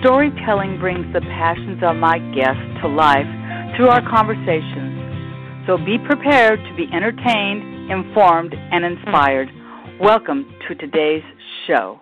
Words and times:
Storytelling 0.00 0.78
brings 0.78 1.12
the 1.12 1.20
passions 1.20 1.82
of 1.82 1.96
my 1.96 2.18
guests 2.32 2.62
to 2.82 2.88
life 2.88 3.26
through 3.76 3.88
our 3.88 4.00
conversations. 4.08 5.66
So 5.66 5.76
be 5.76 5.98
prepared 6.06 6.60
to 6.60 6.76
be 6.76 6.86
entertained, 6.94 7.90
informed, 7.90 8.54
and 8.54 8.84
inspired. 8.84 9.48
Welcome 10.00 10.54
to 10.68 10.76
today's 10.76 11.24
show. 11.66 12.00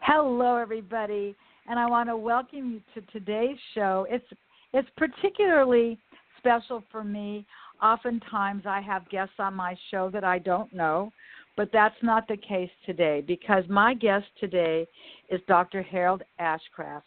Hello, 0.00 0.56
everybody, 0.56 1.36
and 1.68 1.78
I 1.78 1.86
want 1.86 2.08
to 2.08 2.16
welcome 2.16 2.72
you 2.72 2.80
to 2.94 3.12
today's 3.12 3.58
show. 3.76 4.04
It's 4.10 4.26
it's 4.72 4.88
particularly 4.96 6.00
special 6.38 6.82
for 6.90 7.04
me. 7.04 7.46
Oftentimes, 7.80 8.64
I 8.66 8.80
have 8.80 9.08
guests 9.08 9.34
on 9.38 9.54
my 9.54 9.76
show 9.92 10.10
that 10.12 10.24
I 10.24 10.40
don't 10.40 10.74
know, 10.74 11.12
but 11.58 11.70
that's 11.72 11.96
not 12.02 12.28
the 12.28 12.36
case 12.36 12.70
today 12.86 13.20
because 13.26 13.64
my 13.68 13.92
guest 13.92 14.26
today 14.38 14.86
is 15.28 15.40
Dr. 15.48 15.82
Harold 15.82 16.22
Ashcraft. 16.40 17.02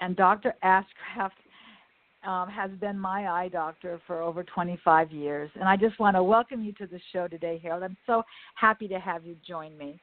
And 0.00 0.14
Dr. 0.14 0.54
Ashcraft 0.62 1.32
um, 2.24 2.48
has 2.48 2.70
been 2.80 2.96
my 2.96 3.26
eye 3.26 3.48
doctor 3.48 4.00
for 4.06 4.22
over 4.22 4.44
25 4.44 5.10
years. 5.10 5.50
And 5.56 5.64
I 5.64 5.76
just 5.76 5.98
want 5.98 6.14
to 6.14 6.22
welcome 6.22 6.62
you 6.62 6.72
to 6.74 6.86
the 6.86 7.00
show 7.12 7.26
today, 7.26 7.58
Harold. 7.60 7.82
I'm 7.82 7.96
so 8.06 8.22
happy 8.54 8.86
to 8.86 9.00
have 9.00 9.26
you 9.26 9.34
join 9.46 9.76
me. 9.76 10.00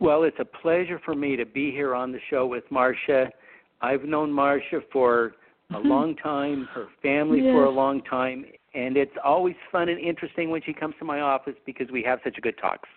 Well, 0.00 0.22
it's 0.22 0.40
a 0.40 0.44
pleasure 0.46 0.98
for 1.04 1.14
me 1.14 1.36
to 1.36 1.44
be 1.44 1.70
here 1.70 1.94
on 1.94 2.12
the 2.12 2.18
show 2.30 2.46
with 2.46 2.64
Marcia. 2.70 3.28
I've 3.82 4.04
known 4.04 4.32
Marcia 4.32 4.80
for 4.90 5.34
a 5.68 5.74
mm-hmm. 5.74 5.86
long 5.86 6.16
time, 6.16 6.66
her 6.72 6.86
family 7.02 7.42
yes. 7.42 7.52
for 7.52 7.66
a 7.66 7.70
long 7.70 8.00
time, 8.04 8.46
and 8.74 8.96
it's 8.96 9.14
always 9.24 9.54
fun 9.70 9.88
and 9.88 10.00
interesting 10.00 10.50
when 10.50 10.62
she 10.62 10.72
comes 10.72 10.94
to 10.98 11.04
my 11.04 11.20
office 11.20 11.54
because 11.64 11.86
we 11.92 12.02
have 12.02 12.18
such 12.24 12.36
a 12.38 12.40
good 12.40 12.56
talks. 12.60 12.88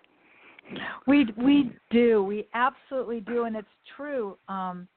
We 1.06 1.28
we 1.38 1.72
do. 1.92 2.24
We 2.24 2.48
absolutely 2.54 3.22
do 3.22 3.46
and 3.46 3.56
it's 3.56 3.68
true. 3.96 4.38
Um 4.50 4.88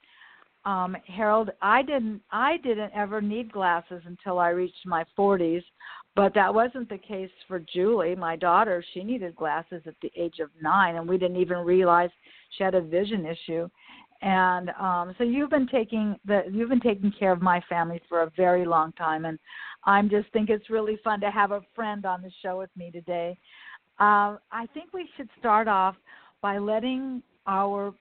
um 0.64 0.96
Harold, 1.06 1.50
I 1.62 1.82
didn't 1.82 2.22
I 2.30 2.56
didn't 2.58 2.92
ever 2.94 3.20
need 3.20 3.52
glasses 3.52 4.02
until 4.04 4.38
I 4.38 4.48
reached 4.48 4.84
my 4.84 5.04
40s, 5.16 5.62
but 6.16 6.34
that 6.34 6.52
wasn't 6.52 6.88
the 6.88 6.98
case 6.98 7.30
for 7.46 7.60
Julie, 7.60 8.16
my 8.16 8.36
daughter. 8.36 8.84
She 8.92 9.04
needed 9.04 9.36
glasses 9.36 9.82
at 9.86 9.94
the 10.02 10.10
age 10.16 10.40
of 10.40 10.50
9 10.60 10.96
and 10.96 11.08
we 11.08 11.18
didn't 11.18 11.40
even 11.40 11.58
realize 11.58 12.10
she 12.56 12.64
had 12.64 12.74
a 12.74 12.80
vision 12.80 13.26
issue. 13.26 13.68
And 14.22 14.70
um 14.80 15.14
so 15.18 15.24
you've 15.24 15.50
been 15.50 15.66
taking 15.68 16.16
the 16.26 16.42
you've 16.50 16.68
been 16.68 16.80
taking 16.80 17.12
care 17.18 17.32
of 17.32 17.40
my 17.40 17.60
family 17.68 18.00
for 18.08 18.22
a 18.22 18.30
very 18.36 18.64
long 18.64 18.92
time 18.92 19.24
and 19.24 19.38
I'm 19.84 20.10
just 20.10 20.30
think 20.32 20.50
it's 20.50 20.68
really 20.68 20.98
fun 21.02 21.20
to 21.20 21.30
have 21.30 21.52
a 21.52 21.62
friend 21.74 22.04
on 22.04 22.20
the 22.20 22.30
show 22.42 22.58
with 22.58 22.70
me 22.76 22.90
today. 22.90 23.38
Uh, 23.98 24.36
I 24.52 24.66
think 24.74 24.92
we 24.92 25.08
should 25.16 25.28
start 25.38 25.68
off 25.68 25.96
by 26.42 26.58
letting 26.58 27.22
our 27.46 27.94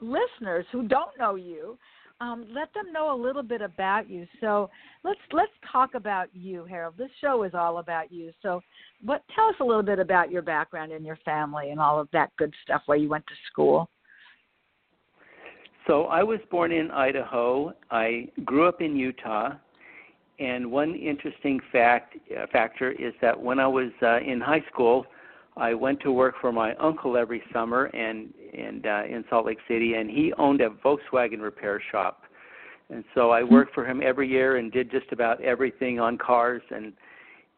listeners 0.00 0.66
who 0.70 0.86
don't 0.86 1.18
know 1.18 1.36
you 1.36 1.78
um, 2.20 2.46
let 2.54 2.72
them 2.74 2.92
know 2.92 3.14
a 3.14 3.18
little 3.20 3.42
bit 3.42 3.60
about 3.60 4.08
you. 4.08 4.26
So 4.40 4.70
let's 5.02 5.20
let's 5.32 5.52
talk 5.70 5.94
about 5.94 6.28
you, 6.32 6.64
Harold. 6.64 6.94
This 6.96 7.10
show 7.20 7.42
is 7.42 7.52
all 7.54 7.78
about 7.78 8.12
you. 8.12 8.30
So, 8.40 8.60
what 9.02 9.22
tell 9.34 9.46
us 9.46 9.56
a 9.60 9.64
little 9.64 9.82
bit 9.82 9.98
about 9.98 10.30
your 10.30 10.42
background 10.42 10.92
and 10.92 11.04
your 11.04 11.18
family 11.24 11.70
and 11.70 11.80
all 11.80 12.00
of 12.00 12.08
that 12.12 12.30
good 12.38 12.54
stuff. 12.62 12.82
Where 12.86 12.98
you 12.98 13.08
went 13.08 13.26
to 13.26 13.34
school. 13.50 13.88
So 15.86 16.04
I 16.04 16.22
was 16.22 16.40
born 16.50 16.72
in 16.72 16.90
Idaho. 16.90 17.72
I 17.90 18.28
grew 18.44 18.66
up 18.66 18.80
in 18.80 18.96
Utah. 18.96 19.52
And 20.40 20.70
one 20.70 20.94
interesting 20.96 21.60
fact 21.70 22.16
uh, 22.36 22.46
factor 22.50 22.90
is 22.90 23.12
that 23.20 23.40
when 23.40 23.60
I 23.60 23.68
was 23.68 23.90
uh, 24.02 24.18
in 24.18 24.40
high 24.40 24.64
school, 24.72 25.06
I 25.56 25.74
went 25.74 26.00
to 26.00 26.10
work 26.10 26.34
for 26.40 26.50
my 26.50 26.74
uncle 26.76 27.16
every 27.16 27.42
summer 27.52 27.84
and 27.86 28.34
and 28.52 28.86
uh, 28.86 29.02
in 29.08 29.24
Salt 29.30 29.46
Lake 29.46 29.58
City, 29.68 29.94
and 29.94 30.10
he 30.10 30.32
owned 30.38 30.60
a 30.60 30.70
Volkswagen 30.70 31.40
repair 31.40 31.80
shop, 31.92 32.22
and 32.90 33.04
so 33.14 33.30
I 33.30 33.42
worked 33.42 33.74
for 33.74 33.84
him 33.84 34.00
every 34.02 34.28
year 34.28 34.56
and 34.56 34.72
did 34.72 34.90
just 34.90 35.12
about 35.12 35.40
everything 35.40 36.00
on 36.00 36.18
cars. 36.18 36.62
and 36.70 36.92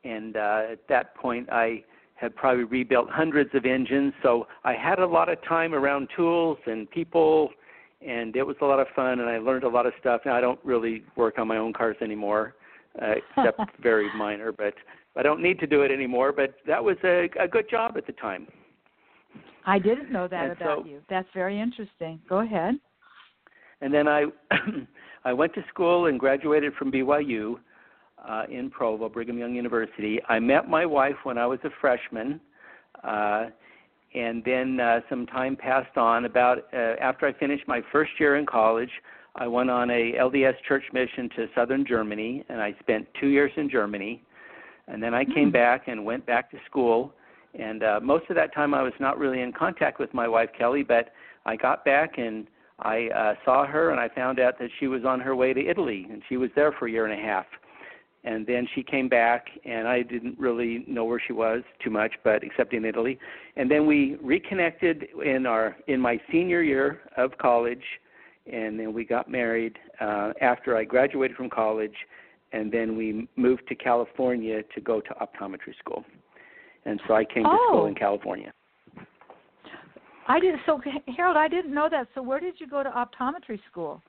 And 0.04 0.36
uh, 0.36 0.72
at 0.72 0.86
that 0.88 1.14
point, 1.14 1.48
I 1.50 1.82
had 2.14 2.34
probably 2.34 2.64
rebuilt 2.64 3.08
hundreds 3.10 3.54
of 3.54 3.64
engines, 3.64 4.12
so 4.22 4.46
I 4.64 4.74
had 4.74 4.98
a 4.98 5.06
lot 5.06 5.28
of 5.28 5.42
time 5.42 5.74
around 5.74 6.08
tools 6.16 6.58
and 6.66 6.90
people, 6.90 7.50
and 8.00 8.36
it 8.36 8.42
was 8.42 8.56
a 8.60 8.64
lot 8.64 8.80
of 8.80 8.86
fun, 8.94 9.20
and 9.20 9.28
I 9.28 9.38
learned 9.38 9.64
a 9.64 9.68
lot 9.68 9.86
of 9.86 9.92
stuff. 10.00 10.22
Now 10.26 10.36
I 10.36 10.40
don't 10.40 10.60
really 10.64 11.02
work 11.16 11.38
on 11.38 11.48
my 11.48 11.56
own 11.56 11.72
cars 11.72 11.96
anymore, 12.00 12.54
uh, 13.00 13.14
except 13.36 13.60
very 13.82 14.08
minor, 14.16 14.52
but 14.52 14.74
I 15.16 15.22
don't 15.22 15.42
need 15.42 15.58
to 15.60 15.66
do 15.66 15.82
it 15.82 15.90
anymore, 15.90 16.32
but 16.32 16.54
that 16.66 16.82
was 16.82 16.96
a, 17.04 17.28
a 17.40 17.48
good 17.48 17.70
job 17.70 17.96
at 17.96 18.06
the 18.06 18.12
time. 18.12 18.46
I 19.64 19.78
didn't 19.78 20.12
know 20.12 20.28
that 20.28 20.44
and 20.44 20.52
about 20.52 20.82
so, 20.82 20.88
you. 20.88 21.00
That's 21.08 21.28
very 21.34 21.60
interesting. 21.60 22.20
Go 22.28 22.38
ahead. 22.40 22.74
And 23.80 23.92
then 23.92 24.06
I 24.08 24.24
I 25.24 25.32
went 25.32 25.54
to 25.54 25.64
school 25.68 26.06
and 26.06 26.20
graduated 26.20 26.74
from 26.74 26.92
BYU 26.92 27.56
uh, 28.26 28.44
in 28.50 28.70
Provo, 28.70 29.08
Brigham 29.08 29.38
Young 29.38 29.54
University. 29.54 30.20
I 30.28 30.38
met 30.38 30.68
my 30.68 30.86
wife 30.86 31.16
when 31.24 31.36
I 31.36 31.46
was 31.46 31.58
a 31.64 31.70
freshman, 31.80 32.40
uh, 33.02 33.46
and 34.16 34.42
then 34.44 34.80
uh, 34.80 35.00
some 35.10 35.26
time 35.26 35.56
passed 35.56 35.96
on. 35.96 36.24
About 36.24 36.58
uh, 36.72 36.96
after 37.00 37.26
I 37.26 37.32
finished 37.34 37.64
my 37.68 37.82
first 37.92 38.12
year 38.18 38.36
in 38.36 38.46
college, 38.46 38.90
I 39.36 39.46
went 39.46 39.70
on 39.70 39.90
a 39.90 40.12
LDS 40.18 40.54
church 40.66 40.84
mission 40.94 41.28
to 41.36 41.46
southern 41.54 41.84
Germany, 41.86 42.42
and 42.48 42.60
I 42.60 42.74
spent 42.80 43.06
two 43.20 43.28
years 43.28 43.52
in 43.56 43.68
Germany. 43.68 44.22
And 44.88 45.02
then 45.02 45.12
I 45.12 45.24
came 45.24 45.50
mm. 45.50 45.52
back 45.52 45.88
and 45.88 46.04
went 46.04 46.24
back 46.24 46.50
to 46.52 46.56
school. 46.64 47.12
And 47.58 47.82
uh, 47.82 48.00
most 48.02 48.24
of 48.30 48.36
that 48.36 48.54
time 48.54 48.72
I 48.72 48.82
was 48.82 48.92
not 49.00 49.18
really 49.18 49.42
in 49.42 49.52
contact 49.52 49.98
with 50.00 50.12
my 50.14 50.26
wife 50.26 50.50
Kelly, 50.56 50.82
but 50.82 51.12
I 51.44 51.56
got 51.56 51.84
back 51.84 52.18
and 52.18 52.46
I 52.78 53.08
uh, 53.08 53.34
saw 53.44 53.66
her 53.66 53.90
and 53.90 54.00
I 54.00 54.08
found 54.08 54.40
out 54.40 54.58
that 54.58 54.70
she 54.78 54.86
was 54.86 55.04
on 55.04 55.20
her 55.20 55.34
way 55.34 55.52
to 55.52 55.66
Italy 55.66 56.06
and 56.10 56.22
she 56.28 56.36
was 56.36 56.50
there 56.54 56.72
for 56.72 56.86
a 56.86 56.90
year 56.90 57.06
and 57.06 57.18
a 57.18 57.22
half. 57.22 57.46
And 58.26 58.44
then 58.44 58.66
she 58.74 58.82
came 58.82 59.08
back 59.08 59.46
and 59.64 59.86
I 59.86 60.02
didn't 60.02 60.36
really 60.38 60.84
know 60.88 61.04
where 61.04 61.22
she 61.24 61.32
was 61.32 61.62
too 61.82 61.90
much, 61.90 62.12
but 62.24 62.42
except 62.42 62.74
in 62.74 62.84
Italy. 62.84 63.18
And 63.56 63.70
then 63.70 63.86
we 63.86 64.16
reconnected 64.20 65.06
in 65.24 65.46
our 65.46 65.76
in 65.86 66.00
my 66.00 66.20
senior 66.30 66.62
year 66.62 67.02
of 67.16 67.38
college 67.38 67.84
and 68.52 68.78
then 68.78 68.92
we 68.92 69.04
got 69.04 69.30
married 69.30 69.78
uh, 70.00 70.32
after 70.40 70.76
I 70.76 70.84
graduated 70.84 71.36
from 71.36 71.48
college 71.48 71.94
and 72.52 72.70
then 72.70 72.96
we 72.96 73.28
moved 73.36 73.62
to 73.68 73.74
California 73.76 74.62
to 74.74 74.80
go 74.80 75.00
to 75.00 75.14
optometry 75.14 75.76
school. 75.78 76.04
And 76.84 77.00
so 77.06 77.14
I 77.14 77.24
came 77.24 77.44
to 77.44 77.50
oh. 77.50 77.68
school 77.68 77.86
in 77.86 77.94
California. 77.94 78.52
I 80.28 80.40
did 80.40 80.56
so 80.66 80.80
Harold, 81.16 81.36
I 81.36 81.46
didn't 81.46 81.72
know 81.72 81.88
that. 81.88 82.08
So 82.14 82.22
where 82.22 82.40
did 82.40 82.54
you 82.58 82.66
go 82.66 82.82
to 82.82 82.90
optometry 82.90 83.60
school? 83.70 84.02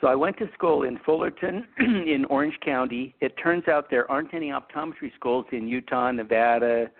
So 0.00 0.06
I 0.06 0.14
went 0.14 0.36
to 0.38 0.48
school 0.54 0.84
in 0.84 0.98
Fullerton 1.04 1.66
in 1.78 2.24
Orange 2.30 2.58
County. 2.64 3.14
It 3.20 3.34
turns 3.42 3.66
out 3.68 3.90
there 3.90 4.10
aren't 4.10 4.32
any 4.32 4.50
optometry 4.50 5.12
schools 5.16 5.44
in 5.52 5.66
Utah, 5.66 6.12
Nevada, 6.12 6.90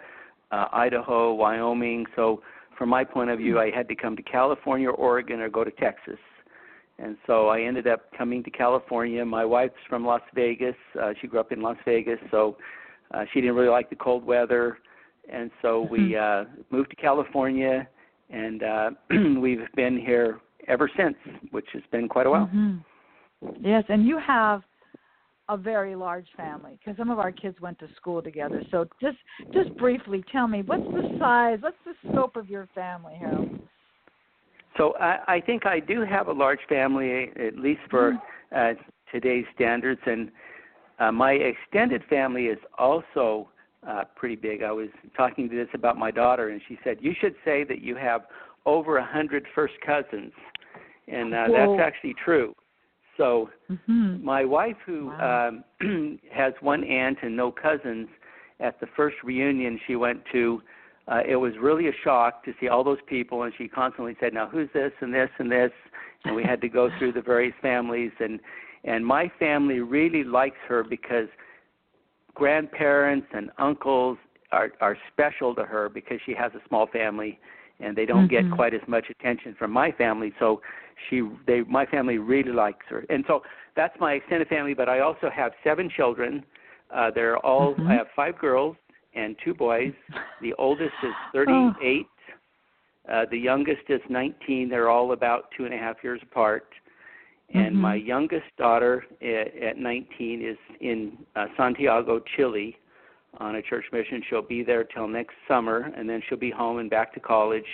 uh, 0.51 0.67
Idaho, 0.73 1.35
Wyoming. 1.35 2.07
So 2.17 2.43
from 2.77 2.89
my 2.89 3.05
point 3.05 3.29
of 3.29 3.39
view. 3.39 3.59
I 3.59 3.71
had 3.71 3.89
to 3.89 3.97
come 3.97 4.17
to 4.17 4.23
California, 4.23 4.89
or 4.89 4.95
Oregon, 4.95 5.41
or 5.41 5.49
go 5.49 5.65
to 5.65 5.71
Texas 5.73 6.19
and 6.99 7.17
so 7.27 7.49
I 7.49 7.61
ended 7.61 7.87
up 7.87 8.11
coming 8.17 8.43
to 8.43 8.51
California. 8.51 9.25
My 9.25 9.45
wife's 9.45 9.75
from 9.89 10.05
Las 10.05 10.23
Vegas. 10.35 10.75
Uh, 11.01 11.13
she 11.21 11.27
grew 11.29 11.41
up 11.41 11.53
in 11.53 11.63
Las 11.63 11.77
Vegas, 11.85 12.19
so 12.31 12.57
uh, 13.13 13.25
she 13.33 13.41
didn't 13.41 13.57
really 13.57 13.69
like 13.69 13.89
the 13.89 13.97
cold 13.97 14.25
weather, 14.25 14.79
and 15.33 15.51
so 15.63 15.83
we 15.91 15.99
mm-hmm. 15.99 16.51
uh, 16.51 16.63
moved 16.71 16.91
to 16.91 16.97
California, 16.97 17.89
and 18.31 18.63
uh, 18.63 18.91
we've 19.41 19.67
been 19.77 19.97
here 19.97 20.41
ever 20.67 20.91
since, 20.97 21.15
which 21.51 21.67
has 21.73 21.83
been 21.93 22.09
quite 22.09 22.27
a 22.27 22.31
while. 22.31 22.47
Mm-hmm. 22.47 22.79
Yes, 23.61 23.85
and 23.89 24.07
you 24.07 24.19
have 24.19 24.63
a 25.49 25.57
very 25.57 25.95
large 25.97 26.27
family 26.37 26.79
because 26.79 26.97
some 26.99 27.11
of 27.11 27.19
our 27.19 27.33
kids 27.33 27.59
went 27.61 27.79
to 27.79 27.89
school 27.97 28.23
together. 28.23 28.63
So 28.71 28.87
just 29.01 29.17
just 29.53 29.75
briefly, 29.77 30.23
tell 30.31 30.47
me 30.47 30.63
what's 30.63 30.83
the 30.83 31.17
size, 31.19 31.59
what's 31.61 31.77
the 31.87 31.95
scope 32.11 32.37
of 32.37 32.51
your 32.51 32.69
family, 32.75 33.15
Harold? 33.19 33.59
So 34.77 34.95
I, 35.01 35.19
I 35.27 35.41
think 35.41 35.67
I 35.67 35.81
do 35.81 36.05
have 36.05 36.29
a 36.29 36.33
large 36.33 36.61
family, 36.69 37.31
at 37.45 37.59
least 37.59 37.81
for 37.91 38.13
mm-hmm. 38.13 38.79
uh, 38.79 38.83
today's 39.11 39.47
standards, 39.55 40.01
and 40.07 40.31
uh, 40.99 41.11
my 41.13 41.33
extended 41.33 42.03
family 42.11 42.45
is 42.45 42.59
also 42.79 43.49
uh, 43.89 44.05
pretty 44.17 44.37
big. 44.37 44.63
I 44.63 44.73
was 44.73 44.89
talking 45.17 45.49
to 45.49 45.57
this 45.57 45.69
about 45.73 45.97
my 45.97 46.11
daughter, 46.11 46.51
and 46.51 46.61
she 46.69 46.79
said 46.85 46.99
you 47.01 47.15
should 47.21 47.35
say 47.45 47.65
that 47.65 47.81
you 47.81 47.97
have 47.97 48.23
over 48.67 48.99
a 48.99 49.07
hundred 49.07 49.47
first 49.55 49.75
cousins, 49.85 50.33
and 51.07 51.35
uh, 51.35 51.47
that's 51.51 51.81
actually 51.81 52.15
true. 52.23 52.55
So 53.19 53.51
Mm-hmm. 53.71 54.25
my 54.25 54.45
wife, 54.45 54.77
who 54.87 55.09
Wow. 55.09 55.49
um, 55.81 56.19
has 56.33 56.55
one 56.61 56.85
aunt 56.85 57.19
and 57.23 57.37
no 57.37 57.53
cousins, 57.53 58.09
at 58.61 58.81
the 58.81 58.87
first 58.97 59.17
reunion 59.23 59.79
she 59.87 59.95
went 59.95 60.25
to, 60.33 60.63
uh, 61.07 61.21
it 61.27 61.37
was 61.37 61.53
really 61.61 61.89
a 61.89 61.93
shock 62.03 62.45
to 62.45 62.53
see 62.59 62.69
all 62.69 62.83
those 62.83 62.99
people, 63.07 63.45
and 63.45 63.53
she 63.57 63.69
constantly 63.69 64.17
said, 64.19 64.35
"Now 64.35 64.47
who's 64.47 64.69
this 64.73 64.93
and 65.01 65.13
this 65.13 65.31
and 65.39 65.51
this," 65.51 65.71
and 66.25 66.35
we 66.35 66.43
had 66.43 66.61
to 66.63 66.69
go 66.69 66.91
through 66.99 67.13
the 67.13 67.23
various 67.23 67.55
families, 67.63 68.13
and 68.21 68.41
and 68.85 69.07
my 69.07 69.29
family 69.39 69.81
really 69.81 70.25
likes 70.25 70.59
her 70.67 70.83
because 70.83 71.29
grandparents 72.35 73.29
and 73.33 73.51
uncles 73.59 74.19
are 74.51 74.73
are 74.81 74.97
special 75.13 75.55
to 75.55 75.65
her 75.65 75.89
because 75.89 76.21
she 76.27 76.35
has 76.35 76.53
a 76.55 76.69
small 76.69 76.87
family 76.87 77.39
and 77.81 77.97
they 77.97 78.07
don't 78.07 78.27
Mhm. 78.27 78.31
get 78.31 78.51
quite 78.51 78.75
as 78.75 78.87
much 78.89 79.09
attention 79.11 79.55
from 79.55 79.71
my 79.71 79.91
family 79.93 80.33
so 80.39 80.61
she 81.09 81.23
they 81.47 81.63
my 81.63 81.87
family 81.87 82.19
really 82.19 82.53
likes 82.53 82.85
her. 82.87 83.05
And 83.09 83.25
so 83.27 83.43
that's 83.77 83.99
my 84.01 84.15
extended 84.15 84.49
family 84.49 84.75
but 84.75 84.89
i 84.89 85.01
also 85.01 85.31
have 85.31 85.53
seven 85.63 85.89
children. 85.89 86.45
Uh 86.91 87.11
they're 87.11 87.39
all 87.39 87.75
Mhm. 87.77 87.87
i 87.91 87.95
have 87.95 88.09
five 88.17 88.39
girls 88.39 88.77
and 89.15 89.37
two 89.45 89.55
boys. 89.55 89.95
The 90.41 90.55
oldest 90.55 90.97
is 91.03 91.15
thirty 91.33 91.73
eight 91.81 92.07
uh 93.09 93.25
the 93.31 93.39
youngest 93.39 93.83
is 93.89 94.01
nineteen. 94.09 94.69
They're 94.69 94.91
all 94.91 95.13
about 95.13 95.51
two 95.57 95.65
and 95.65 95.75
a 95.75 95.79
half 95.79 95.97
years 96.03 96.21
apart. 96.23 96.69
And 97.55 97.75
Mhm. 97.75 97.81
my 97.81 97.95
youngest 97.95 98.47
daughter 98.59 99.07
at, 99.23 99.57
at 99.63 99.79
19 99.79 100.43
is 100.43 100.59
in 100.81 101.17
uh, 101.35 101.47
Santiago, 101.57 102.21
Chile, 102.37 102.77
on 103.39 103.57
a 103.57 103.63
church 103.63 103.85
mission. 103.93 104.23
She'll 104.29 104.43
be 104.43 104.63
there 104.63 104.85
till 104.85 105.07
next 105.07 105.35
summer, 105.47 105.93
and 105.97 106.09
then 106.09 106.23
she'll 106.29 106.39
be 106.39 106.51
home 106.51 106.79
and 106.79 106.91
back 106.91 107.13
to 107.15 107.21
college. 107.21 107.67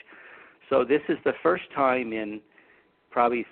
So 0.70 0.84
this 0.84 1.00
is 1.08 1.18
the 1.24 1.32
first 1.42 1.64
time 1.74 2.12
in 2.12 2.40
probably 3.10 3.46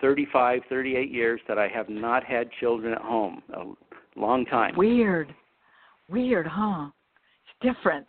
35, 0.00 0.62
38 0.68 1.10
years 1.10 1.40
that 1.46 1.58
I 1.58 1.68
have 1.68 1.88
not 1.88 2.24
had 2.24 2.48
children 2.60 2.94
at 2.94 3.02
home. 3.02 3.42
A 3.54 4.18
long 4.18 4.46
time. 4.46 4.74
Weird. 4.76 5.34
Weird, 6.08 6.46
huh? 6.46 6.88
It's 7.62 7.76
different. 7.76 8.06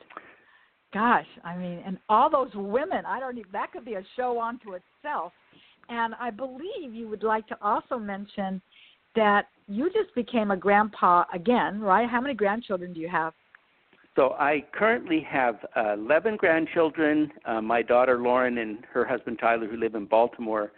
Gosh, 0.93 1.25
I 1.43 1.57
mean, 1.57 1.83
and 1.85 1.97
all 2.07 2.29
those 2.29 2.51
women, 2.55 3.05
I 3.05 3.19
don't 3.19 3.37
even, 3.37 3.51
that 3.51 3.73
could 3.73 3.83
be 3.83 3.95
a 3.95 4.03
show 4.15 4.41
unto 4.41 4.73
itself. 4.73 5.33
And 5.89 6.15
I 6.19 6.31
believe 6.31 6.93
you 6.93 7.07
would 7.09 7.23
like 7.23 7.45
to 7.47 7.57
also 7.61 7.97
mention 7.97 8.61
that 9.15 9.47
you 9.67 9.91
just 9.91 10.13
became 10.15 10.51
a 10.51 10.57
grandpa 10.57 11.23
again, 11.33 11.81
right? 11.81 12.09
How 12.09 12.21
many 12.21 12.33
grandchildren 12.33 12.93
do 12.93 12.99
you 12.99 13.09
have? 13.09 13.33
So 14.15 14.35
I 14.39 14.63
currently 14.73 15.25
have 15.29 15.55
uh, 15.75 15.93
11 15.93 16.37
grandchildren. 16.37 17.31
Uh, 17.45 17.61
my 17.61 17.81
daughter 17.81 18.17
Lauren 18.17 18.59
and 18.59 18.79
her 18.93 19.05
husband 19.05 19.39
Tyler, 19.39 19.67
who 19.67 19.75
live 19.75 19.95
in 19.95 20.05
Baltimore, 20.05 20.71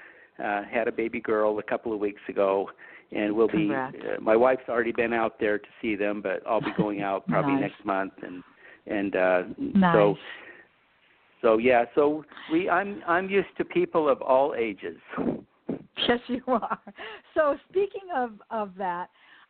uh, 0.44 0.64
had 0.64 0.88
a 0.88 0.92
baby 0.92 1.20
girl 1.20 1.60
a 1.60 1.64
couple 1.64 1.94
of 1.94 2.00
weeks 2.00 2.22
ago, 2.30 2.70
and 3.12 3.36
we'll 3.36 3.48
Congrats. 3.48 3.96
be. 3.96 4.00
Uh, 4.02 4.20
my 4.22 4.36
wife's 4.36 4.68
already 4.68 4.92
been 4.92 5.14
out 5.14 5.40
there 5.40 5.60
to 5.60 5.68
see 5.82 5.96
them, 5.96 6.22
but 6.22 6.42
I'll 6.48 6.62
be 6.62 6.74
going 6.78 7.02
out 7.02 7.28
probably 7.30 7.54
Nice. 7.54 7.72
next 7.72 7.86
month, 7.86 8.14
and 8.24 8.44
and 8.88 9.16
uh, 9.16 9.44
Nice. 9.58 9.94
so 9.94 10.16
so 11.42 11.58
yeah. 11.58 11.86
So 11.94 12.24
we 12.52 12.70
I'm 12.70 13.02
I'm 13.08 13.30
used 13.30 13.56
to 13.58 13.66
people 13.66 14.10
of 14.10 14.22
all 14.22 14.56
ages. 14.58 14.98
Yes, 16.08 16.20
you 16.28 16.44
are. 16.48 16.80
So 17.34 17.58
speaking 17.70 18.10
of 18.16 18.34
of 18.52 18.72
that, 18.78 19.10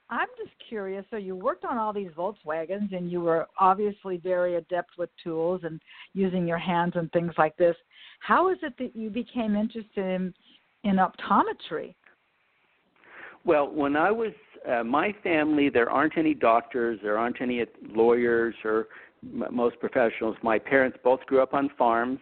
I'm 0.10 0.28
just 0.38 0.52
curious. 0.70 1.06
So 1.12 1.18
you 1.18 1.36
worked 1.36 1.66
on 1.66 1.78
all 1.78 1.92
these 1.92 2.12
Volkswagens, 2.18 2.96
and 2.96 3.12
you 3.12 3.20
were 3.22 3.48
obviously 3.60 4.18
very 4.18 4.56
adept 4.56 4.92
with 4.98 5.10
tools 5.22 5.62
and 5.64 5.82
using 6.14 6.48
your 6.48 6.58
hands 6.58 6.94
and 6.96 7.12
things 7.12 7.34
like 7.38 7.58
this. 7.58 7.76
How 8.20 8.50
is 8.50 8.58
it 8.64 8.74
that 8.80 8.96
you 8.96 9.10
became 9.10 9.56
interested 9.56 10.06
in 10.06 10.34
in 10.84 10.98
optometry? 10.98 11.96
Well, 13.44 13.70
when 13.70 13.96
I 13.96 14.12
was 14.12 14.34
uh, 14.70 14.84
my 14.84 15.14
family, 15.24 15.70
there 15.70 15.90
aren't 15.90 16.18
any 16.18 16.34
doctors, 16.34 17.00
there 17.02 17.18
aren't 17.18 17.42
any 17.42 17.64
lawyers 17.90 18.56
or 18.64 18.88
m- 19.24 19.46
most 19.52 19.80
professionals. 19.80 20.36
My 20.44 20.60
parents 20.60 20.98
both 21.04 21.22
grew 21.26 21.42
up 21.42 21.54
on 21.54 21.70
farms 21.78 22.20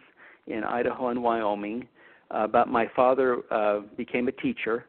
in 0.48 0.64
Idaho 0.64 1.10
and 1.10 1.22
Wyoming, 1.24 1.88
uh, 2.32 2.48
but 2.48 2.68
my 2.68 2.88
father 2.96 3.42
uh, 3.52 3.82
became 3.98 4.28
a 4.28 4.32
teacher, 4.32 4.86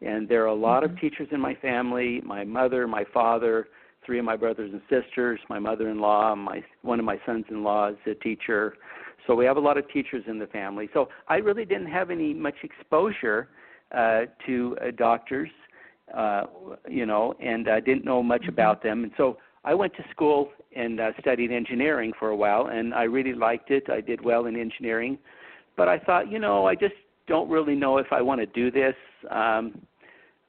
and 0.00 0.28
there 0.28 0.42
are 0.44 0.46
a 0.46 0.54
lot 0.54 0.84
of 0.84 0.98
teachers 1.00 1.28
in 1.32 1.40
my 1.40 1.54
family. 1.56 2.20
My 2.24 2.44
mother, 2.44 2.86
my 2.86 3.04
father, 3.12 3.68
three 4.04 4.18
of 4.18 4.24
my 4.24 4.36
brothers 4.36 4.70
and 4.72 4.80
sisters, 4.88 5.40
my 5.48 5.58
mother-in-law, 5.58 6.34
my 6.36 6.62
one 6.82 6.98
of 6.98 7.04
my 7.04 7.18
sons-in-law 7.26 7.90
is 7.90 7.96
a 8.06 8.14
teacher. 8.14 8.74
So 9.26 9.34
we 9.34 9.44
have 9.44 9.58
a 9.58 9.60
lot 9.60 9.76
of 9.76 9.88
teachers 9.90 10.24
in 10.26 10.38
the 10.38 10.46
family. 10.46 10.88
So 10.94 11.08
I 11.28 11.36
really 11.36 11.66
didn't 11.66 11.88
have 11.88 12.10
any 12.10 12.32
much 12.32 12.54
exposure 12.62 13.48
uh, 13.94 14.22
to 14.46 14.76
uh, 14.80 14.90
doctors, 14.96 15.50
uh, 16.16 16.44
you 16.88 17.04
know, 17.04 17.34
and 17.40 17.68
I 17.68 17.80
didn't 17.80 18.04
know 18.04 18.22
much 18.22 18.46
about 18.48 18.82
them. 18.82 19.02
And 19.02 19.12
so 19.16 19.36
I 19.64 19.74
went 19.74 19.94
to 19.96 20.04
school 20.10 20.50
and 20.74 21.00
uh, 21.00 21.10
studied 21.20 21.52
engineering 21.52 22.12
for 22.18 22.28
a 22.30 22.36
while, 22.36 22.68
and 22.68 22.94
I 22.94 23.02
really 23.02 23.34
liked 23.34 23.70
it. 23.70 23.90
I 23.90 24.00
did 24.00 24.24
well 24.24 24.46
in 24.46 24.56
engineering, 24.56 25.18
but 25.78 25.88
I 25.88 25.98
thought, 25.98 26.30
you 26.30 26.40
know, 26.40 26.66
I 26.66 26.74
just 26.74 26.96
don't 27.28 27.48
really 27.48 27.76
know 27.76 27.96
if 27.98 28.08
I 28.10 28.20
want 28.20 28.40
to 28.40 28.46
do 28.46 28.70
this 28.70 28.96
um, 29.30 29.80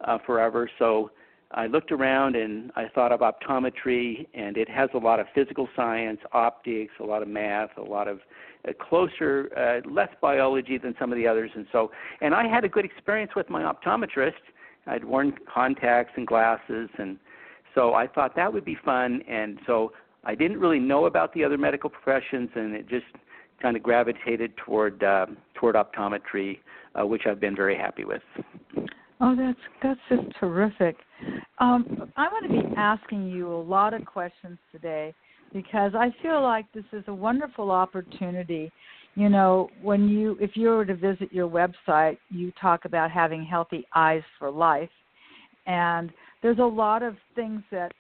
uh, 0.05 0.17
forever. 0.25 0.69
So 0.79 1.11
I 1.51 1.67
looked 1.67 1.91
around 1.91 2.35
and 2.35 2.71
I 2.75 2.87
thought 2.93 3.11
of 3.11 3.21
optometry, 3.21 4.27
and 4.33 4.57
it 4.57 4.67
has 4.69 4.89
a 4.93 4.97
lot 4.97 5.19
of 5.19 5.27
physical 5.35 5.69
science, 5.75 6.19
optics, 6.33 6.93
a 6.99 7.03
lot 7.03 7.21
of 7.21 7.27
math, 7.27 7.69
a 7.77 7.81
lot 7.81 8.07
of 8.07 8.19
uh, 8.67 8.71
closer, 8.89 9.49
uh, 9.55 9.87
less 9.89 10.09
biology 10.19 10.77
than 10.79 10.95
some 10.99 11.11
of 11.11 11.17
the 11.17 11.27
others. 11.27 11.51
And 11.55 11.67
so, 11.71 11.91
and 12.21 12.33
I 12.33 12.47
had 12.47 12.65
a 12.65 12.69
good 12.69 12.85
experience 12.85 13.31
with 13.35 13.49
my 13.49 13.61
optometrist. 13.61 14.33
I'd 14.87 15.03
worn 15.03 15.33
contacts 15.53 16.13
and 16.17 16.25
glasses, 16.25 16.89
and 16.97 17.17
so 17.75 17.93
I 17.93 18.07
thought 18.07 18.35
that 18.35 18.51
would 18.51 18.65
be 18.65 18.77
fun. 18.83 19.21
And 19.29 19.59
so 19.67 19.93
I 20.23 20.33
didn't 20.33 20.59
really 20.59 20.79
know 20.79 21.05
about 21.05 21.33
the 21.33 21.43
other 21.43 21.57
medical 21.57 21.89
professions, 21.89 22.49
and 22.55 22.75
it 22.75 22.89
just 22.89 23.05
kind 23.61 23.75
of 23.75 23.83
gravitated 23.83 24.55
toward 24.57 25.03
uh, 25.03 25.27
toward 25.55 25.75
optometry, 25.75 26.59
uh, 26.99 27.05
which 27.05 27.23
I've 27.25 27.39
been 27.39 27.55
very 27.55 27.77
happy 27.77 28.05
with. 28.05 28.21
Oh, 29.21 29.35
that's 29.35 29.59
that's 29.83 29.99
just 30.09 30.39
terrific. 30.39 30.95
Um, 31.59 32.11
I'm 32.15 32.31
going 32.31 32.61
to 32.61 32.69
be 32.69 32.75
asking 32.77 33.27
you 33.29 33.53
a 33.53 33.61
lot 33.61 33.93
of 33.93 34.05
questions 34.05 34.57
today 34.71 35.13
because 35.53 35.93
I 35.95 36.13
feel 36.21 36.41
like 36.41 36.65
this 36.73 36.85
is 36.93 37.03
a 37.07 37.13
wonderful 37.13 37.71
opportunity. 37.71 38.71
You 39.15 39.29
know, 39.29 39.69
when 39.81 40.07
you 40.07 40.37
if 40.39 40.51
you 40.55 40.69
were 40.69 40.85
to 40.85 40.95
visit 40.95 41.33
your 41.33 41.49
website, 41.49 42.17
you 42.29 42.53
talk 42.61 42.85
about 42.85 43.11
having 43.11 43.43
healthy 43.43 43.85
eyes 43.93 44.23
for 44.37 44.49
life, 44.49 44.89
and 45.65 46.11
there's 46.41 46.59
a 46.59 46.63
lot 46.63 47.03
of 47.03 47.15
things 47.35 47.61
that 47.71 47.91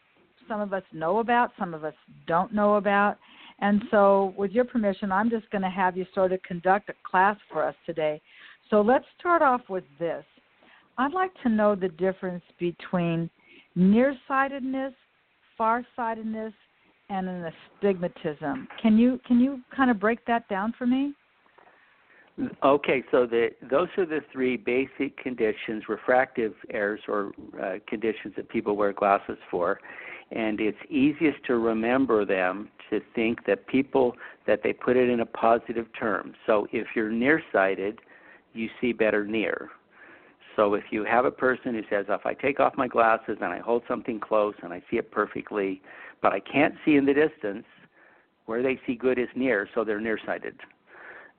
some 0.47 0.61
of 0.61 0.73
us 0.73 0.83
know 0.93 1.19
about, 1.19 1.51
some 1.59 1.73
of 1.73 1.83
us 1.83 1.93
don't 2.27 2.53
know 2.53 2.75
about. 2.75 3.17
And 3.61 3.83
so, 3.91 4.33
with 4.37 4.51
your 4.51 4.65
permission, 4.65 5.11
I'm 5.11 5.29
just 5.29 5.49
going 5.51 5.61
to 5.63 5.69
have 5.69 5.97
you 5.97 6.05
sort 6.15 6.31
of 6.31 6.41
conduct 6.43 6.89
a 6.89 6.93
class 7.09 7.37
for 7.51 7.67
us 7.67 7.75
today. 7.85 8.21
So, 8.69 8.81
let's 8.81 9.05
start 9.19 9.41
off 9.41 9.61
with 9.69 9.83
this. 9.99 10.23
I'd 10.97 11.13
like 11.13 11.31
to 11.43 11.49
know 11.49 11.75
the 11.75 11.89
difference 11.89 12.43
between 12.59 13.29
nearsightedness, 13.75 14.93
farsightedness, 15.57 16.53
and 17.09 17.27
an 17.27 17.51
astigmatism. 17.77 18.67
Can 18.81 18.97
you 18.97 19.19
can 19.25 19.39
you 19.39 19.61
kind 19.75 19.91
of 19.91 19.99
break 19.99 20.25
that 20.27 20.47
down 20.47 20.73
for 20.77 20.85
me? 20.85 21.13
Okay, 22.63 23.03
so 23.11 23.25
the, 23.25 23.49
those 23.69 23.89
are 23.97 24.05
the 24.05 24.21
three 24.31 24.55
basic 24.55 25.17
conditions, 25.17 25.83
refractive 25.89 26.53
errors 26.69 27.01
or 27.07 27.33
uh, 27.61 27.79
conditions 27.85 28.33
that 28.37 28.47
people 28.47 28.77
wear 28.77 28.93
glasses 28.93 29.37
for. 29.51 29.79
And 30.31 30.59
it's 30.59 30.77
easiest 30.89 31.43
to 31.45 31.57
remember 31.57 32.25
them 32.25 32.69
to 32.89 33.01
think 33.15 33.45
that 33.45 33.65
people, 33.67 34.15
that 34.45 34.61
they 34.63 34.73
put 34.73 34.95
it 34.95 35.09
in 35.09 35.21
a 35.21 35.25
positive 35.25 35.87
term. 35.99 36.33
So 36.45 36.67
if 36.71 36.87
you're 36.95 37.11
nearsighted, 37.11 37.99
you 38.53 38.69
see 38.79 38.93
better 38.93 39.25
near. 39.25 39.69
So 40.55 40.73
if 40.73 40.83
you 40.91 41.03
have 41.05 41.25
a 41.25 41.31
person 41.31 41.73
who 41.73 41.81
says, 41.89 42.05
if 42.09 42.25
I 42.25 42.33
take 42.33 42.59
off 42.59 42.73
my 42.77 42.87
glasses 42.87 43.37
and 43.41 43.51
I 43.51 43.59
hold 43.59 43.83
something 43.87 44.19
close 44.19 44.55
and 44.61 44.73
I 44.73 44.83
see 44.91 44.97
it 44.97 45.11
perfectly, 45.11 45.81
but 46.21 46.33
I 46.33 46.39
can't 46.41 46.75
see 46.85 46.95
in 46.95 47.05
the 47.05 47.13
distance, 47.13 47.65
where 48.45 48.61
they 48.61 48.79
see 48.85 48.95
good 48.95 49.17
is 49.19 49.27
near, 49.35 49.69
so 49.73 49.83
they're 49.83 50.01
nearsighted 50.01 50.55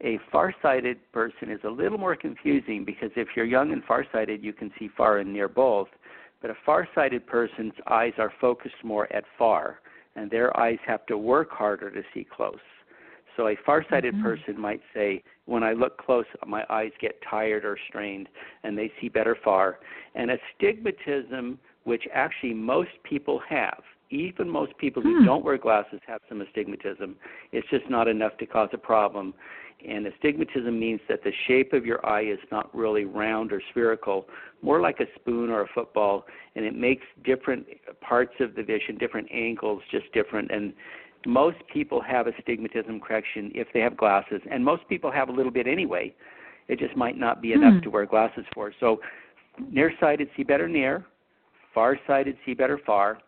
a 0.02 0.18
farsighted 0.32 0.98
person 1.12 1.50
is 1.50 1.60
a 1.64 1.68
little 1.68 1.98
more 1.98 2.16
confusing 2.16 2.84
because 2.84 3.10
if 3.16 3.28
you're 3.36 3.44
young 3.44 3.72
and 3.72 3.84
farsighted, 3.84 4.42
you 4.42 4.52
can 4.52 4.70
see 4.78 4.88
far 4.96 5.18
and 5.18 5.32
near 5.32 5.48
both. 5.48 5.88
But 6.40 6.50
a 6.50 6.56
far-sighted 6.64 7.26
person's 7.26 7.74
eyes 7.86 8.14
are 8.18 8.32
focused 8.40 8.82
more 8.82 9.12
at 9.12 9.24
far, 9.38 9.80
and 10.16 10.30
their 10.30 10.58
eyes 10.58 10.78
have 10.86 11.04
to 11.06 11.18
work 11.18 11.50
harder 11.50 11.90
to 11.90 12.02
see 12.12 12.24
close. 12.24 12.58
So 13.36 13.48
a 13.48 13.56
farsighted 13.56 14.14
Mhm. 14.16 14.22
person 14.22 14.60
might 14.60 14.82
say, 14.92 15.22
when 15.44 15.62
I 15.62 15.72
look 15.72 15.96
close, 15.98 16.26
my 16.46 16.66
eyes 16.68 16.92
get 16.98 17.22
tired 17.22 17.64
or 17.64 17.76
strained, 17.76 18.28
and 18.64 18.76
they 18.76 18.88
see 19.00 19.08
better 19.08 19.34
far. 19.34 19.78
And 20.14 20.30
astigmatism, 20.30 21.58
which 21.84 22.06
actually 22.12 22.54
most 22.54 23.02
people 23.04 23.38
have, 23.38 23.82
even 24.10 24.48
most 24.48 24.76
people 24.78 25.02
who 25.02 25.14
Hmm. 25.18 25.24
don't 25.24 25.44
wear 25.44 25.56
glasses 25.56 26.00
have 26.06 26.20
some 26.28 26.40
astigmatism. 26.40 27.16
It's 27.52 27.68
just 27.68 27.88
not 27.88 28.08
enough 28.08 28.36
to 28.38 28.46
cause 28.46 28.70
a 28.72 28.78
problem 28.78 29.34
and 29.88 30.06
astigmatism 30.06 30.78
means 30.78 31.00
that 31.08 31.22
the 31.22 31.32
shape 31.46 31.72
of 31.72 31.86
your 31.86 32.04
eye 32.06 32.22
is 32.24 32.38
not 32.50 32.74
really 32.74 33.04
round 33.04 33.52
or 33.52 33.62
spherical, 33.70 34.26
more 34.62 34.80
like 34.80 35.00
a 35.00 35.06
spoon 35.16 35.50
or 35.50 35.62
a 35.62 35.68
football, 35.74 36.26
and 36.54 36.64
it 36.64 36.74
makes 36.74 37.04
different 37.24 37.66
parts 38.00 38.34
of 38.40 38.54
the 38.54 38.62
vision, 38.62 38.96
different 38.98 39.28
angles, 39.32 39.82
just 39.90 40.12
different. 40.12 40.50
And 40.50 40.72
most 41.26 41.58
people 41.72 42.00
have 42.00 42.26
astigmatism 42.26 43.00
correction 43.00 43.50
if 43.54 43.68
they 43.72 43.80
have 43.80 43.96
glasses, 43.96 44.40
and 44.50 44.64
most 44.64 44.88
people 44.88 45.10
have 45.10 45.28
a 45.28 45.32
little 45.32 45.52
bit 45.52 45.66
anyway. 45.66 46.14
It 46.68 46.78
just 46.78 46.96
might 46.96 47.16
not 47.16 47.42
be 47.42 47.52
enough 47.52 47.74
Hmm. 47.74 47.80
to 47.80 47.90
wear 47.90 48.06
glasses 48.06 48.46
for. 48.54 48.72
So, 48.80 49.00
nearsighted 49.70 50.30
see 50.36 50.44
better 50.44 50.68
near, 50.68 51.04
far-sighted 51.74 52.38
see 52.44 52.54
better 52.54 52.78
far, 52.78 53.18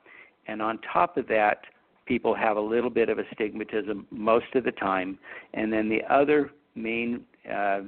and 0.47 0.62
on 0.62 0.78
top 0.78 1.16
of 1.16 1.26
that, 1.28 1.64
people 2.06 2.35
have 2.35 2.56
a 2.56 2.61
little 2.61 2.90
bit 2.90 3.09
of 3.09 3.18
astigmatism 3.18 4.06
most 4.11 4.54
of 4.54 4.64
the 4.64 4.73
time. 4.73 5.18
And 5.54 5.73
then 5.73 5.88
the 5.88 6.02
other 6.12 6.50
main 6.75 7.25
uh, 7.50 7.80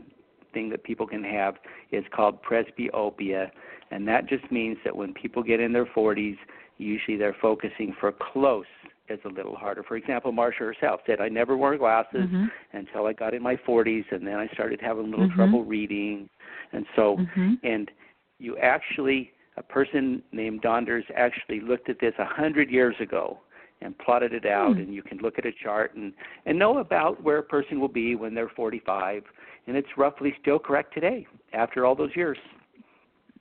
thing 0.52 0.71
that 0.71 0.85
people 0.85 1.06
can 1.06 1.25
have 1.25 1.56
is 1.90 2.04
called 2.14 2.42
presbyopia, 2.42 3.50
and 3.90 4.06
that 4.09 4.26
just 4.26 4.50
means 4.50 4.78
that 4.85 4.97
when 4.97 5.12
people 5.12 5.42
get 5.42 5.61
in 5.61 5.73
their 5.73 5.87
40s, 5.87 6.37
usually 6.78 7.16
they're 7.16 7.37
focusing 7.40 7.94
for 8.00 8.12
close 8.12 8.66
is 9.09 9.21
a 9.25 9.28
little 9.28 9.54
harder. 9.54 9.83
For 9.83 9.97
example, 9.97 10.33
Marcia 10.33 10.61
herself 10.61 11.00
said, 11.06 11.21
I 11.21 11.28
never 11.28 11.56
wore 11.56 11.76
glasses 11.76 12.28
Mhm. 12.30 12.50
until 12.73 13.06
I 13.06 13.12
got 13.12 13.35
in 13.35 13.42
my 13.42 13.56
40s, 13.56 14.11
and 14.11 14.26
then 14.26 14.37
I 14.37 14.49
started 14.49 14.80
having 14.80 15.06
a 15.06 15.09
little 15.09 15.28
Mhm. 15.28 15.35
trouble 15.35 15.64
reading. 15.64 16.28
And 16.73 16.87
so, 16.97 17.18
Mhm. 17.18 17.59
and 17.62 17.90
you 18.38 18.56
actually, 18.59 19.33
a 19.56 19.62
person 19.62 20.23
named 20.33 20.62
Donders 20.62 21.04
actually 21.14 21.61
looked 21.61 21.90
at 21.90 21.99
this 21.99 22.14
a 22.18 22.25
hundred 22.25 22.71
years 22.71 22.99
ago 22.99 23.38
and 23.85 23.97
plotted 23.99 24.33
it 24.33 24.47
out, 24.47 24.75
Hmm. 24.75 24.83
and 24.83 24.95
you 24.95 25.03
can 25.03 25.19
look 25.19 25.38
at 25.38 25.47
a 25.47 25.53
chart 25.53 25.95
and 25.95 26.12
and 26.47 26.59
know 26.59 26.79
about 26.79 27.23
where 27.23 27.38
a 27.38 27.43
person 27.43 27.79
will 27.79 27.88
be 27.88 28.17
when 28.17 28.35
they're 28.35 28.49
45, 28.49 29.25
and 29.67 29.76
it's 29.76 29.97
roughly 29.97 30.35
still 30.41 30.59
correct 30.59 30.93
today 30.93 31.26
after 31.53 31.85
all 31.87 31.95
those 31.95 32.17
years. 32.17 32.38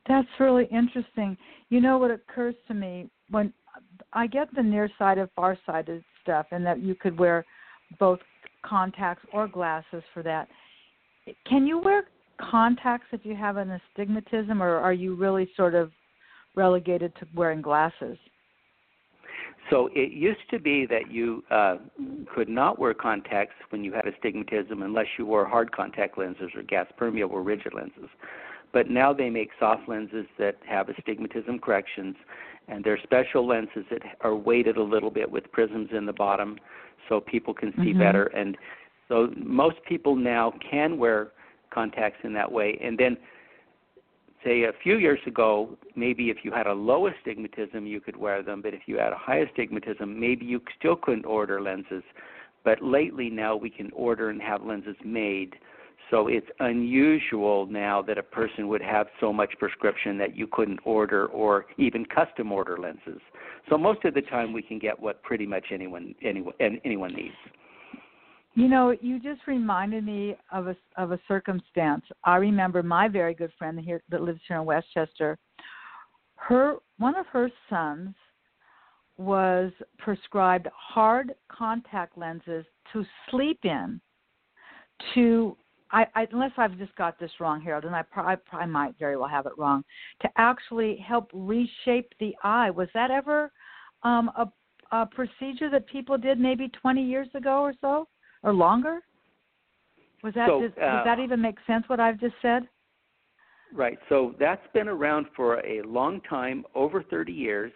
That's 0.05 0.27
really 0.39 0.65
interesting. 0.65 1.37
You 1.69 1.79
know 1.79 1.97
what 1.97 2.11
occurs 2.11 2.55
to 2.67 2.73
me 2.73 3.09
when 3.29 3.53
I 4.11 4.27
get 4.27 4.53
the 4.53 4.61
nearsighted, 4.61 5.29
farsighted 5.35 6.03
stuff, 6.21 6.47
and 6.51 6.65
that 6.65 6.79
you 6.79 6.93
could 6.93 7.17
wear 7.17 7.45
both 7.99 8.19
contacts 8.63 9.25
or 9.31 9.47
glasses 9.47 10.03
for 10.13 10.21
that. 10.23 10.49
Can 11.45 11.65
you 11.65 11.79
wear 11.79 12.09
contacts 12.37 13.07
if 13.11 13.25
you 13.25 13.35
have 13.35 13.57
an 13.57 13.71
astigmatism, 13.71 14.61
or 14.61 14.77
are 14.77 14.93
you 14.93 15.15
really 15.15 15.49
sort 15.55 15.73
of 15.73 15.91
relegated 16.55 17.15
to 17.15 17.27
wearing 17.33 17.61
glasses? 17.61 18.17
So 19.73 19.89
it 19.95 20.11
used 20.11 20.47
to 20.51 20.59
be 20.59 20.85
that 20.85 21.09
you 21.09 21.43
uh, 21.49 21.77
could 22.31 22.47
not 22.47 22.77
wear 22.77 22.93
contacts 22.93 23.55
when 23.71 23.83
you 23.83 23.91
had 23.91 24.05
astigmatism 24.07 24.83
unless 24.83 25.07
you 25.17 25.25
wore 25.25 25.47
hard 25.47 25.71
contact 25.71 26.15
lenses 26.15 26.51
or 26.55 26.61
gas 26.61 26.85
permeable 26.95 27.39
rigid 27.39 27.73
lenses. 27.73 28.09
But 28.71 28.91
now 28.91 29.13
they 29.13 29.31
make 29.31 29.49
soft 29.59 29.89
lenses 29.89 30.27
that 30.37 30.57
have 30.67 30.89
astigmatism 30.89 31.57
corrections, 31.57 32.15
and 32.67 32.83
they're 32.83 32.99
special 33.01 33.47
lenses 33.47 33.83
that 33.89 34.03
are 34.21 34.35
weighted 34.35 34.77
a 34.77 34.83
little 34.83 35.09
bit 35.09 35.31
with 35.31 35.51
prisms 35.51 35.89
in 35.91 36.05
the 36.05 36.13
bottom 36.13 36.59
so 37.09 37.19
people 37.19 37.55
can 37.55 37.73
see 37.83 37.95
Mhm. 37.95 37.99
better. 37.99 38.25
And 38.27 38.55
so 39.07 39.33
most 39.35 39.83
people 39.85 40.15
now 40.15 40.51
can 40.51 40.99
wear 40.99 41.31
contacts 41.71 42.23
in 42.23 42.33
that 42.33 42.51
way. 42.51 42.77
And 42.79 42.95
then 42.95 43.17
say 44.43 44.63
a 44.63 44.71
few 44.81 44.97
years 44.97 45.19
ago, 45.25 45.77
maybe 45.95 46.29
if 46.29 46.37
you 46.43 46.51
had 46.51 46.67
a 46.67 46.73
low 46.73 47.07
astigmatism, 47.07 47.85
you 47.85 47.99
could 47.99 48.15
wear 48.15 48.43
them, 48.43 48.61
but 48.61 48.73
if 48.73 48.81
you 48.85 48.97
had 48.97 49.13
a 49.13 49.17
high 49.17 49.39
astigmatism, 49.39 50.19
maybe 50.19 50.45
you 50.45 50.61
still 50.77 50.95
couldn't 50.95 51.25
order 51.25 51.61
lenses. 51.61 52.03
But 52.63 52.81
lately 52.81 53.29
now 53.29 53.55
we 53.55 53.69
can 53.69 53.91
order 53.93 54.29
and 54.29 54.41
have 54.41 54.63
lenses 54.63 54.95
made. 55.03 55.55
So 56.11 56.27
it's 56.27 56.47
unusual 56.59 57.65
now 57.65 58.01
that 58.03 58.17
a 58.17 58.23
person 58.23 58.67
would 58.67 58.81
have 58.81 59.07
so 59.19 59.33
much 59.33 59.53
prescription 59.57 60.17
that 60.19 60.35
you 60.35 60.47
couldn't 60.47 60.79
order 60.85 61.27
or 61.27 61.65
even 61.77 62.05
custom 62.05 62.51
order 62.51 62.77
lenses. 62.77 63.21
So 63.69 63.77
most 63.77 64.05
of 64.05 64.13
the 64.13 64.21
time 64.21 64.53
we 64.53 64.61
can 64.61 64.79
get 64.79 64.99
what 64.99 65.23
pretty 65.23 65.45
much 65.45 65.65
anyone 65.71 66.13
anyone 66.21 66.53
anyone 66.83 67.13
needs. 67.13 67.35
You 68.55 68.67
know, 68.67 68.95
you 69.01 69.19
just 69.19 69.41
reminded 69.47 70.05
me 70.05 70.35
of 70.51 70.67
a 70.67 70.75
of 70.95 71.11
a 71.11 71.19
circumstance. 71.27 72.03
I 72.23 72.35
remember 72.35 72.83
my 72.83 73.07
very 73.07 73.33
good 73.33 73.51
friend 73.57 73.79
here 73.79 74.03
that 74.09 74.21
lives 74.21 74.41
here 74.47 74.57
in 74.57 74.65
Westchester. 74.65 75.39
Her 76.35 76.75
one 76.99 77.15
of 77.15 77.25
her 77.27 77.49
sons 77.69 78.13
was 79.17 79.71
prescribed 79.97 80.67
hard 80.75 81.33
contact 81.51 82.17
lenses 82.17 82.65
to 82.91 83.05
sleep 83.31 83.59
in. 83.63 83.99
To 85.15 85.57
I, 85.91 86.05
I 86.13 86.27
unless 86.31 86.51
I've 86.57 86.77
just 86.77 86.95
got 86.95 87.19
this 87.19 87.31
wrong, 87.39 87.59
Harold, 87.59 87.85
and 87.85 87.95
I, 87.95 88.03
I, 88.15 88.37
I 88.51 88.65
might 88.67 88.97
very 88.99 89.17
well 89.17 89.29
have 89.29 89.47
it 89.47 89.53
wrong. 89.57 89.83
To 90.21 90.29
actually 90.37 90.97
help 90.97 91.31
reshape 91.33 92.13
the 92.19 92.35
eye. 92.43 92.69
Was 92.69 92.87
that 92.93 93.09
ever 93.09 93.51
um, 94.03 94.29
a, 94.37 94.47
a 94.95 95.07
procedure 95.07 95.71
that 95.71 95.87
people 95.87 96.19
did 96.19 96.39
maybe 96.39 96.67
20 96.69 97.03
years 97.03 97.29
ago 97.33 97.61
or 97.61 97.73
so? 97.81 98.07
Or 98.43 98.53
longer? 98.53 98.99
Was 100.23 100.33
that 100.35 100.47
So, 100.47 100.61
does, 100.61 100.71
uh, 100.81 100.97
does 100.97 101.05
that 101.05 101.19
even 101.19 101.41
make 101.41 101.57
sense? 101.67 101.83
What 101.87 101.99
I've 101.99 102.19
just 102.19 102.35
said? 102.41 102.67
Right. 103.73 103.97
So 104.07 104.35
that's 104.39 104.65
been 104.73 104.87
around 104.87 105.25
for 105.35 105.59
a 105.65 105.81
long 105.81 106.21
time, 106.21 106.63
over 106.75 107.01
30 107.01 107.33
years, 107.33 107.71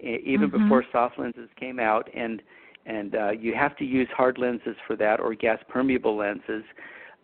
even 0.00 0.50
Mhm. 0.50 0.52
before 0.52 0.84
soft 0.90 1.18
lenses 1.18 1.48
came 1.56 1.78
out, 1.78 2.08
and 2.14 2.42
and 2.86 3.14
uh, 3.14 3.30
you 3.30 3.54
have 3.54 3.76
to 3.76 3.84
use 3.84 4.08
hard 4.08 4.38
lenses 4.38 4.74
for 4.86 4.96
that 4.96 5.20
or 5.20 5.34
gas 5.34 5.62
permeable 5.68 6.16
lenses. 6.16 6.64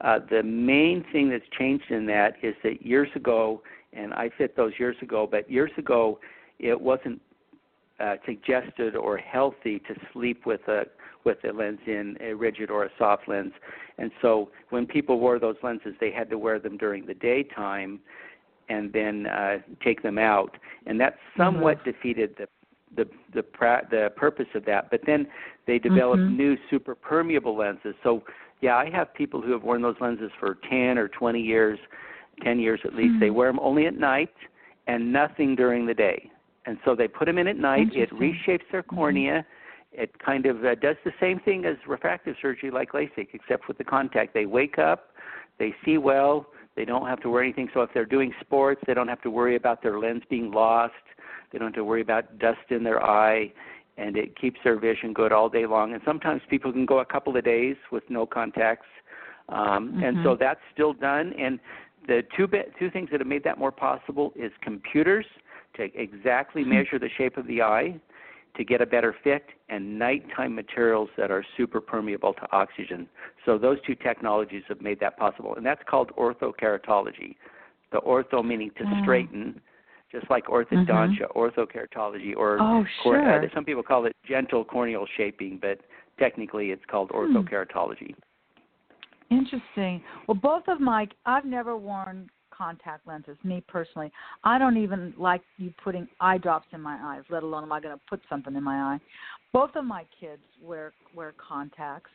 Uh, 0.02 0.18
the 0.30 0.42
main 0.42 1.02
thing 1.12 1.30
that's 1.30 1.48
changed 1.58 1.90
in 1.90 2.04
that 2.04 2.36
is 2.42 2.54
that 2.62 2.82
years 2.82 3.08
ago, 3.16 3.62
and 3.94 4.12
I 4.12 4.28
fit 4.36 4.54
those 4.54 4.78
years 4.78 4.96
ago, 5.00 5.26
but 5.26 5.50
years 5.50 5.70
ago, 5.78 6.20
it 6.58 6.78
wasn't 6.78 7.20
uh, 8.00 8.16
suggested 8.24 8.94
or 8.96 9.16
healthy 9.16 9.78
to 9.80 9.94
sleep 10.12 10.46
with 10.46 10.66
a 10.68 10.84
with 11.24 11.38
a 11.44 11.52
lens 11.52 11.80
in 11.86 12.16
a 12.20 12.34
rigid 12.34 12.70
or 12.70 12.84
a 12.84 12.90
soft 12.98 13.26
lens. 13.26 13.52
And 13.98 14.12
so 14.22 14.50
when 14.70 14.86
people 14.86 15.18
wore 15.18 15.38
those 15.40 15.56
lenses, 15.62 15.94
they 16.00 16.12
had 16.12 16.30
to 16.30 16.38
wear 16.38 16.60
them 16.60 16.76
during 16.76 17.04
the 17.04 17.14
daytime 17.14 17.98
and 18.68 18.92
then 18.92 19.26
uh, 19.26 19.58
take 19.82 20.02
them 20.02 20.18
out, 20.18 20.56
and 20.86 21.00
that 21.00 21.16
somewhat 21.36 21.84
defeated 21.84 22.34
the 22.38 22.46
the 22.96 23.08
the, 23.34 23.42
pra- 23.42 23.86
the 23.90 24.12
purpose 24.16 24.46
of 24.54 24.64
that. 24.66 24.90
But 24.90 25.00
then 25.06 25.26
they 25.66 25.78
developed 25.78 26.22
Mhm. 26.22 26.36
new 26.36 26.56
super 26.70 26.94
permeable 26.94 27.56
lenses. 27.56 27.94
So 28.02 28.22
yeah, 28.60 28.76
I 28.76 28.88
have 28.90 29.12
people 29.14 29.40
who 29.40 29.52
have 29.52 29.62
worn 29.62 29.82
those 29.82 30.00
lenses 30.00 30.30
for 30.38 30.56
10 30.68 30.96
or 30.96 31.08
20 31.08 31.40
years, 31.40 31.78
10 32.42 32.58
years 32.58 32.80
at 32.84 32.94
least. 32.94 33.14
Hmm. 33.14 33.20
They 33.20 33.30
wear 33.30 33.48
them 33.50 33.60
only 33.60 33.86
at 33.86 33.98
night 33.98 34.32
and 34.86 35.12
nothing 35.12 35.54
during 35.54 35.84
the 35.84 35.94
day. 35.94 36.30
And 36.66 36.78
so 36.84 36.94
they 36.94 37.08
put 37.08 37.26
them 37.26 37.38
in 37.38 37.46
at 37.46 37.56
night. 37.56 37.88
It 37.94 38.10
reshapes 38.10 38.64
their 38.72 38.82
cornea. 38.82 39.46
It 39.92 40.18
kind 40.18 40.46
of 40.46 40.64
uh, 40.64 40.74
does 40.74 40.96
the 41.04 41.12
same 41.20 41.40
thing 41.40 41.64
as 41.64 41.76
refractive 41.86 42.34
surgery, 42.42 42.70
like 42.70 42.92
LASIK, 42.92 43.28
except 43.32 43.68
with 43.68 43.78
the 43.78 43.84
contact. 43.84 44.34
They 44.34 44.44
wake 44.44 44.78
up, 44.78 45.10
they 45.58 45.74
see 45.84 45.96
well, 45.96 46.46
they 46.74 46.84
don't 46.84 47.06
have 47.06 47.20
to 47.20 47.30
wear 47.30 47.42
anything. 47.42 47.70
So 47.72 47.80
if 47.80 47.90
they're 47.94 48.04
doing 48.04 48.32
sports, 48.40 48.82
they 48.86 48.94
don't 48.94 49.08
have 49.08 49.22
to 49.22 49.30
worry 49.30 49.56
about 49.56 49.82
their 49.82 49.98
lens 49.98 50.22
being 50.28 50.50
lost. 50.50 50.92
They 51.50 51.58
don't 51.58 51.68
have 51.68 51.74
to 51.76 51.84
worry 51.84 52.02
about 52.02 52.38
dust 52.38 52.58
in 52.70 52.82
their 52.84 53.02
eye, 53.02 53.52
and 53.96 54.16
it 54.16 54.38
keeps 54.38 54.58
their 54.62 54.78
vision 54.78 55.14
good 55.14 55.32
all 55.32 55.48
day 55.48 55.64
long. 55.64 55.94
And 55.94 56.02
sometimes 56.04 56.42
people 56.50 56.72
can 56.72 56.84
go 56.84 56.98
a 56.98 57.04
couple 57.04 57.34
of 57.36 57.44
days 57.44 57.76
with 57.90 58.02
no 58.10 58.26
contacts, 58.26 58.88
um, 59.48 60.02
and 60.02 60.18
so 60.22 60.34
Mhm. 60.34 60.38
that's 60.40 60.60
still 60.72 60.92
done. 60.92 61.32
And 61.38 61.58
the 62.06 62.22
two 62.36 62.46
bit, 62.46 62.74
two 62.78 62.90
things 62.90 63.08
that 63.10 63.20
have 63.20 63.26
made 63.26 63.44
that 63.44 63.56
more 63.56 63.72
possible 63.72 64.32
is 64.36 64.52
computers 64.60 65.26
to 65.76 65.84
exactly 66.00 66.64
measure 66.64 66.98
the 66.98 67.10
shape 67.16 67.36
of 67.36 67.46
the 67.46 67.62
eye 67.62 67.98
to 68.56 68.64
get 68.64 68.80
a 68.80 68.86
better 68.86 69.14
fit 69.22 69.44
and 69.68 69.98
nighttime 69.98 70.54
materials 70.54 71.10
that 71.16 71.30
are 71.30 71.44
super 71.56 71.80
permeable 71.80 72.32
to 72.34 72.46
oxygen. 72.52 73.08
So 73.44 73.58
those 73.58 73.78
two 73.86 73.94
technologies 73.94 74.62
have 74.68 74.80
made 74.80 74.98
that 75.00 75.18
possible, 75.18 75.54
and 75.56 75.64
that's 75.64 75.82
called 75.88 76.10
orthokeratology. 76.16 77.36
The 77.92 78.00
ortho 78.00 78.44
meaning 78.44 78.70
to 78.78 78.84
Mm. 78.84 79.00
straighten, 79.02 79.60
just 80.10 80.28
like 80.30 80.46
orthodontia, 80.46 81.26
orthokeratology, 81.34 82.34
or 82.36 82.58
Oh, 82.60 82.86
cor- 83.02 83.16
uh, 83.16 83.40
sure. 83.40 83.50
some 83.54 83.64
people 83.64 83.82
call 83.82 84.06
it 84.06 84.16
gentle 84.24 84.64
corneal 84.64 85.06
shaping, 85.16 85.58
but 85.58 85.80
technically 86.18 86.70
it's 86.70 86.84
called 86.86 87.10
Hmm. 87.10 87.16
orthokeratology. 87.16 88.14
Interesting. 89.30 90.02
Well, 90.26 90.36
both 90.36 90.68
of 90.68 90.80
my 90.80 91.08
I've 91.26 91.44
never 91.44 91.76
worn 91.76 92.30
contact 92.56 93.06
lenses. 93.06 93.36
Me 93.44 93.62
personally, 93.66 94.10
I 94.44 94.58
don't 94.58 94.76
even 94.76 95.14
like 95.16 95.42
you 95.58 95.72
putting 95.82 96.08
eye 96.20 96.38
drops 96.38 96.66
in 96.72 96.80
my 96.80 96.98
eyes. 97.02 97.22
Let 97.30 97.42
alone 97.42 97.64
am 97.64 97.72
I 97.72 97.80
going 97.80 97.94
to 97.94 98.00
put 98.08 98.20
something 98.28 98.54
in 98.54 98.62
my 98.62 98.94
eye. 98.94 98.98
Both 99.52 99.70
of 99.76 99.84
my 99.84 100.04
kids 100.20 100.42
wear 100.62 100.92
wear 101.14 101.34
contacts, 101.36 102.10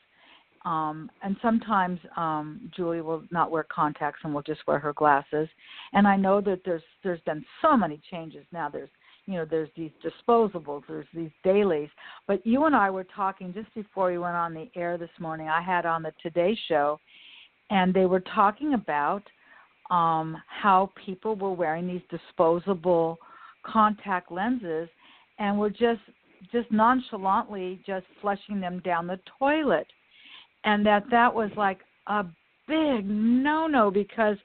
um, 0.66 1.10
and 1.24 1.36
sometimes 1.42 2.00
um, 2.18 2.72
Julie 2.76 3.02
will 3.02 3.24
not 3.32 3.52
wear 3.52 3.66
contacts 3.74 4.20
and 4.24 4.34
will 4.34 4.44
just 4.44 4.62
wear 4.68 4.80
her 4.80 4.94
glasses. 4.94 5.48
And 5.94 6.08
I 6.08 6.16
know 6.16 6.42
that 6.42 6.62
there's 6.66 6.84
there's 7.04 7.22
been 7.22 7.44
so 7.62 7.76
many 7.76 8.00
changes 8.12 8.46
now. 8.52 8.70
There's 8.70 8.90
you 9.26 9.36
know 9.36 9.46
there's 9.50 9.70
these 9.76 9.92
disposables, 10.04 10.84
there's 10.88 11.08
these 11.14 11.32
dailies. 11.44 11.90
But 12.28 12.46
you 12.46 12.66
and 12.66 12.76
I 12.76 12.90
were 12.90 13.06
talking 13.16 13.54
just 13.54 13.74
before 13.74 14.12
we 14.12 14.18
went 14.18 14.36
on 14.36 14.54
the 14.54 14.70
air 14.76 14.98
this 14.98 15.10
morning. 15.20 15.48
I 15.48 15.62
had 15.62 15.86
on 15.86 16.04
the 16.04 16.14
Today 16.22 16.58
Show, 16.68 17.00
and 17.70 17.94
they 17.94 18.06
were 18.06 18.24
talking 18.36 18.74
about 18.74 19.24
um, 19.92 20.42
how 20.48 20.90
people 21.06 21.36
were 21.36 21.54
wearing 21.54 21.86
these 21.86 22.02
disposable 22.10 23.20
contact 23.64 24.32
lenses 24.32 24.90
and 25.38 25.60
were 25.60 25.70
just 25.70 26.02
just 26.52 26.72
nonchalantly 26.72 27.80
just 27.86 28.06
flushing 28.20 28.60
them 28.60 28.82
down 28.84 29.06
the 29.06 29.20
toilet. 29.38 29.86
And 30.64 30.84
that 30.86 31.04
that 31.12 31.32
was 31.34 31.52
like 31.56 31.80
a 32.08 32.24
big 32.68 33.06
no 33.06 33.68
no 33.68 33.92
because 33.92 34.38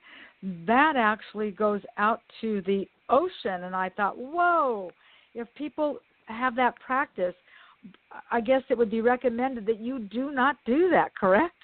that 0.66 0.94
actually 0.96 1.52
goes 1.52 1.80
out 1.96 2.20
to 2.40 2.60
the 2.66 2.86
ocean. 3.08 3.64
And 3.64 3.74
i 3.74 3.88
thought 3.88 4.18
whoa 4.18 4.90
if 5.34 5.46
people 5.54 5.98
have 6.26 6.56
that 6.56 6.74
practice 6.80 7.34
i 8.32 8.40
guess 8.40 8.62
it 8.68 8.76
would 8.76 8.90
be 8.90 9.00
recommended 9.00 9.64
that 9.64 9.78
you 9.78 10.00
do 10.00 10.32
not 10.32 10.56
do 10.66 10.90
that 10.90 11.14
correct 11.14 11.55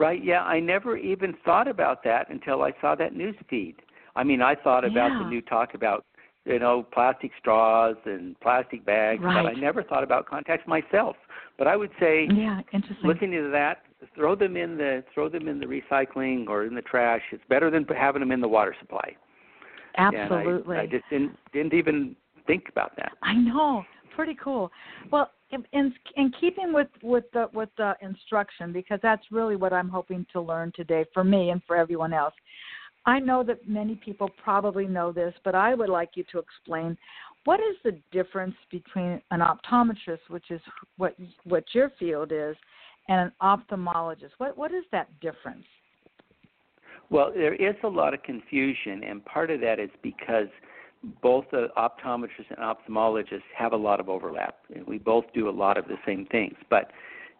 right? 0.00 0.24
Yeah 0.24 0.42
i 0.42 0.58
never 0.58 0.96
even 0.96 1.34
thought 1.44 1.68
about 1.68 2.02
that 2.04 2.28
until 2.30 2.62
i 2.62 2.72
saw 2.80 2.94
that 2.96 3.14
news 3.14 3.36
feed. 3.48 3.76
I 4.16 4.24
mean 4.24 4.42
i 4.42 4.54
thought 4.54 4.84
about 4.84 5.12
yeah. 5.12 5.20
the 5.22 5.30
new 5.30 5.42
talk 5.42 5.74
about 5.74 6.04
you 6.44 6.58
know 6.58 6.86
plastic 6.92 7.30
straws 7.38 7.96
and 8.06 8.38
plastic 8.40 8.84
bags 8.84 9.22
right. 9.22 9.44
but 9.44 9.48
i 9.48 9.52
never 9.60 9.82
thought 9.84 10.02
about 10.02 10.26
contacts 10.26 10.66
myself. 10.66 11.16
But 11.58 11.68
i 11.68 11.76
would 11.76 11.92
say 12.00 12.26
yeah 12.32 12.60
interesting. 12.72 13.08
listening 13.08 13.42
to 13.42 13.50
that 13.50 13.82
throw 14.14 14.34
them 14.34 14.56
in 14.56 14.76
the 14.76 15.04
throw 15.14 15.28
them 15.28 15.48
in 15.48 15.58
the 15.58 15.66
recycling 15.66 16.48
or 16.48 16.64
in 16.64 16.74
the 16.74 16.82
trash. 16.82 17.22
It's 17.32 17.42
better 17.48 17.70
than 17.70 17.84
having 17.84 18.20
them 18.20 18.32
in 18.32 18.40
the 18.40 18.48
water 18.48 18.74
supply. 18.80 19.16
Absolutely 19.96 20.76
and 20.76 20.80
I, 20.80 20.82
I 20.84 20.86
just 20.86 21.04
didn't 21.10 21.36
didn't 21.52 21.74
even 21.74 22.16
think 22.46 22.68
about 22.68 22.96
that. 22.96 23.12
I 23.22 23.34
know. 23.34 23.84
Pretty 24.16 24.36
cool. 24.42 24.70
Well 25.10 25.30
in 25.50 25.64
in, 25.72 25.94
in 26.16 26.32
keeping 26.40 26.72
with 26.72 26.88
with 27.02 27.24
the 27.32 27.48
with 27.52 27.70
the 27.76 27.94
instruction 28.00 28.72
because 28.72 28.98
that's 29.02 29.24
really 29.30 29.56
what 29.56 29.72
i'm 29.72 29.88
hoping 29.88 30.24
to 30.32 30.40
learn 30.40 30.72
today 30.74 31.04
for 31.12 31.24
me 31.24 31.50
and 31.50 31.62
for 31.66 31.76
everyone 31.76 32.12
else 32.12 32.34
I 33.06 33.18
know 33.18 33.42
that 33.44 33.66
many 33.68 33.94
people 33.94 34.30
probably 34.42 34.86
know 34.86 35.12
this, 35.12 35.34
but 35.44 35.54
I 35.54 35.74
would 35.74 35.88
like 35.88 36.10
you 36.14 36.24
to 36.32 36.38
explain 36.38 36.96
what 37.44 37.60
is 37.60 37.76
the 37.82 37.98
difference 38.12 38.54
between 38.70 39.20
an 39.30 39.40
optometrist, 39.40 40.28
which 40.28 40.50
is 40.50 40.60
what 40.98 41.14
what 41.44 41.64
your 41.72 41.90
field 41.98 42.32
is, 42.32 42.56
and 43.08 43.20
an 43.20 43.32
ophthalmologist. 43.42 44.32
What 44.38 44.56
what 44.56 44.72
is 44.72 44.84
that 44.92 45.08
difference? 45.20 45.64
Well, 47.08 47.32
there 47.34 47.54
is 47.54 47.74
a 47.82 47.88
lot 47.88 48.14
of 48.14 48.22
confusion, 48.22 49.02
and 49.02 49.24
part 49.24 49.50
of 49.50 49.60
that 49.62 49.80
is 49.80 49.90
because 50.02 50.48
both 51.22 51.46
the 51.50 51.68
optometrists 51.76 52.50
and 52.50 52.58
ophthalmologists 52.58 53.42
have 53.56 53.72
a 53.72 53.76
lot 53.76 54.00
of 54.00 54.08
overlap. 54.08 54.56
We 54.86 54.98
both 54.98 55.24
do 55.34 55.48
a 55.48 55.50
lot 55.50 55.78
of 55.78 55.86
the 55.86 55.96
same 56.06 56.26
things, 56.26 56.56
but 56.68 56.90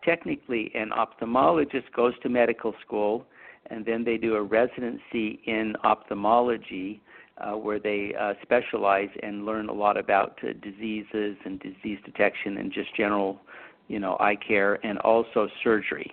technically, 0.04 0.70
an 0.74 0.90
ophthalmologist 0.90 1.92
goes 1.94 2.14
to 2.22 2.28
medical 2.28 2.74
school 2.84 3.26
and 3.66 3.84
then 3.84 4.04
they 4.04 4.16
do 4.16 4.34
a 4.34 4.42
residency 4.42 5.40
in 5.46 5.74
ophthalmology 5.84 7.00
uh, 7.38 7.52
where 7.52 7.78
they 7.78 8.14
uh, 8.18 8.34
specialize 8.42 9.08
and 9.22 9.46
learn 9.46 9.68
a 9.68 9.72
lot 9.72 9.96
about 9.96 10.38
uh, 10.42 10.52
diseases 10.62 11.36
and 11.44 11.60
disease 11.60 11.98
detection 12.04 12.58
and 12.58 12.72
just 12.72 12.94
general, 12.96 13.40
you 13.88 13.98
know, 13.98 14.16
eye 14.20 14.36
care 14.36 14.84
and 14.84 14.98
also 15.00 15.48
surgery. 15.62 16.12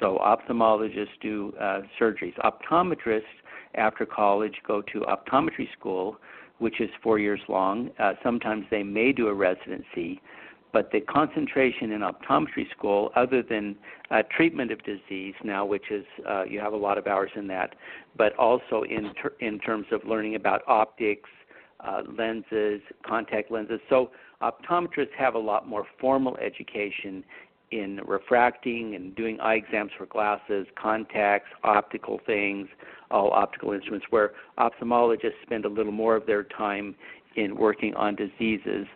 So 0.00 0.18
ophthalmologists 0.18 1.08
do 1.20 1.54
uh, 1.60 1.82
surgeries. 2.00 2.34
Optometrists 2.38 3.22
after 3.74 4.04
college 4.04 4.54
go 4.66 4.82
to 4.82 5.00
optometry 5.00 5.70
school, 5.78 6.16
which 6.60 6.80
is 6.80 6.90
four 7.02 7.18
years 7.18 7.40
long. 7.48 7.90
Uh, 7.98 8.12
sometimes 8.22 8.64
they 8.70 8.82
may 8.82 9.12
do 9.12 9.26
a 9.28 9.34
residency, 9.34 10.20
but 10.72 10.90
the 10.92 11.00
concentration 11.00 11.90
in 11.92 12.02
optometry 12.02 12.70
school, 12.70 13.10
other 13.16 13.42
than 13.42 13.74
uh, 14.10 14.22
treatment 14.34 14.70
of 14.70 14.78
disease 14.84 15.34
now, 15.42 15.64
which 15.64 15.90
is 15.90 16.04
uh, 16.28 16.44
you 16.44 16.60
have 16.60 16.72
a 16.72 16.76
lot 16.76 16.98
of 16.98 17.06
hours 17.06 17.30
in 17.34 17.46
that, 17.48 17.74
but 18.16 18.36
also 18.36 18.82
in 18.82 19.12
ter- 19.20 19.34
in 19.40 19.58
terms 19.58 19.86
of 19.90 20.04
learning 20.04 20.36
about 20.36 20.62
optics, 20.68 21.30
uh, 21.80 22.02
lenses, 22.16 22.80
contact 23.04 23.50
lenses. 23.50 23.80
So 23.88 24.10
optometrists 24.42 25.14
have 25.18 25.34
a 25.34 25.38
lot 25.38 25.66
more 25.66 25.84
formal 26.00 26.36
education 26.36 27.24
in 27.70 28.00
refracting 28.04 28.94
and 28.94 29.14
doing 29.14 29.38
eye 29.40 29.54
exams 29.54 29.92
for 29.96 30.06
glasses, 30.06 30.66
contacts, 30.80 31.48
optical 31.62 32.20
things, 32.26 32.68
all 33.10 33.30
optical 33.32 33.72
instruments. 33.72 34.06
Where 34.10 34.32
ophthalmologists 34.58 35.40
spend 35.42 35.64
a 35.64 35.68
little 35.68 35.92
more 35.92 36.16
of 36.16 36.26
their 36.26 36.44
time 36.44 36.94
in 37.36 37.56
working 37.56 37.94
on 37.94 38.16
diseases. 38.16 38.86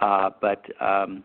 Uh, 0.00 0.30
but 0.40 0.64
um, 0.80 1.24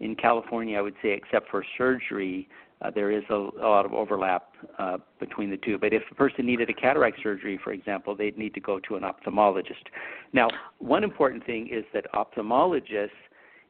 in 0.00 0.14
California, 0.14 0.78
I 0.78 0.82
would 0.82 0.94
say, 1.02 1.10
except 1.10 1.50
for 1.50 1.64
surgery, 1.76 2.48
uh, 2.82 2.90
there 2.90 3.10
is 3.10 3.22
a, 3.30 3.34
a 3.34 3.68
lot 3.68 3.86
of 3.86 3.92
overlap 3.92 4.52
uh, 4.78 4.98
between 5.18 5.50
the 5.50 5.56
two. 5.56 5.78
But 5.78 5.92
if 5.92 6.02
a 6.10 6.14
person 6.14 6.44
needed 6.44 6.68
a 6.68 6.74
cataract 6.74 7.18
surgery, 7.22 7.58
for 7.62 7.72
example, 7.72 8.14
they'd 8.14 8.36
need 8.36 8.54
to 8.54 8.60
go 8.60 8.78
to 8.80 8.96
an 8.96 9.02
ophthalmologist. 9.02 9.84
Now, 10.32 10.48
one 10.78 11.04
important 11.04 11.46
thing 11.46 11.68
is 11.68 11.84
that 11.94 12.06
ophthalmologists 12.12 13.10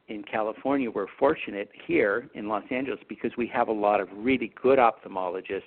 in 0.09 0.23
California, 0.23 0.91
we're 0.91 1.07
fortunate 1.19 1.71
here 1.87 2.29
in 2.35 2.49
Los 2.49 2.65
Angeles 2.71 3.01
because 3.09 3.33
we 3.39 3.47
have 3.49 3.69
a 3.69 3.73
lot 3.73 4.01
of 4.01 4.09
really 4.15 4.53
good 4.61 4.79
ophthalmologists 4.79 5.63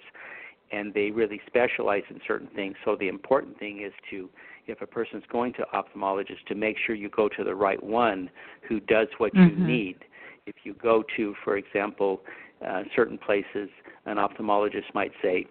and 0.71 0.93
they 0.93 1.11
really 1.11 1.39
specialize 1.47 2.03
in 2.09 2.19
certain 2.27 2.49
things. 2.55 2.75
So 2.85 2.95
the 2.99 3.07
important 3.07 3.57
thing 3.57 3.81
is 3.81 3.93
to 4.11 4.29
if 4.67 4.81
a 4.81 4.85
person's 4.85 5.23
going 5.31 5.53
to 5.53 5.65
ophthalmologist 5.73 6.45
to 6.47 6.55
make 6.55 6.75
sure 6.85 6.93
you 6.93 7.09
go 7.09 7.29
to 7.29 7.43
the 7.43 7.55
right 7.55 7.81
one 7.81 8.29
who 8.67 8.79
does 8.81 9.07
what 9.17 9.33
mm-hmm. 9.33 9.61
you 9.61 9.67
need. 9.67 9.97
If 10.45 10.55
you 10.63 10.73
go 10.73 11.03
to, 11.15 11.35
for 11.43 11.57
example, 11.57 12.21
uh, 12.65 12.83
certain 12.95 13.17
places, 13.17 13.69
an 14.05 14.17
ophthalmologist 14.17 14.93
might 14.93 15.11
say, 15.21 15.45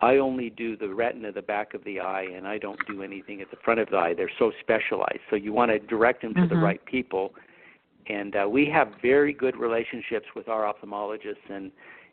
I 0.00 0.16
only 0.16 0.50
do 0.50 0.76
the 0.76 0.88
retina, 0.88 1.30
the 1.30 1.42
back 1.42 1.74
of 1.74 1.84
the 1.84 2.00
eye, 2.00 2.26
and 2.34 2.46
I 2.46 2.58
don't 2.58 2.78
do 2.86 3.02
anything 3.02 3.40
at 3.42 3.50
the 3.50 3.56
front 3.62 3.80
of 3.80 3.90
the 3.90 3.96
eye. 3.96 4.14
They're 4.14 4.30
so 4.38 4.50
specialized. 4.60 5.20
So 5.28 5.36
you 5.36 5.52
want 5.52 5.70
to 5.72 5.78
direct 5.78 6.22
them 6.22 6.32
to 6.34 6.40
mm-hmm. 6.40 6.54
the 6.54 6.60
right 6.60 6.84
people. 6.86 7.34
And 8.10 8.34
uh, 8.34 8.48
we 8.48 8.66
have 8.66 8.88
very 9.02 9.32
good 9.32 9.56
relationships 9.56 10.26
with 10.34 10.48
our 10.48 10.62
ophthalmologists, 10.72 11.48
and 11.48 11.70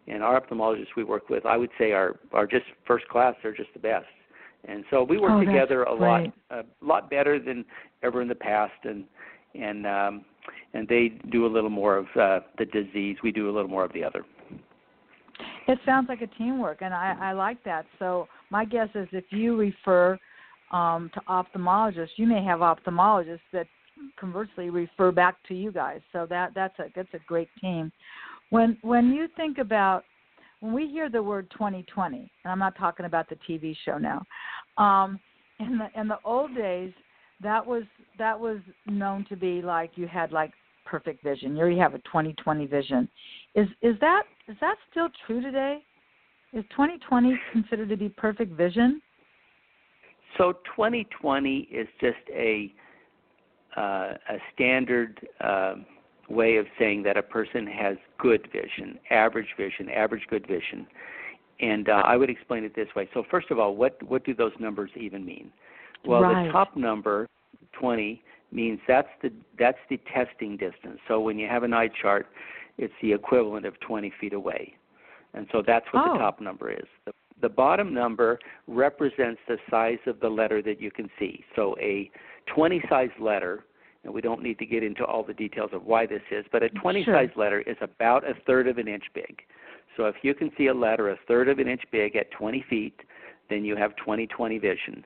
and 0.07 0.23
our 0.23 0.39
ophthalmologists 0.39 0.95
we 0.95 1.03
work 1.03 1.29
with, 1.29 1.45
I 1.45 1.57
would 1.57 1.71
say, 1.77 1.91
are 1.91 2.19
are 2.33 2.45
just 2.45 2.65
first 2.85 3.07
class. 3.07 3.35
They're 3.41 3.55
just 3.55 3.73
the 3.73 3.79
best. 3.79 4.05
And 4.67 4.83
so 4.89 5.03
we 5.03 5.17
work 5.17 5.31
oh, 5.33 5.45
together 5.45 5.83
a 5.83 5.93
lot 5.93 6.21
a 6.51 6.63
lot 6.81 7.09
better 7.09 7.39
than 7.39 7.65
ever 8.03 8.21
in 8.21 8.27
the 8.27 8.35
past 8.35 8.73
and 8.83 9.05
and 9.55 9.87
um 9.87 10.25
and 10.73 10.87
they 10.87 11.13
do 11.31 11.45
a 11.45 11.51
little 11.51 11.69
more 11.69 11.97
of 11.97 12.05
uh, 12.19 12.39
the 12.57 12.65
disease 12.65 13.17
we 13.23 13.31
do 13.31 13.49
a 13.49 13.53
little 13.53 13.69
more 13.69 13.85
of 13.85 13.93
the 13.93 14.03
other. 14.03 14.25
It 15.67 15.79
sounds 15.85 16.07
like 16.09 16.21
a 16.21 16.27
teamwork 16.37 16.81
and 16.81 16.93
i 16.93 17.15
i 17.21 17.31
like 17.33 17.63
that. 17.63 17.85
So 17.99 18.27
my 18.49 18.65
guess 18.65 18.89
is 18.95 19.07
if 19.11 19.25
you 19.31 19.55
refer 19.57 20.17
um 20.71 21.09
to 21.13 21.21
ophthalmologists 21.21 22.17
you 22.17 22.27
may 22.27 22.43
have 22.43 22.59
ophthalmologists 22.59 23.39
that 23.53 23.67
conversely 24.19 24.69
refer 24.69 25.11
back 25.11 25.35
to 25.47 25.53
you 25.53 25.71
guys 25.71 26.01
so 26.11 26.25
that 26.29 26.51
that's 26.55 26.77
a 26.79 26.85
that's 26.95 27.13
a 27.13 27.19
great 27.27 27.49
team 27.61 27.91
when 28.49 28.77
when 28.81 29.11
you 29.11 29.27
think 29.35 29.57
about 29.57 30.03
when 30.59 30.73
we 30.73 30.87
hear 30.87 31.09
the 31.09 31.21
word 31.21 31.49
2020, 31.51 32.17
and 32.17 32.29
I'm 32.45 32.59
not 32.59 32.77
talking 32.77 33.05
about 33.05 33.29
the 33.29 33.37
TV 33.47 33.75
show 33.85 33.97
now, 33.97 34.23
um, 34.77 35.19
in 35.59 35.77
the 35.77 35.99
in 35.99 36.07
the 36.07 36.17
old 36.23 36.55
days, 36.55 36.91
that 37.41 37.65
was 37.65 37.83
that 38.17 38.39
was 38.39 38.59
known 38.85 39.25
to 39.29 39.35
be 39.35 39.61
like 39.61 39.91
you 39.95 40.07
had 40.07 40.31
like 40.31 40.51
perfect 40.85 41.23
vision. 41.23 41.55
You 41.55 41.61
already 41.61 41.77
have 41.77 41.93
a 41.93 41.99
2020 41.99 42.65
vision. 42.65 43.07
Is 43.55 43.67
is 43.81 43.95
that 44.01 44.23
is 44.47 44.55
that 44.61 44.75
still 44.89 45.09
true 45.25 45.41
today? 45.41 45.79
Is 46.53 46.63
2020 46.71 47.37
considered 47.51 47.89
to 47.89 47.97
be 47.97 48.09
perfect 48.09 48.53
vision? 48.53 49.01
So 50.37 50.53
2020 50.75 51.67
is 51.71 51.87
just 51.99 52.17
a 52.33 52.71
uh, 53.75 54.13
a 54.29 54.37
standard. 54.53 55.27
Uh, 55.41 55.75
way 56.29 56.57
of 56.57 56.65
saying 56.77 57.03
that 57.03 57.17
a 57.17 57.21
person 57.21 57.65
has 57.65 57.95
good 58.17 58.47
vision, 58.51 58.99
average 59.09 59.47
vision, 59.57 59.89
average 59.89 60.23
good 60.29 60.45
vision. 60.45 60.85
And 61.59 61.89
uh, 61.89 62.03
I 62.05 62.17
would 62.17 62.29
explain 62.29 62.63
it 62.63 62.75
this 62.75 62.87
way. 62.95 63.09
So 63.13 63.23
first 63.31 63.49
of 63.49 63.59
all, 63.59 63.75
what 63.75 64.01
what 64.03 64.25
do 64.25 64.33
those 64.33 64.51
numbers 64.59 64.91
even 64.95 65.25
mean? 65.25 65.51
Well, 66.05 66.21
right. 66.21 66.45
the 66.45 66.51
top 66.51 66.75
number, 66.75 67.27
20, 67.79 68.21
means 68.51 68.79
that's 68.87 69.07
the 69.21 69.31
that's 69.57 69.79
the 69.89 69.99
testing 70.13 70.57
distance. 70.57 70.99
So 71.07 71.19
when 71.19 71.39
you 71.39 71.47
have 71.47 71.63
an 71.63 71.73
eye 71.73 71.89
chart, 72.01 72.27
it's 72.77 72.93
the 73.01 73.11
equivalent 73.11 73.65
of 73.65 73.79
20 73.79 74.11
feet 74.19 74.33
away. 74.33 74.73
And 75.33 75.47
so 75.51 75.63
that's 75.65 75.85
what 75.91 76.07
oh. 76.07 76.13
the 76.13 76.19
top 76.19 76.39
number 76.39 76.71
is. 76.71 76.85
The, 77.05 77.11
the 77.41 77.49
bottom 77.49 77.93
number 77.93 78.39
represents 78.67 79.39
the 79.47 79.57
size 79.69 79.99
of 80.07 80.19
the 80.19 80.29
letter 80.29 80.61
that 80.61 80.81
you 80.81 80.91
can 80.91 81.09
see. 81.19 81.43
So 81.55 81.75
a 81.79 82.09
20 82.47 82.81
size 82.89 83.09
letter 83.19 83.63
and 84.03 84.13
we 84.13 84.21
don't 84.21 84.41
need 84.41 84.57
to 84.59 84.65
get 84.65 84.83
into 84.83 85.03
all 85.03 85.23
the 85.23 85.33
details 85.33 85.71
of 85.73 85.83
why 85.85 86.05
this 86.05 86.21
is, 86.31 86.45
but 86.51 86.63
a 86.63 86.69
20 86.69 87.03
sure. 87.03 87.13
size 87.15 87.29
letter 87.35 87.59
is 87.61 87.75
about 87.81 88.23
a 88.23 88.33
third 88.45 88.67
of 88.67 88.77
an 88.77 88.87
inch 88.87 89.03
big. 89.13 89.41
So 89.97 90.05
if 90.05 90.15
you 90.21 90.33
can 90.33 90.51
see 90.57 90.67
a 90.67 90.73
letter 90.73 91.09
a 91.09 91.17
third 91.27 91.49
of 91.49 91.59
an 91.59 91.67
inch 91.67 91.81
big 91.91 92.15
at 92.15 92.31
20 92.31 92.63
feet, 92.69 92.99
then 93.49 93.65
you 93.65 93.75
have 93.75 93.91
20/20 93.95 94.59
vision, 94.59 95.05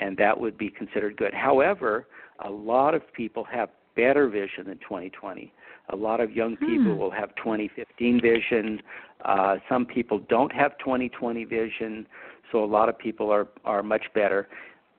and 0.00 0.16
that 0.18 0.38
would 0.38 0.56
be 0.58 0.70
considered 0.70 1.16
good. 1.16 1.32
However, 1.34 2.06
a 2.40 2.50
lot 2.50 2.94
of 2.94 3.02
people 3.12 3.44
have 3.44 3.70
better 3.96 4.28
vision 4.28 4.66
than 4.66 4.78
2020. 4.78 5.52
A 5.90 5.96
lot 5.96 6.20
of 6.20 6.32
young 6.32 6.56
people 6.56 6.92
Hmm. 6.92 6.98
will 6.98 7.10
have 7.10 7.34
2015 7.36 8.20
vision. 8.20 8.82
Uh, 9.24 9.58
some 9.68 9.86
people 9.86 10.18
don't 10.28 10.52
have 10.52 10.76
2020 10.78 11.44
vision, 11.44 12.06
so 12.52 12.62
a 12.62 12.66
lot 12.66 12.88
of 12.88 12.98
people 12.98 13.30
are 13.30 13.48
are 13.64 13.82
much 13.82 14.12
better. 14.12 14.48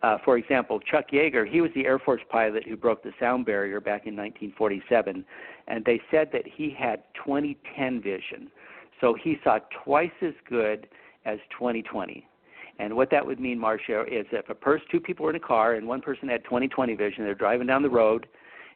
Uh, 0.03 0.17
for 0.23 0.37
example, 0.37 0.79
Chuck 0.79 1.05
Yeager, 1.11 1.47
he 1.47 1.59
was 1.61 1.71
the 1.73 1.85
Air 1.85 1.97
Force 1.97 2.21
pilot 2.29 2.67
who 2.67 2.77
broke 2.77 3.03
the 3.03 3.11
sound 3.19 3.45
barrier 3.45 3.79
back 3.79 4.05
in 4.05 4.15
1947, 4.15 5.25
and 5.67 5.85
they 5.85 5.99
said 6.11 6.29
that 6.33 6.43
he 6.45 6.69
had 6.69 7.03
2010 7.15 8.01
vision. 8.01 8.51
So 9.01 9.15
he 9.15 9.39
saw 9.43 9.59
twice 9.83 10.11
as 10.21 10.33
good 10.47 10.87
as 11.25 11.39
2020. 11.51 12.27
And 12.79 12.95
what 12.95 13.09
that 13.09 13.25
would 13.25 13.39
mean, 13.39 13.59
Marcia, 13.59 14.03
is 14.03 14.25
if 14.31 14.49
a 14.49 14.55
person, 14.55 14.85
two 14.91 14.99
people 14.99 15.23
were 15.23 15.31
in 15.31 15.35
a 15.35 15.39
car 15.39 15.73
and 15.73 15.87
one 15.87 16.01
person 16.01 16.29
had 16.29 16.43
20/20 16.43 16.95
vision, 16.95 17.23
they're 17.23 17.33
driving 17.33 17.65
down 17.65 17.81
the 17.81 17.89
road, 17.89 18.27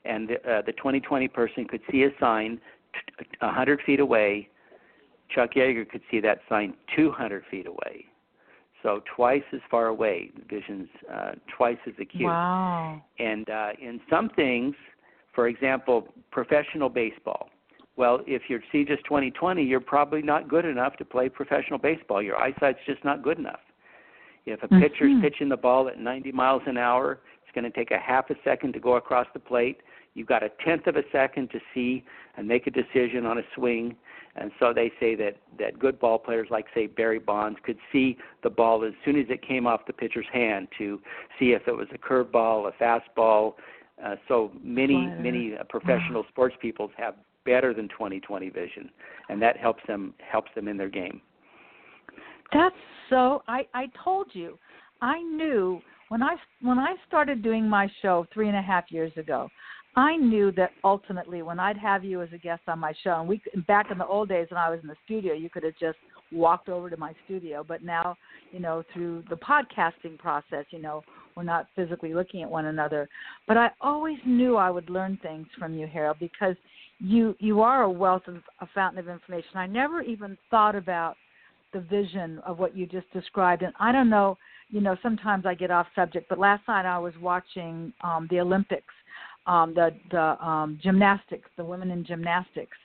and 0.05 0.27
the, 0.27 0.51
uh, 0.51 0.61
the 0.63 0.73
20/20 0.73 1.27
person 1.27 1.65
could 1.65 1.81
see 1.91 2.03
a 2.03 2.09
sign 2.19 2.59
t- 2.93 3.25
100 3.41 3.81
feet 3.81 3.99
away. 3.99 4.49
Chuck 5.29 5.53
Yeager 5.53 5.87
could 5.87 6.01
see 6.09 6.19
that 6.19 6.41
sign 6.49 6.73
200 6.95 7.45
feet 7.45 7.67
away. 7.67 8.07
So 8.83 9.01
twice 9.15 9.43
as 9.53 9.59
far 9.69 9.87
away, 9.87 10.31
vision's 10.49 10.89
uh, 11.11 11.31
twice 11.55 11.77
as 11.87 11.93
acute. 11.99 12.23
Wow. 12.23 13.01
And 13.19 13.49
uh, 13.49 13.69
in 13.81 14.01
some 14.09 14.29
things, 14.29 14.75
for 15.33 15.47
example, 15.47 16.07
professional 16.31 16.89
baseball. 16.89 17.49
Well, 17.95 18.21
if 18.25 18.43
you 18.47 18.59
see 18.71 18.83
just 18.83 19.05
20/20, 19.05 19.67
you're 19.67 19.79
probably 19.79 20.21
not 20.21 20.47
good 20.47 20.65
enough 20.65 20.97
to 20.97 21.05
play 21.05 21.29
professional 21.29 21.77
baseball. 21.77 22.21
Your 22.21 22.37
eyesight's 22.37 22.79
just 22.85 23.03
not 23.03 23.21
good 23.21 23.37
enough. 23.37 23.59
If 24.45 24.63
a 24.63 24.67
pitcher's 24.67 25.11
Mhm. 25.11 25.21
pitching 25.21 25.49
the 25.49 25.57
ball 25.57 25.87
at 25.87 25.99
90 25.99 26.31
miles 26.31 26.63
an 26.65 26.77
hour, 26.77 27.19
it's 27.43 27.51
going 27.53 27.63
to 27.65 27.69
take 27.69 27.91
a 27.91 27.97
half 27.99 28.29
a 28.31 28.35
second 28.43 28.73
to 28.73 28.79
go 28.79 28.95
across 28.95 29.27
the 29.33 29.39
plate. 29.39 29.81
You've 30.15 30.27
got 30.27 30.41
a 30.41 30.49
tenth 30.49 30.87
of 30.87 30.95
a 30.95 31.03
second 31.11 31.51
to 31.51 31.61
see 31.73 32.03
and 32.37 32.47
make 32.47 32.65
a 32.65 32.71
decision 32.71 33.25
on 33.25 33.37
a 33.37 33.43
swing. 33.53 33.95
And 34.35 34.51
so 34.59 34.73
they 34.73 34.91
say 34.99 35.15
that 35.15 35.37
that 35.59 35.77
good 35.77 35.99
ball 35.99 36.17
players 36.17 36.47
like 36.49 36.65
say 36.73 36.87
Barry 36.87 37.19
Bonds 37.19 37.59
could 37.63 37.77
see 37.91 38.17
the 38.43 38.49
ball 38.49 38.85
as 38.85 38.93
soon 39.03 39.19
as 39.19 39.25
it 39.29 39.45
came 39.45 39.67
off 39.67 39.85
the 39.85 39.93
pitcher's 39.93 40.25
hand 40.31 40.67
to 40.77 41.01
see 41.37 41.51
if 41.51 41.67
it 41.67 41.75
was 41.75 41.87
a 41.93 41.97
curveball, 41.97 42.69
a 42.69 42.83
fastball. 42.83 43.55
Uh, 44.03 44.15
so 44.27 44.51
many 44.63 44.93
Slider. 44.93 45.21
many 45.21 45.55
uh, 45.55 45.63
professional 45.65 46.23
sports 46.29 46.55
people 46.61 46.89
have 46.97 47.15
better 47.45 47.73
than 47.73 47.89
20/20 47.89 48.53
vision, 48.53 48.89
and 49.29 49.41
that 49.41 49.57
helps 49.57 49.83
them 49.87 50.13
helps 50.19 50.49
them 50.55 50.67
in 50.67 50.77
their 50.77 50.89
game. 50.89 51.21
That's 52.53 52.75
so. 53.09 53.43
I 53.47 53.67
I 53.73 53.87
told 54.03 54.27
you, 54.33 54.57
I 55.01 55.21
knew 55.21 55.81
when 56.09 56.23
I 56.23 56.35
when 56.61 56.79
I 56.79 56.95
started 57.07 57.41
doing 57.41 57.67
my 57.67 57.89
show 58.01 58.25
three 58.33 58.47
and 58.47 58.57
a 58.57 58.61
half 58.61 58.91
years 58.91 59.11
ago. 59.17 59.49
I 59.95 60.15
knew 60.15 60.51
that 60.53 60.71
ultimately, 60.83 61.41
when 61.41 61.59
I'd 61.59 61.77
have 61.77 62.03
you 62.03 62.21
as 62.21 62.29
a 62.33 62.37
guest 62.37 62.61
on 62.67 62.79
my 62.79 62.93
show, 63.03 63.19
and 63.19 63.27
we 63.27 63.41
back 63.67 63.91
in 63.91 63.97
the 63.97 64.05
old 64.05 64.29
days 64.29 64.47
when 64.49 64.59
I 64.59 64.69
was 64.69 64.79
in 64.81 64.87
the 64.87 64.95
studio, 65.05 65.33
you 65.33 65.49
could 65.49 65.63
have 65.63 65.77
just 65.79 65.97
walked 66.31 66.69
over 66.69 66.89
to 66.89 66.95
my 66.95 67.13
studio. 67.25 67.65
But 67.67 67.83
now, 67.83 68.15
you 68.51 68.59
know, 68.59 68.83
through 68.93 69.23
the 69.29 69.35
podcasting 69.35 70.17
process, 70.17 70.65
you 70.69 70.81
know, 70.81 71.03
we're 71.35 71.43
not 71.43 71.67
physically 71.75 72.13
looking 72.13 72.41
at 72.41 72.49
one 72.49 72.67
another. 72.67 73.09
But 73.47 73.57
I 73.57 73.69
always 73.81 74.17
knew 74.25 74.55
I 74.55 74.69
would 74.69 74.89
learn 74.89 75.19
things 75.21 75.47
from 75.59 75.73
you, 75.75 75.87
Harold, 75.87 76.17
because 76.19 76.55
you 76.99 77.35
you 77.39 77.61
are 77.61 77.83
a 77.83 77.91
wealth 77.91 78.27
of 78.27 78.37
a 78.61 78.67
fountain 78.73 78.99
of 78.99 79.09
information. 79.09 79.55
I 79.55 79.67
never 79.67 80.01
even 80.01 80.37
thought 80.49 80.75
about 80.75 81.17
the 81.73 81.81
vision 81.81 82.39
of 82.45 82.59
what 82.59 82.75
you 82.75 82.85
just 82.85 83.11
described. 83.11 83.61
And 83.61 83.73
I 83.79 83.91
don't 83.91 84.09
know, 84.09 84.37
you 84.69 84.81
know, 84.81 84.95
sometimes 85.01 85.45
I 85.45 85.53
get 85.53 85.71
off 85.71 85.87
subject, 85.95 86.27
but 86.29 86.37
last 86.37 86.67
night 86.67 86.85
I 86.85 86.99
was 86.99 87.13
watching 87.21 87.93
um, 88.03 88.27
the 88.29 88.39
Olympics, 88.39 88.93
um, 89.47 89.73
the 89.73 89.91
the 90.11 90.45
um, 90.45 90.79
gymnastics, 90.81 91.49
the 91.57 91.63
women 91.63 91.91
in 91.91 92.05
gymnastics, 92.05 92.77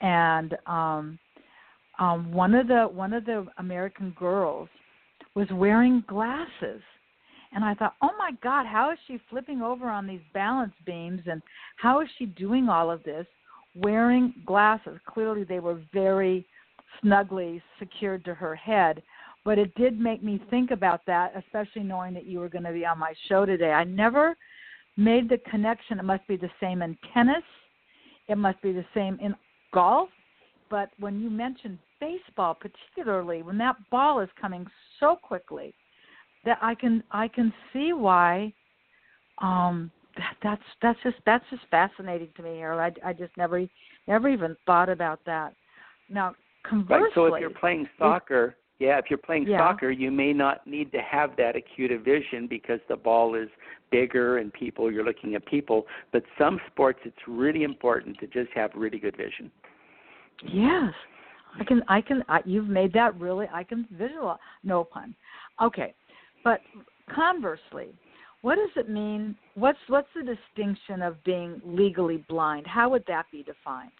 and 0.00 0.56
um, 0.66 1.18
um, 1.98 2.32
one 2.32 2.54
of 2.54 2.68
the 2.68 2.84
one 2.84 3.12
of 3.12 3.24
the 3.24 3.46
American 3.58 4.14
girls 4.18 4.68
was 5.34 5.48
wearing 5.52 6.02
glasses. 6.06 6.82
And 7.54 7.64
I 7.64 7.74
thought, 7.74 7.94
oh 8.00 8.10
my 8.18 8.30
God, 8.42 8.64
how 8.66 8.90
is 8.92 8.98
she 9.06 9.20
flipping 9.28 9.60
over 9.60 9.88
on 9.88 10.06
these 10.06 10.22
balance 10.32 10.72
beams? 10.86 11.20
And 11.26 11.42
how 11.76 12.00
is 12.00 12.08
she 12.18 12.24
doing 12.24 12.68
all 12.68 12.90
of 12.90 13.02
this 13.02 13.26
wearing 13.74 14.32
glasses? 14.46 14.98
Clearly, 15.06 15.44
they 15.44 15.60
were 15.60 15.82
very 15.92 16.46
snugly 17.00 17.62
secured 17.78 18.24
to 18.24 18.34
her 18.34 18.54
head. 18.54 19.02
But 19.44 19.58
it 19.58 19.74
did 19.74 20.00
make 20.00 20.22
me 20.22 20.40
think 20.50 20.70
about 20.70 21.02
that, 21.06 21.32
especially 21.36 21.82
knowing 21.82 22.14
that 22.14 22.26
you 22.26 22.38
were 22.38 22.48
going 22.48 22.64
to 22.64 22.72
be 22.72 22.86
on 22.86 22.98
my 22.98 23.12
show 23.28 23.44
today. 23.44 23.72
I 23.72 23.84
never 23.84 24.36
made 24.96 25.28
the 25.28 25.38
connection. 25.50 25.98
It 25.98 26.04
must 26.04 26.26
be 26.26 26.36
the 26.36 26.50
same 26.60 26.82
in 26.82 26.96
tennis, 27.14 27.44
it 28.28 28.36
must 28.36 28.60
be 28.62 28.72
the 28.72 28.84
same 28.94 29.18
in 29.20 29.34
golf. 29.72 30.08
But 30.70 30.90
when 30.98 31.20
you 31.20 31.28
mentioned 31.28 31.78
baseball, 32.00 32.54
particularly 32.54 33.42
when 33.42 33.58
that 33.58 33.76
ball 33.90 34.20
is 34.20 34.28
coming 34.40 34.66
so 34.98 35.16
quickly, 35.16 35.74
that 36.44 36.58
I 36.60 36.74
can 36.74 37.02
I 37.10 37.28
can 37.28 37.52
see 37.72 37.92
why 37.92 38.52
um 39.40 39.90
that, 40.16 40.36
that's 40.42 40.62
that's 40.80 40.98
just 41.02 41.16
that's 41.24 41.44
just 41.50 41.62
fascinating 41.70 42.28
to 42.36 42.42
me, 42.42 42.58
Harold. 42.58 42.96
I, 43.04 43.10
I 43.10 43.12
just 43.12 43.36
never 43.36 43.66
never 44.06 44.28
even 44.28 44.56
thought 44.66 44.88
about 44.88 45.20
that. 45.26 45.54
Now, 46.08 46.34
conversely, 46.68 47.02
Right. 47.02 47.12
So 47.14 47.34
if 47.34 47.40
you're 47.40 47.50
playing 47.50 47.88
soccer, 47.98 48.56
yeah, 48.82 48.98
if 48.98 49.04
you're 49.08 49.18
playing 49.18 49.46
Yeah. 49.46 49.58
soccer, 49.58 49.90
you 49.90 50.10
may 50.10 50.32
not 50.32 50.66
need 50.66 50.90
to 50.90 51.00
have 51.00 51.36
that 51.36 51.54
acute 51.54 51.92
vision 52.02 52.48
because 52.48 52.80
the 52.88 52.96
ball 52.96 53.36
is 53.36 53.48
bigger 53.90 54.38
and 54.38 54.52
people 54.52 54.90
you're 54.90 55.04
looking 55.04 55.36
at 55.36 55.46
people. 55.46 55.86
But 56.10 56.24
some 56.36 56.60
sports, 56.66 56.98
it's 57.04 57.28
really 57.28 57.62
important 57.62 58.18
to 58.18 58.26
just 58.26 58.50
have 58.54 58.74
really 58.74 58.98
good 58.98 59.16
vision. 59.16 59.52
Yes, 60.42 60.92
I 61.60 61.64
can. 61.64 61.84
I 61.86 62.00
can. 62.00 62.24
I, 62.28 62.40
you've 62.44 62.68
made 62.68 62.92
that 62.94 63.14
really. 63.20 63.46
I 63.52 63.62
can 63.62 63.86
visualize. 63.92 64.40
No 64.64 64.82
pun. 64.82 65.14
Okay, 65.60 65.94
but 66.42 66.60
conversely, 67.14 67.94
what 68.40 68.56
does 68.56 68.70
it 68.74 68.90
mean? 68.90 69.36
What's 69.54 69.78
what's 69.86 70.12
the 70.16 70.24
distinction 70.24 71.02
of 71.02 71.22
being 71.22 71.62
legally 71.64 72.24
blind? 72.28 72.66
How 72.66 72.88
would 72.88 73.04
that 73.06 73.26
be 73.30 73.44
defined? 73.44 73.92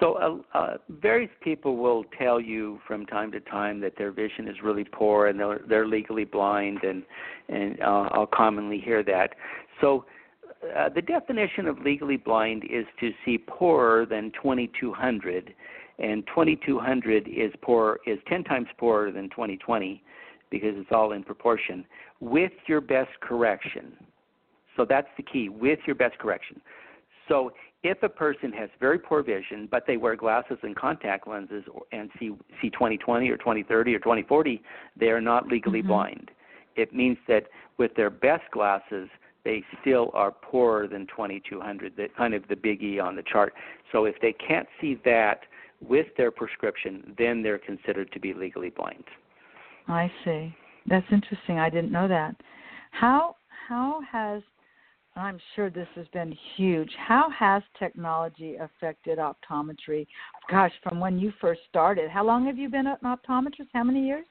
So 0.00 0.42
uh, 0.54 0.58
uh, 0.58 0.76
various 0.88 1.30
people 1.42 1.76
will 1.76 2.04
tell 2.16 2.40
you 2.40 2.78
from 2.86 3.04
time 3.06 3.32
to 3.32 3.40
time 3.40 3.80
that 3.80 3.94
their 3.98 4.12
vision 4.12 4.46
is 4.46 4.56
really 4.62 4.84
poor 4.84 5.26
and 5.26 5.40
they're, 5.40 5.60
they're 5.68 5.86
legally 5.88 6.24
blind, 6.24 6.84
and 6.84 7.02
and 7.48 7.80
uh, 7.80 8.08
I'll 8.12 8.28
commonly 8.32 8.78
hear 8.78 9.02
that. 9.04 9.34
So 9.80 10.04
uh, 10.76 10.88
the 10.88 11.02
definition 11.02 11.66
of 11.66 11.78
legally 11.80 12.16
blind 12.16 12.64
is 12.64 12.84
to 13.00 13.10
see 13.24 13.38
poorer 13.38 14.06
than 14.06 14.32
2200, 14.40 15.54
and 15.98 16.26
2200 16.26 17.28
is 17.28 17.52
poor 17.62 17.98
is 18.06 18.18
10 18.28 18.44
times 18.44 18.68
poorer 18.78 19.10
than 19.10 19.28
2020 19.30 20.02
because 20.50 20.74
it's 20.76 20.90
all 20.92 21.12
in 21.12 21.24
proportion 21.24 21.84
with 22.20 22.52
your 22.66 22.80
best 22.80 23.10
correction. 23.20 23.92
So 24.76 24.86
that's 24.88 25.08
the 25.16 25.22
key 25.22 25.48
with 25.48 25.80
your 25.86 25.96
best 25.96 26.18
correction. 26.18 26.60
So 27.28 27.52
if 27.82 28.02
a 28.02 28.08
person 28.08 28.52
has 28.52 28.68
very 28.80 28.98
poor 28.98 29.22
vision, 29.22 29.68
but 29.70 29.84
they 29.86 29.96
wear 29.96 30.16
glasses 30.16 30.58
and 30.62 30.74
contact 30.74 31.28
lenses 31.28 31.64
and 31.92 32.10
see 32.18 32.34
see 32.60 32.70
2020 32.70 33.28
or 33.30 33.36
2030 33.36 33.94
or 33.94 33.98
2040, 33.98 34.62
they 34.96 35.10
are 35.10 35.20
not 35.20 35.46
legally 35.46 35.82
Mhm. 35.82 35.86
blind. 35.86 36.30
It 36.76 36.92
means 36.92 37.18
that 37.26 37.48
with 37.76 37.94
their 37.94 38.10
best 38.10 38.50
glasses, 38.50 39.08
they 39.44 39.64
still 39.80 40.10
are 40.14 40.32
poorer 40.32 40.86
than 40.86 41.06
2200, 41.06 41.96
the, 41.96 42.08
kind 42.08 42.34
of 42.34 42.46
the 42.48 42.56
biggie 42.56 43.02
on 43.02 43.14
the 43.14 43.22
chart. 43.22 43.54
So 43.92 44.04
if 44.04 44.18
they 44.20 44.32
can't 44.32 44.68
see 44.80 44.94
that 45.04 45.46
with 45.80 46.14
their 46.16 46.30
prescription, 46.30 47.14
then 47.16 47.42
they're 47.42 47.58
considered 47.58 48.10
to 48.12 48.18
be 48.18 48.34
legally 48.34 48.70
blind. 48.70 49.04
I 49.86 50.10
see. 50.24 50.54
That's 50.86 51.10
interesting. 51.12 51.58
I 51.58 51.70
didn't 51.70 51.92
know 51.92 52.08
that. 52.08 52.34
How 52.90 53.36
how 53.68 54.00
has 54.00 54.42
I'm 55.18 55.38
sure 55.54 55.70
this 55.70 55.88
has 55.94 56.06
been 56.08 56.36
huge. 56.56 56.90
How 56.96 57.28
has 57.30 57.62
technology 57.78 58.56
affected 58.56 59.18
optometry? 59.18 60.06
Gosh, 60.50 60.72
from 60.82 61.00
when 61.00 61.18
you 61.18 61.32
first 61.40 61.60
started. 61.68 62.10
How 62.10 62.24
long 62.24 62.46
have 62.46 62.56
you 62.56 62.68
been 62.68 62.86
an 62.86 62.96
optometrist? 63.04 63.68
How 63.72 63.84
many 63.84 64.06
years? 64.06 64.26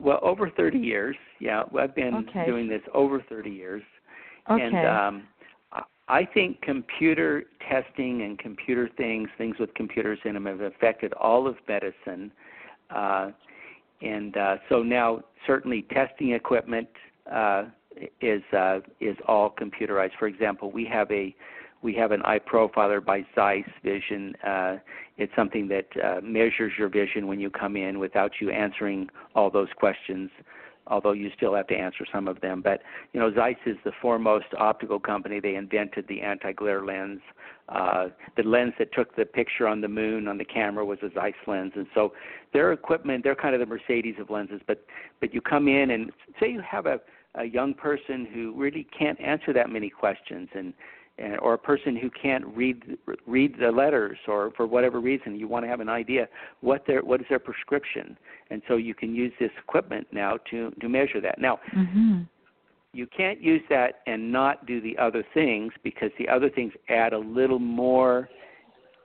Well, 0.00 0.18
over 0.22 0.50
30 0.50 0.78
years. 0.78 1.16
Yeah, 1.38 1.64
I've 1.78 1.94
been 1.94 2.26
Okay. 2.28 2.46
doing 2.46 2.68
this 2.68 2.82
over 2.92 3.22
30 3.28 3.50
years. 3.50 3.82
Okay. 4.50 4.62
And 4.62 4.86
um, 4.86 5.28
I- 6.08 6.24
think 6.24 6.60
computer 6.62 7.44
testing 7.68 8.22
and 8.22 8.38
computer 8.38 8.88
things, 8.96 9.28
things 9.38 9.58
with 9.58 9.72
computers 9.74 10.18
in 10.24 10.34
them, 10.34 10.46
have 10.46 10.60
affected 10.60 11.12
all 11.14 11.46
of 11.46 11.56
medicine. 11.68 12.32
Uh, 12.90 13.30
and 14.02 14.36
uh, 14.36 14.56
so 14.68 14.82
now, 14.82 15.22
certainly, 15.46 15.82
testing 15.90 16.32
equipment 16.32 16.88
uh, 17.32 17.64
is 18.20 18.42
uh, 18.52 18.80
is 19.00 19.16
all 19.26 19.50
computerized. 19.50 20.12
For 20.18 20.26
example, 20.26 20.70
we 20.70 20.84
have 20.86 21.10
a 21.10 21.34
we 21.82 21.94
have 21.94 22.12
an 22.12 22.22
eye 22.22 22.38
profiler 22.38 23.04
by 23.04 23.24
Zeiss 23.34 23.68
Vision. 23.82 24.34
Uh, 24.46 24.76
it's 25.18 25.32
something 25.36 25.68
that 25.68 25.86
uh, 26.02 26.20
measures 26.22 26.72
your 26.78 26.88
vision 26.88 27.26
when 27.26 27.38
you 27.38 27.50
come 27.50 27.76
in 27.76 27.98
without 27.98 28.32
you 28.40 28.50
answering 28.50 29.08
all 29.34 29.50
those 29.50 29.68
questions. 29.76 30.30
although 30.86 31.12
you 31.12 31.30
still 31.36 31.54
have 31.54 31.66
to 31.68 31.74
answer 31.74 32.04
some 32.12 32.28
of 32.28 32.40
them. 32.40 32.60
But 32.62 32.82
you 33.12 33.20
know, 33.20 33.32
Zeiss 33.34 33.56
is 33.66 33.76
the 33.84 33.92
foremost 34.02 34.46
optical 34.58 34.98
company. 34.98 35.40
They 35.40 35.54
invented 35.54 36.06
the 36.08 36.20
anti-glare 36.20 36.84
lens. 36.84 37.20
Uh, 37.68 38.08
the 38.36 38.42
lens 38.42 38.74
that 38.78 38.92
took 38.92 39.16
the 39.16 39.24
picture 39.24 39.66
on 39.66 39.80
the 39.80 39.88
moon 39.88 40.28
on 40.28 40.36
the 40.36 40.44
camera 40.44 40.84
was 40.84 40.98
a 41.02 41.10
Zeiss 41.14 41.34
lens, 41.46 41.72
and 41.76 41.86
so 41.94 42.12
their 42.52 42.72
equipment, 42.72 43.24
they're 43.24 43.34
kind 43.34 43.54
of 43.54 43.60
the 43.60 43.66
Mercedes 43.66 44.16
of 44.20 44.28
lenses. 44.30 44.60
But 44.66 44.84
but 45.20 45.32
you 45.32 45.40
come 45.40 45.68
in 45.68 45.90
and 45.90 46.12
say 46.38 46.50
you 46.50 46.60
have 46.60 46.86
a 46.86 47.00
a 47.36 47.44
young 47.44 47.74
person 47.74 48.26
who 48.32 48.52
really 48.56 48.86
can't 48.96 49.20
answer 49.20 49.52
that 49.52 49.70
many 49.70 49.90
questions 49.90 50.48
and 50.54 50.72
and, 51.16 51.38
or 51.38 51.54
a 51.54 51.58
person 51.58 51.96
who 51.96 52.10
can't 52.10 52.44
read 52.56 52.82
read 53.26 53.54
the 53.60 53.70
letters 53.70 54.18
or 54.26 54.50
for 54.56 54.66
whatever 54.66 55.00
reason 55.00 55.36
you 55.36 55.46
want 55.46 55.64
to 55.64 55.68
have 55.68 55.80
an 55.80 55.88
idea 55.88 56.28
what 56.60 56.84
their 56.86 57.02
what 57.02 57.20
is 57.20 57.26
their 57.28 57.38
prescription. 57.38 58.16
And 58.50 58.62
so 58.66 58.76
you 58.76 58.94
can 58.94 59.14
use 59.14 59.32
this 59.38 59.50
equipment 59.58 60.06
now 60.12 60.38
to 60.50 60.72
to 60.80 60.88
measure 60.88 61.20
that. 61.20 61.40
Now 61.40 61.60
mm-hmm. 61.74 62.22
you 62.92 63.06
can't 63.16 63.40
use 63.40 63.62
that 63.70 64.00
and 64.06 64.32
not 64.32 64.66
do 64.66 64.80
the 64.80 64.98
other 64.98 65.24
things 65.34 65.72
because 65.82 66.10
the 66.18 66.28
other 66.28 66.50
things 66.50 66.72
add 66.88 67.12
a 67.12 67.18
little 67.18 67.60
more 67.60 68.28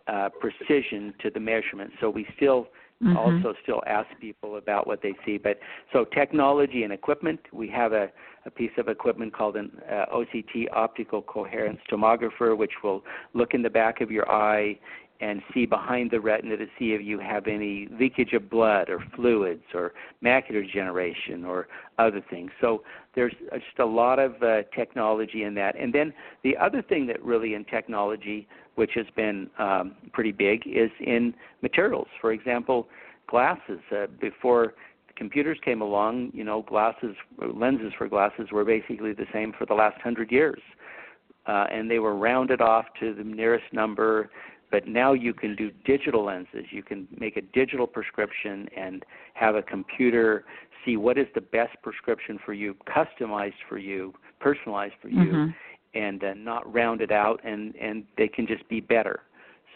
uh, 0.08 0.30
precision 0.40 1.14
to 1.22 1.30
the 1.30 1.40
measurement. 1.40 1.92
So 2.02 2.10
we 2.10 2.26
still 2.36 2.68
mm-hmm. 3.02 3.18
also 3.18 3.54
still 3.64 3.82
ask 3.88 4.08
people 4.20 4.58
about 4.58 4.88
what 4.88 5.02
they 5.02 5.14
see 5.26 5.38
but 5.38 5.60
so 5.94 6.06
technology 6.06 6.84
and 6.84 6.94
equipment 6.94 7.40
we 7.52 7.68
have 7.68 7.94
a 7.94 8.10
a 8.46 8.52
piece 8.52 8.72
of 8.78 8.88
equipment 8.88 9.34
called 9.34 9.56
an 9.56 9.72
uh, 9.90 10.06
OCT 10.14 10.66
optical 10.74 11.22
coherence 11.22 11.80
tomographer, 11.92 12.58
which 12.58 12.72
will 12.84 13.04
look 13.34 13.54
in 13.54 13.62
the 13.62 13.70
back 13.70 14.02
of 14.02 14.12
your 14.12 14.30
eye 14.32 14.78
and 15.22 15.42
see 15.54 15.66
behind 15.66 16.10
the 16.12 16.20
retina 16.20 16.56
to 16.56 16.66
see 16.78 16.94
if 16.94 17.02
you 17.02 17.20
have 17.20 17.48
any 17.48 17.90
leakage 18.00 18.32
of 18.32 18.50
blood 18.50 18.90
or 18.90 19.04
fluids 19.16 19.64
or 19.74 19.92
macular 20.24 20.66
degeneration 20.66 21.44
or 21.44 21.68
other 21.98 22.24
things. 22.30 22.52
So 22.62 22.84
there's 23.16 23.34
just 23.52 23.80
a 23.80 23.86
lot 23.86 24.18
of 24.18 24.42
uh, 24.42 24.62
technology 24.74 25.44
in 25.44 25.54
that. 25.56 25.78
And 25.78 25.94
then 25.94 26.14
the 26.44 26.56
other 26.56 26.82
thing 26.82 27.06
that 27.08 27.22
really 27.22 27.54
in 27.54 27.66
technology, 27.66 28.48
which 28.80 28.92
has 28.96 29.08
been 29.14 29.50
um, 29.60 29.94
pretty 30.14 30.32
big, 30.32 30.62
is 30.66 30.90
in 31.02 31.34
materials. 31.62 32.08
For 32.22 32.32
example, 32.32 32.88
glasses. 33.28 33.82
Uh, 33.92 34.08
before 34.22 34.74
computers 35.18 35.58
came 35.66 35.82
along, 35.82 36.32
you 36.34 36.46
know, 36.46 36.62
glasses, 36.62 37.14
lenses 37.54 37.92
for 37.98 38.08
glasses 38.08 38.48
were 38.54 38.64
basically 38.64 39.12
the 39.12 39.26
same 39.34 39.52
for 39.52 39.66
the 39.66 39.74
last 39.74 40.00
hundred 40.02 40.32
years, 40.32 40.62
uh, 41.46 41.66
and 41.70 41.92
they 41.92 42.00
were 42.00 42.16
rounded 42.16 42.62
off 42.62 42.86
to 43.02 43.14
the 43.14 43.24
nearest 43.24 43.66
number. 43.74 44.30
But 44.72 44.88
now 44.88 45.12
you 45.12 45.34
can 45.34 45.58
do 45.58 45.72
digital 45.84 46.24
lenses. 46.24 46.68
You 46.72 46.84
can 46.84 47.06
make 47.20 47.36
a 47.36 47.42
digital 47.42 47.86
prescription 47.86 48.70
and 48.78 49.04
have 49.34 49.56
a 49.56 49.62
computer 49.62 50.46
see 50.86 50.96
what 50.96 51.18
is 51.18 51.28
the 51.36 51.42
best 51.42 51.76
prescription 51.84 52.40
for 52.46 52.54
you, 52.54 52.74
customized 52.88 53.62
for 53.68 53.78
you, 53.78 54.14
personalized 54.40 54.94
for 55.02 55.10
you, 55.10 55.18
mm-hmm. 55.18 55.52
And 55.94 56.24
uh, 56.24 56.34
not 56.36 56.72
rounded 56.72 57.12
out, 57.12 57.40
and 57.44 57.76
and 57.76 58.04
they 58.18 58.28
can 58.28 58.48
just 58.48 58.68
be 58.70 58.80
better. 58.80 59.22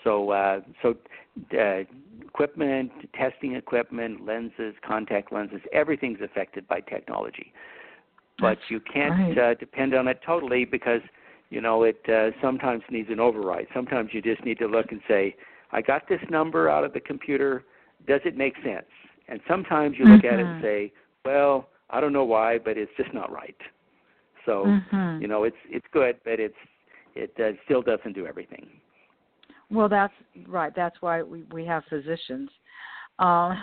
So 0.04 0.32
uh, 0.32 0.62
so 0.82 0.96
uh, 1.58 1.84
equipment, 2.22 2.92
testing 3.14 3.56
equipment, 3.56 4.26
lenses, 4.26 4.76
contact 4.86 5.32
lenses, 5.32 5.62
everything's 5.72 6.22
affected 6.22 6.68
by 6.68 6.80
technology. 6.82 7.54
But 8.40 8.56
That's 8.56 8.62
you 8.70 8.80
can't 8.80 9.38
right. 9.38 9.52
uh, 9.52 9.54
depend 9.56 9.94
on 9.94 10.08
it 10.08 10.20
totally 10.26 10.66
because 10.66 11.02
you 11.50 11.62
know 11.62 11.84
it 11.84 12.02
uh, 12.10 12.32
sometimes 12.42 12.84
needs 12.90 13.10
an 13.10 13.20
override. 13.20 13.68
Sometimes 13.74 14.10
you 14.14 14.22
just 14.22 14.44
need 14.44 14.58
to 14.60 14.68
look 14.68 14.92
and 14.92 15.02
say, 15.08 15.36
I 15.72 15.82
got 15.82 16.08
this 16.08 16.22
number 16.30 16.70
out 16.70 16.84
of 16.84 16.94
the 16.94 17.00
computer. 17.00 17.64
Does 18.08 18.22
it 18.26 18.38
make 18.38 18.56
sense? 18.64 18.86
And 19.28 19.40
sometimes 19.48 19.96
you 19.98 20.06
look 20.06 20.24
mm-hmm. 20.24 20.34
at 20.34 20.40
it 20.40 20.46
and 20.46 20.62
say, 20.62 20.92
well, 21.24 21.70
I 21.90 22.02
don't 22.02 22.14
know 22.14 22.26
why, 22.26 22.58
but 22.58 22.78
it's 22.78 22.92
just 22.98 23.14
not 23.14 23.32
right. 23.32 23.56
So 24.46 24.66
mm-hmm. 24.66 25.22
you 25.22 25.28
know 25.28 25.44
it's 25.44 25.58
it's 25.70 25.86
good, 25.92 26.18
but 26.24 26.40
it's 26.40 26.56
it 27.16 27.34
uh, 27.40 27.58
still 27.66 27.82
doesn't 27.82 28.14
do 28.14 28.26
everything. 28.26 28.68
Well, 29.70 29.90
that's 29.90 30.14
right. 30.48 30.74
That's 30.76 30.96
why 31.02 31.24
we 31.24 31.44
we 31.52 31.66
have 31.66 31.84
physicians. 31.90 32.50
Uh, 33.20 33.56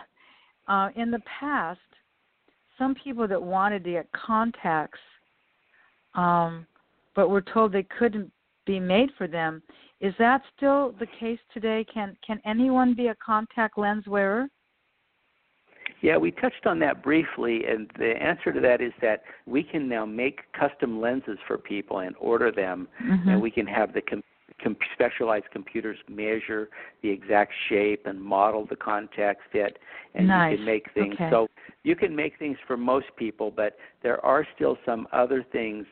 uh, 0.68 0.88
in 0.96 1.10
the 1.10 1.20
past, 1.40 1.80
some 2.78 2.94
people 2.94 3.26
that 3.28 3.42
wanted 3.42 3.84
to 3.84 3.90
get 3.92 4.12
contacts, 4.12 5.00
um, 6.14 6.66
but 7.14 7.28
were 7.28 7.42
told 7.42 7.72
they 7.72 7.86
couldn't 7.98 8.30
be 8.66 8.80
made 8.80 9.10
for 9.18 9.26
them. 9.26 9.62
Is 10.00 10.14
that 10.18 10.42
still 10.56 10.94
the 10.98 11.06
case 11.18 11.38
today? 11.52 11.84
Can 11.92 12.16
can 12.26 12.40
anyone 12.44 12.94
be 12.94 13.08
a 13.08 13.16
contact 13.16 13.76
lens 13.76 14.06
wearer? 14.06 14.48
Yeah, 16.02 16.16
we 16.16 16.30
touched 16.30 16.66
on 16.66 16.78
that 16.80 17.02
briefly, 17.02 17.64
and 17.66 17.90
the 17.98 18.14
answer 18.20 18.52
to 18.52 18.60
that 18.60 18.80
is 18.80 18.92
that 19.02 19.22
we 19.46 19.62
can 19.62 19.88
now 19.88 20.06
make 20.06 20.40
custom 20.52 21.00
lenses 21.00 21.38
for 21.46 21.58
people 21.58 21.98
and 21.98 22.14
order 22.18 22.50
them, 22.50 22.88
mm-hmm. 23.02 23.28
and 23.28 23.42
we 23.42 23.50
can 23.50 23.66
have 23.66 23.92
the 23.92 24.00
com- 24.00 24.22
com- 24.62 24.76
specialized 24.94 25.50
computers 25.52 25.98
measure 26.08 26.70
the 27.02 27.10
exact 27.10 27.52
shape 27.68 28.06
and 28.06 28.20
model 28.20 28.66
the 28.66 28.76
contact 28.76 29.42
fit, 29.52 29.78
and 30.14 30.28
nice. 30.28 30.52
you 30.52 30.56
can 30.56 30.66
make 30.66 30.86
things. 30.94 31.14
Okay. 31.14 31.30
So 31.30 31.48
you 31.82 31.94
can 31.94 32.16
make 32.16 32.38
things 32.38 32.56
for 32.66 32.76
most 32.78 33.06
people, 33.16 33.50
but 33.50 33.76
there 34.02 34.24
are 34.24 34.46
still 34.54 34.78
some 34.86 35.06
other 35.12 35.44
things 35.52 35.86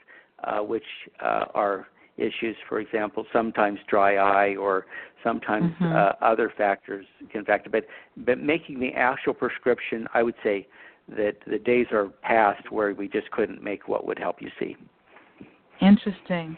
uh, 0.44 0.60
which 0.60 0.84
uh, 1.20 1.46
are 1.54 1.88
issues. 2.18 2.56
For 2.68 2.80
example, 2.80 3.24
sometimes 3.32 3.78
dry 3.88 4.16
eye 4.16 4.56
or 4.56 4.86
sometimes 5.24 5.72
mm-hmm. 5.74 5.96
uh, 5.96 6.26
other 6.26 6.52
factors 6.56 7.06
can 7.30 7.44
factor. 7.44 7.70
But 7.70 7.84
but 8.18 8.38
making 8.38 8.80
the 8.80 8.92
actual 8.94 9.34
prescription, 9.34 10.06
I 10.14 10.22
would 10.22 10.34
say 10.42 10.66
that 11.16 11.36
the 11.46 11.58
days 11.58 11.86
are 11.92 12.08
past 12.22 12.70
where 12.70 12.92
we 12.94 13.08
just 13.08 13.30
couldn't 13.30 13.62
make 13.62 13.88
what 13.88 14.06
would 14.06 14.18
help 14.18 14.42
you 14.42 14.50
see. 14.58 14.76
Interesting. 15.80 16.56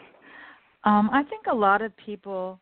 Um, 0.83 1.09
I 1.13 1.23
think 1.23 1.45
a 1.49 1.55
lot 1.55 1.81
of 1.81 1.95
people 1.95 2.59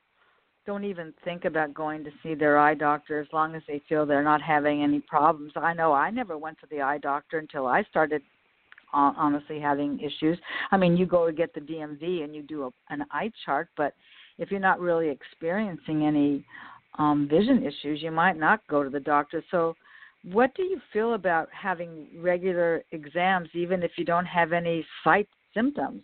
don't 0.66 0.84
even 0.84 1.14
think 1.24 1.46
about 1.46 1.74
going 1.74 2.04
to 2.04 2.12
see 2.22 2.36
their 2.36 2.60
eye 2.60 2.76
doctor 2.76 3.20
as 3.20 3.28
long 3.34 3.56
as 3.56 3.64
they 3.68 3.82
feel 3.90 4.06
they're 4.06 4.24
not 4.24 4.42
having 4.42 4.84
any 4.84 5.00
problems. 5.00 5.52
I 5.56 5.74
know 5.74 5.94
I 5.94 6.12
never 6.12 6.38
went 6.38 6.60
to 6.60 6.68
the 6.70 6.82
eye 6.82 7.00
doctor 7.00 7.40
until 7.40 7.66
I 7.66 7.84
started 7.84 8.22
honestly 8.93 9.60
having 9.60 9.99
issues. 9.99 10.38
I 10.71 10.78
mean, 10.78 10.97
you 10.97 11.06
go 11.06 11.25
to 11.25 11.34
get 11.34 11.54
the 11.54 11.62
DMV 11.62 12.23
and 12.23 12.36
you 12.36 12.41
do 12.41 12.63
a, 12.63 12.69
an 12.89 13.04
eye 13.12 13.32
chart, 13.45 13.69
but 13.78 13.93
if 14.38 14.52
you're 14.52 14.60
not 14.60 14.80
really 14.80 15.10
experiencing 15.10 16.06
any 16.06 16.45
um, 16.97 17.28
vision 17.30 17.63
issues, 17.63 18.02
you 18.02 18.12
might 18.12 18.38
not 18.38 18.65
go 18.67 18.84
to 18.84 18.89
the 18.89 18.99
doctor. 18.99 19.43
So, 19.52 19.75
what 20.23 20.54
do 20.56 20.63
you 20.63 20.82
feel 20.91 21.13
about 21.13 21.47
having 21.54 22.08
regular 22.17 22.84
exams, 22.91 23.47
even 23.54 23.84
if 23.84 23.91
you 23.97 24.04
don't 24.04 24.25
have 24.25 24.52
any 24.52 24.86
sight 25.04 25.30
symptoms? 25.54 26.02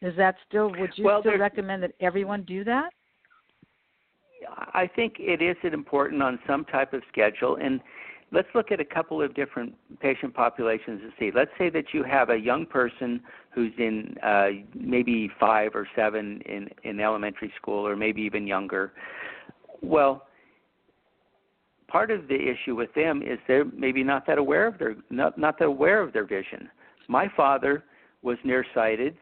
Is 0.00 0.16
that 0.16 0.36
still? 0.48 0.70
Would 0.78 0.90
you 0.96 1.04
well, 1.04 1.20
still 1.20 1.38
recommend 1.38 1.82
that 1.82 1.92
everyone 2.00 2.44
do 2.44 2.64
that? 2.64 2.90
I 4.74 4.88
think 4.94 5.14
it 5.18 5.42
is 5.42 5.56
important 5.70 6.22
on 6.22 6.38
some 6.46 6.64
type 6.66 6.92
of 6.92 7.02
schedule, 7.10 7.56
and 7.56 7.80
let's 8.32 8.48
look 8.54 8.72
at 8.72 8.80
a 8.80 8.84
couple 8.84 9.22
of 9.22 9.34
different 9.34 9.74
patient 10.00 10.34
populations 10.34 11.00
and 11.02 11.12
see. 11.18 11.30
Let's 11.34 11.50
say 11.58 11.70
that 11.70 11.86
you 11.92 12.02
have 12.04 12.30
a 12.30 12.36
young 12.36 12.66
person 12.66 13.20
who's 13.50 13.72
in 13.78 14.16
uh, 14.22 14.48
maybe 14.74 15.30
five 15.38 15.72
or 15.74 15.88
seven 15.96 16.40
in 16.46 16.68
in 16.84 17.00
elementary 17.00 17.52
school, 17.60 17.86
or 17.86 17.96
maybe 17.96 18.22
even 18.22 18.46
younger. 18.46 18.92
Well, 19.82 20.26
part 21.88 22.10
of 22.10 22.28
the 22.28 22.34
issue 22.34 22.74
with 22.74 22.92
them 22.94 23.22
is 23.22 23.38
they're 23.46 23.64
maybe 23.64 24.02
not 24.02 24.26
that 24.26 24.38
aware 24.38 24.66
of 24.66 24.78
their 24.78 24.96
not 25.10 25.38
not 25.38 25.58
that 25.58 25.66
aware 25.66 26.00
of 26.02 26.12
their 26.12 26.26
vision. 26.26 26.68
My 27.08 27.30
father 27.36 27.84
was 28.22 28.38
nearsighted 28.44 29.16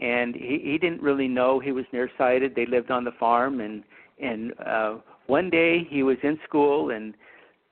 and 0.00 0.34
he 0.34 0.60
he 0.62 0.78
didn't 0.78 1.02
really 1.02 1.28
know 1.28 1.58
he 1.58 1.72
was 1.72 1.84
nearsighted. 1.92 2.54
They 2.54 2.66
lived 2.66 2.90
on 2.90 3.04
the 3.04 3.12
farm, 3.12 3.60
and 3.60 3.82
and 4.20 4.52
uh, 4.60 4.96
one 5.26 5.50
day 5.50 5.86
he 5.88 6.02
was 6.02 6.16
in 6.22 6.38
school, 6.46 6.90
and 6.90 7.14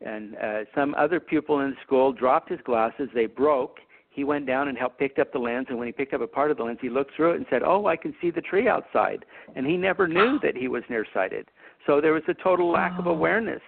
and 0.00 0.36
uh, 0.36 0.64
some 0.74 0.94
other 0.94 1.20
pupil 1.20 1.60
in 1.60 1.70
the 1.70 1.76
school 1.84 2.12
dropped 2.12 2.50
his 2.50 2.60
glasses. 2.64 3.08
They 3.14 3.26
broke. 3.26 3.78
He 4.10 4.24
went 4.24 4.46
down 4.46 4.68
and 4.68 4.78
helped 4.78 4.98
pick 4.98 5.18
up 5.18 5.32
the 5.32 5.38
lens, 5.38 5.66
and 5.68 5.78
when 5.78 5.86
he 5.86 5.92
picked 5.92 6.14
up 6.14 6.22
a 6.22 6.26
part 6.26 6.50
of 6.50 6.56
the 6.56 6.64
lens, 6.64 6.78
he 6.80 6.88
looked 6.88 7.14
through 7.14 7.32
it 7.32 7.36
and 7.36 7.46
said, 7.50 7.62
"Oh, 7.62 7.86
I 7.86 7.96
can 7.96 8.14
see 8.20 8.30
the 8.30 8.40
tree 8.40 8.68
outside." 8.68 9.24
And 9.54 9.66
he 9.66 9.76
never 9.76 10.08
knew 10.08 10.38
that 10.42 10.56
he 10.56 10.68
was 10.68 10.82
nearsighted. 10.88 11.50
So 11.86 12.00
there 12.00 12.12
was 12.12 12.22
a 12.28 12.34
total 12.34 12.70
lack 12.70 12.98
of 12.98 13.06
Oh. 13.06 13.10
awareness. 13.10 13.62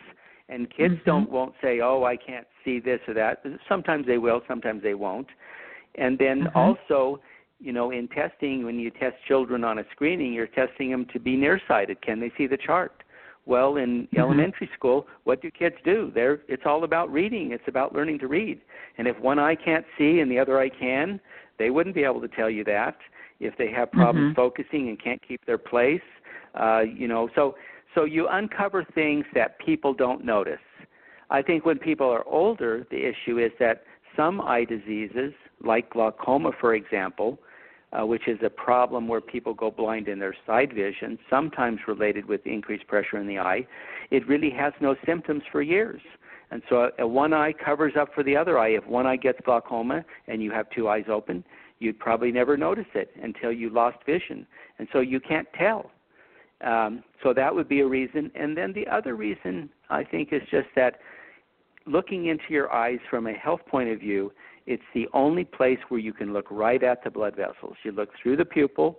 And 0.51 0.71
kids 0.71 0.95
Mhm. 1.01 1.05
don't 1.05 1.31
won't 1.31 1.55
say, 1.61 1.81
"Oh, 1.81 2.05
I 2.05 2.17
can't 2.17 2.47
see 2.65 2.79
this 2.81 3.01
or 3.07 3.15
that." 3.15 3.45
Sometimes 3.69 4.07
they 4.07 4.17
will, 4.17 4.43
sometimes 4.49 4.83
they 4.83 4.95
won't. 4.95 5.29
And 5.97 6.17
then 6.19 6.45
Mhm. 6.45 6.57
also 6.57 7.21
you 7.61 7.73
know, 7.73 7.91
in 7.91 8.07
testing, 8.09 8.65
when 8.65 8.79
you 8.79 8.91
test 8.91 9.17
children 9.27 9.65
on 9.65 9.79
a 9.79 9.85
screening, 9.91 10.33
you're 10.33 10.47
testing 10.47 10.91
them 10.91 11.07
to 11.07 11.19
be 11.19 11.37
nearsighted. 11.37 12.01
Can 12.03 12.21
they 12.21 12.31
see 12.39 12.47
the 12.47 12.57
chart? 12.57 13.03
Well, 13.49 13.79
in 13.79 14.07
Mhm. 14.09 14.19
elementary 14.19 14.69
school, 14.75 15.09
what 15.25 15.41
do 15.41 15.51
kids 15.51 15.77
do? 15.83 16.13
They're 16.15 16.41
it's 16.49 16.67
all 16.67 16.85
about 16.85 17.11
reading. 17.11 17.53
It's 17.53 17.67
about 17.67 17.95
learning 17.95 18.19
to 18.19 18.29
read. 18.29 18.61
And 18.99 19.09
if 19.09 19.19
one 19.21 19.39
eye 19.39 19.55
can't 19.55 19.87
see 19.97 20.21
and 20.21 20.31
the 20.31 20.39
other 20.39 20.61
eye 20.61 20.69
can, 20.69 21.19
they 21.57 21.71
wouldn't 21.71 21.95
be 21.95 22.05
able 22.05 22.21
to 22.21 22.29
tell 22.29 22.51
you 22.51 22.63
that. 22.65 22.99
If 23.41 23.57
they 23.57 23.71
have 23.71 23.91
problems 23.91 24.33
Mhm. 24.33 24.37
focusing 24.37 24.91
and 24.91 24.99
can't 24.99 25.23
keep 25.23 25.43
their 25.47 25.57
place, 25.57 26.03
uh, 26.55 26.85
you 26.87 27.09
know, 27.09 27.29
so 27.35 27.57
so 27.95 28.05
you 28.05 28.29
uncover 28.29 28.85
things 28.85 29.25
that 29.33 29.59
people 29.59 29.95
don't 29.95 30.23
notice. 30.25 30.61
I 31.31 31.41
think 31.41 31.65
when 31.65 31.79
people 31.79 32.11
are 32.11 32.25
older, 32.27 32.87
the 32.91 33.03
issue 33.03 33.39
is 33.39 33.53
that 33.59 33.85
some 34.15 34.43
eye 34.43 34.65
diseases, 34.65 35.33
like 35.63 35.89
glaucoma, 35.89 36.53
for 36.53 36.75
example, 36.75 37.39
uh, 37.93 38.05
which 38.05 38.29
is 38.29 38.39
a 38.45 38.51
problem 38.51 39.09
where 39.09 39.21
people 39.21 39.55
go 39.55 39.71
blind 39.71 40.09
in 40.09 40.19
their 40.19 40.37
side 40.47 40.73
vision, 40.73 41.19
sometimes 41.31 41.79
related 41.87 42.27
with 42.27 42.47
increased 42.47 42.87
pressure 42.87 43.19
in 43.19 43.27
the 43.27 43.39
eye, 43.39 43.67
it 44.11 44.27
really 44.29 44.51
has 44.51 44.73
no 44.81 44.95
symptoms 45.07 45.43
for 45.51 45.63
years. 45.63 46.01
And 46.51 46.63
so 46.69 46.91
a, 46.99 47.03
a 47.03 47.07
one 47.07 47.33
eye 47.33 47.53
covers 47.53 47.95
up 47.99 48.15
for 48.15 48.23
the 48.23 48.37
other 48.37 48.59
eye. 48.59 48.71
If 48.71 48.87
one 48.87 49.07
eye 49.07 49.17
gets 49.17 49.39
glaucoma 49.45 50.05
and 50.27 50.43
you 50.43 50.51
have 50.51 50.69
two 50.71 50.89
eyes 50.89 51.05
open, 51.11 51.45
you'd 51.79 51.99
probably 51.99 52.33
never 52.33 52.57
notice 52.57 52.87
it 52.95 53.11
until 53.23 53.53
you 53.53 53.71
lost 53.71 53.99
vision. 54.05 54.47
And 54.79 54.89
so 54.93 55.01
you 55.01 55.21
can't 55.21 55.49
tell. 55.59 55.91
Um, 56.61 57.05
so 57.23 57.33
that 57.35 57.55
would 57.55 57.69
be 57.69 57.81
a 57.81 57.87
reason. 57.87 58.31
And 58.35 58.57
then 58.57 58.73
the 58.73 58.87
other 58.89 59.15
reason, 59.15 59.71
I 59.91 60.05
think, 60.05 60.33
is 60.33 60.43
just 60.51 60.69
that 60.75 61.01
looking 61.87 62.27
into 62.27 62.45
your 62.51 62.73
eyes 62.73 62.99
from 63.09 63.27
a 63.27 63.33
health 63.33 63.61
point 63.67 63.89
of 63.91 64.01
view, 64.01 64.33
it's 64.69 64.83
the 64.95 65.09
only 65.15 65.45
place 65.45 65.79
where 65.89 65.99
you 65.99 66.13
can 66.13 66.35
look 66.35 66.47
right 66.51 66.83
at 66.83 67.03
the 67.03 67.11
blood 67.11 67.35
vessels. 67.35 67.77
You 67.85 67.93
look 67.93 68.11
through 68.23 68.37
the 68.37 68.45
pupil, 68.45 68.99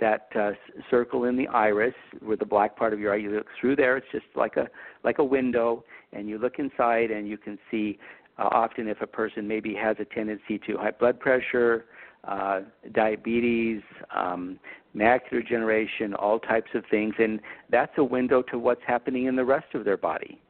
that 0.00 0.28
uh, 0.34 0.52
circle 0.90 1.24
in 1.24 1.36
the 1.36 1.46
iris, 1.48 1.94
where 2.20 2.38
the 2.38 2.46
black 2.46 2.74
part 2.74 2.94
of 2.94 2.98
your 2.98 3.12
eye. 3.12 3.18
You 3.18 3.30
look 3.36 3.46
through 3.60 3.76
there. 3.76 3.98
It's 3.98 4.06
just 4.10 4.24
like 4.34 4.56
a 4.56 4.66
like 5.04 5.18
a 5.18 5.24
window, 5.24 5.84
and 6.14 6.26
you 6.26 6.38
look 6.38 6.58
inside, 6.58 7.10
and 7.10 7.28
you 7.28 7.36
can 7.36 7.58
see 7.70 7.98
uh, 8.38 8.48
often 8.50 8.88
if 8.88 9.02
a 9.02 9.06
person 9.06 9.46
maybe 9.46 9.74
has 9.74 9.96
a 10.00 10.06
tendency 10.06 10.58
to 10.66 10.78
high 10.78 10.92
blood 10.92 11.20
pressure, 11.20 11.84
uh, 12.24 12.60
diabetes, 12.92 13.82
um, 14.16 14.58
macular 14.96 15.42
degeneration, 15.42 16.14
all 16.14 16.38
types 16.38 16.70
of 16.74 16.82
things, 16.90 17.14
and 17.18 17.40
that's 17.70 17.92
a 17.98 18.04
window 18.04 18.40
to 18.42 18.58
what's 18.58 18.82
happening 18.86 19.26
in 19.26 19.36
the 19.36 19.44
rest 19.44 19.74
of 19.74 19.84
their 19.84 19.98
body. 19.98 20.40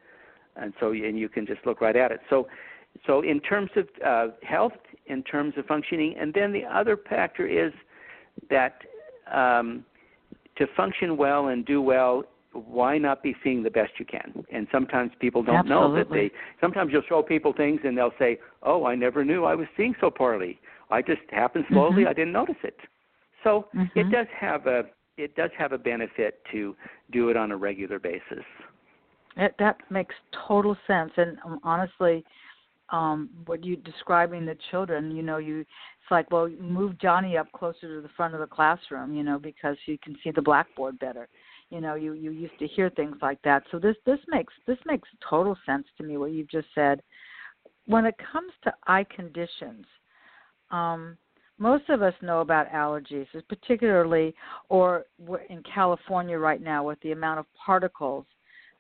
And 0.55 0.73
so, 0.79 0.93
and 0.93 1.19
you 1.19 1.29
can 1.29 1.45
just 1.47 1.67
look 1.67 1.81
right 1.81 1.97
at 1.97 2.13
it. 2.13 2.21
So, 2.31 2.47
so 3.07 3.23
in 3.23 3.41
terms 3.41 3.71
of 3.77 3.87
uh, 4.05 4.35
health, 4.43 4.73
in 5.07 5.23
terms 5.23 5.55
of 5.57 5.67
functioning, 5.67 6.15
and 6.19 6.33
then 6.33 6.53
the 6.53 6.65
other 6.65 6.97
factor 7.09 7.47
is 7.47 7.73
that 8.51 8.79
um, 9.33 9.85
to 10.57 10.67
function 10.77 11.17
well 11.17 11.49
and 11.49 11.65
do 11.65 11.81
well, 11.81 12.25
why 12.53 12.99
not 12.99 13.23
be 13.23 13.35
seeing 13.43 13.63
the 13.63 13.71
best 13.71 13.93
you 13.99 14.05
can? 14.05 14.45
And 14.53 14.67
sometimes 14.73 15.13
people 15.21 15.43
don't 15.43 15.57
Absolutely. 15.57 15.89
know 15.89 15.97
that 15.97 16.11
they. 16.11 16.31
Sometimes 16.61 16.93
you'll 16.93 17.03
show 17.09 17.23
people 17.23 17.53
things 17.53 17.81
and 17.85 17.97
they'll 17.97 18.15
say, 18.19 18.39
"Oh, 18.63 18.85
I 18.85 18.95
never 18.95 19.25
knew 19.25 19.45
I 19.45 19.55
was 19.55 19.69
seeing 19.77 19.95
so 20.01 20.11
poorly. 20.11 20.59
I 20.91 21.01
just 21.01 21.21
happened 21.31 21.65
slowly. 21.71 22.03
Mm-hmm. 22.03 22.09
I 22.09 22.13
didn't 22.13 22.33
notice 22.33 22.57
it." 22.63 22.77
So 23.45 23.69
mm-hmm. 23.75 23.99
it 23.99 24.11
does 24.11 24.27
have 24.39 24.67
a 24.67 24.83
it 25.17 25.37
does 25.37 25.51
have 25.57 25.73
a 25.73 25.79
benefit 25.79 26.41
to 26.53 26.75
do 27.13 27.29
it 27.29 27.37
on 27.37 27.53
a 27.53 27.57
regular 27.57 27.99
basis. 27.99 28.45
It, 29.37 29.55
that 29.59 29.79
makes 29.91 30.15
total 30.49 30.77
sense, 30.87 31.13
and 31.17 31.39
um, 31.45 31.61
honestly, 31.63 32.25
um, 32.91 33.31
what 33.47 33.65
you 33.65 33.77
describing 33.77 34.45
the 34.45 34.57
children, 34.71 35.15
you 35.15 35.23
know, 35.23 35.39
you 35.39 35.61
it's 35.61 36.11
like, 36.11 36.31
well, 36.31 36.49
move 36.61 36.99
Johnny 36.99 37.37
up 37.37 37.51
closer 37.53 37.97
to 37.97 38.01
the 38.01 38.11
front 38.17 38.35
of 38.35 38.41
the 38.41 38.47
classroom, 38.47 39.15
you 39.15 39.23
know, 39.23 39.39
because 39.39 39.77
you 39.87 39.97
can 40.03 40.17
see 40.25 40.31
the 40.31 40.43
blackboard 40.43 40.99
better. 40.99 41.29
You 41.71 41.81
know, 41.81 41.95
you 41.95 42.15
you 42.15 42.33
used 42.33 42.59
to 42.59 42.67
hear 42.67 42.91
things 42.91 43.17
like 43.23 43.41
that. 43.43 43.63
So 43.71 43.79
this 43.79 43.97
this 44.05 44.19
makes 44.29 44.53
this 44.67 44.79
makes 44.87 45.09
total 45.29 45.57
sense 45.65 45.87
to 45.99 46.05
me 46.05 46.17
what 46.17 46.33
you've 46.33 46.51
just 46.51 46.67
said. 46.75 47.01
When 47.87 48.07
it 48.07 48.17
comes 48.33 48.53
to 48.65 48.73
eye 48.87 49.07
conditions, 49.15 49.87
um, 50.71 51.17
most 51.59 51.89
of 51.91 52.03
us 52.03 52.15
know 52.23 52.41
about 52.41 52.71
allergies, 52.73 53.27
particularly 53.49 54.35
or 54.69 55.05
in 55.49 55.63
California 55.63 56.39
right 56.39 56.61
now 56.61 56.83
with 56.85 56.99
the 57.03 57.13
amount 57.13 57.39
of 57.39 57.47
particles 57.55 58.25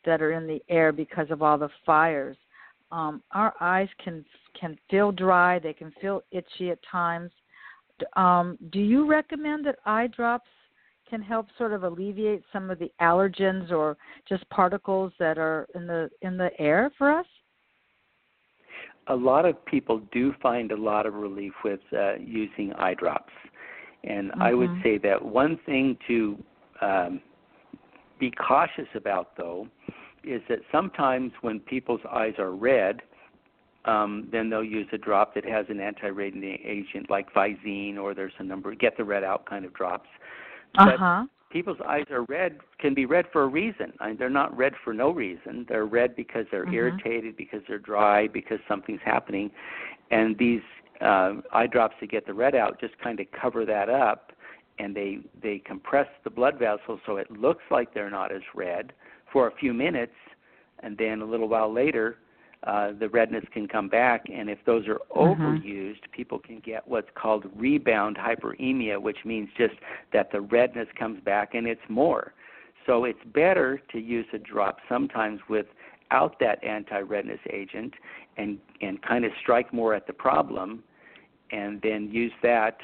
that 0.04 0.22
are 0.22 0.32
in 0.32 0.46
the 0.46 0.62
air 0.68 0.90
because 0.90 1.30
of 1.30 1.42
all 1.42 1.58
the 1.58 1.68
fires. 1.84 2.36
Um, 2.92 3.22
our 3.32 3.54
eyes 3.60 3.88
can 4.02 4.24
can 4.58 4.76
feel 4.90 5.12
dry. 5.12 5.58
They 5.58 5.72
can 5.72 5.92
feel 6.00 6.22
itchy 6.32 6.70
at 6.70 6.78
times. 6.90 7.30
Um, 8.16 8.58
do 8.72 8.80
you 8.80 9.06
recommend 9.06 9.66
that 9.66 9.76
eye 9.84 10.08
drops 10.08 10.48
can 11.08 11.20
help 11.20 11.46
sort 11.58 11.72
of 11.72 11.82
alleviate 11.82 12.42
some 12.52 12.70
of 12.70 12.78
the 12.78 12.90
allergens 13.00 13.70
or 13.70 13.96
just 14.28 14.48
particles 14.48 15.12
that 15.18 15.38
are 15.38 15.66
in 15.74 15.86
the 15.86 16.10
in 16.22 16.36
the 16.36 16.50
air 16.58 16.90
for 16.96 17.10
us? 17.10 17.26
A 19.08 19.14
lot 19.14 19.44
of 19.44 19.62
people 19.66 20.00
do 20.12 20.32
find 20.40 20.70
a 20.70 20.76
lot 20.76 21.04
of 21.04 21.14
relief 21.14 21.52
with 21.64 21.80
uh, 21.92 22.14
using 22.14 22.72
eye 22.74 22.94
drops, 22.94 23.32
and 24.04 24.30
mm-hmm. 24.30 24.42
I 24.42 24.54
would 24.54 24.70
say 24.82 24.98
that 24.98 25.22
one 25.22 25.58
thing 25.66 25.96
to 26.06 26.38
um, 26.80 27.20
be 28.18 28.30
cautious 28.30 28.88
about 28.94 29.36
though 29.36 29.68
is 30.24 30.42
that 30.48 30.60
sometimes 30.70 31.32
when 31.40 31.60
people's 31.60 32.00
eyes 32.10 32.34
are 32.38 32.52
red, 32.52 33.02
um, 33.84 34.28
then 34.30 34.50
they'll 34.50 34.62
use 34.62 34.86
a 34.92 34.98
drop 34.98 35.34
that 35.34 35.44
has 35.44 35.66
an 35.68 35.80
anti-reddening 35.80 36.58
agent 36.64 37.08
like 37.08 37.32
Visine, 37.32 37.96
or 37.98 38.14
there's 38.14 38.32
a 38.38 38.44
number 38.44 38.74
get 38.74 38.96
the 38.96 39.04
red 39.04 39.24
out 39.24 39.46
kind 39.46 39.64
of 39.64 39.72
drops. 39.72 40.08
Uh 40.76 40.96
huh. 40.98 41.24
People's 41.50 41.78
eyes 41.86 42.04
are 42.10 42.22
red 42.24 42.58
can 42.78 42.94
be 42.94 43.06
red 43.06 43.24
for 43.32 43.42
a 43.42 43.46
reason. 43.46 43.92
I 43.98 44.08
mean, 44.08 44.16
they're 44.18 44.30
not 44.30 44.56
red 44.56 44.74
for 44.84 44.92
no 44.94 45.10
reason. 45.10 45.66
They're 45.68 45.86
red 45.86 46.14
because 46.14 46.46
they're 46.50 46.64
mm-hmm. 46.64 46.74
irritated, 46.74 47.36
because 47.36 47.60
they're 47.66 47.78
dry, 47.78 48.28
because 48.28 48.58
something's 48.68 49.00
happening, 49.04 49.50
and 50.10 50.38
these 50.38 50.62
uh, 51.00 51.34
eye 51.52 51.66
drops 51.66 51.96
to 52.00 52.06
get 52.06 52.26
the 52.26 52.34
red 52.34 52.54
out 52.54 52.78
just 52.80 52.96
kind 52.98 53.18
of 53.18 53.26
cover 53.32 53.64
that 53.64 53.88
up, 53.88 54.32
and 54.78 54.94
they 54.94 55.20
they 55.42 55.58
compress 55.64 56.06
the 56.22 56.30
blood 56.30 56.58
vessels 56.58 57.00
so 57.06 57.16
it 57.16 57.30
looks 57.30 57.64
like 57.70 57.94
they're 57.94 58.10
not 58.10 58.30
as 58.30 58.42
red 58.54 58.92
for 59.32 59.48
a 59.48 59.52
few 59.56 59.72
minutes, 59.72 60.12
and 60.82 60.96
then 60.96 61.20
a 61.20 61.24
little 61.24 61.48
while 61.48 61.72
later, 61.72 62.16
uh, 62.64 62.92
the 62.98 63.08
redness 63.08 63.44
can 63.52 63.66
come 63.66 63.88
back. 63.88 64.26
And 64.32 64.50
if 64.50 64.58
those 64.66 64.86
are 64.86 65.00
mm-hmm. 65.16 65.42
overused, 65.42 66.10
people 66.12 66.38
can 66.38 66.60
get 66.60 66.86
what's 66.86 67.08
called 67.14 67.46
rebound 67.56 68.16
hyperemia, 68.16 69.00
which 69.00 69.18
means 69.24 69.48
just 69.56 69.74
that 70.12 70.30
the 70.30 70.40
redness 70.42 70.88
comes 70.98 71.20
back 71.24 71.54
and 71.54 71.66
it's 71.66 71.80
more. 71.88 72.34
So 72.86 73.04
it's 73.04 73.20
better 73.34 73.80
to 73.92 73.98
use 73.98 74.26
a 74.32 74.38
drop 74.38 74.78
sometimes 74.88 75.40
without 75.48 76.38
that 76.40 76.62
anti-redness 76.64 77.40
agent 77.50 77.94
and 78.36 78.58
and 78.80 79.00
kind 79.02 79.24
of 79.24 79.32
strike 79.40 79.72
more 79.72 79.94
at 79.94 80.06
the 80.06 80.12
problem, 80.12 80.82
and 81.50 81.80
then 81.82 82.10
use 82.10 82.32
that 82.42 82.78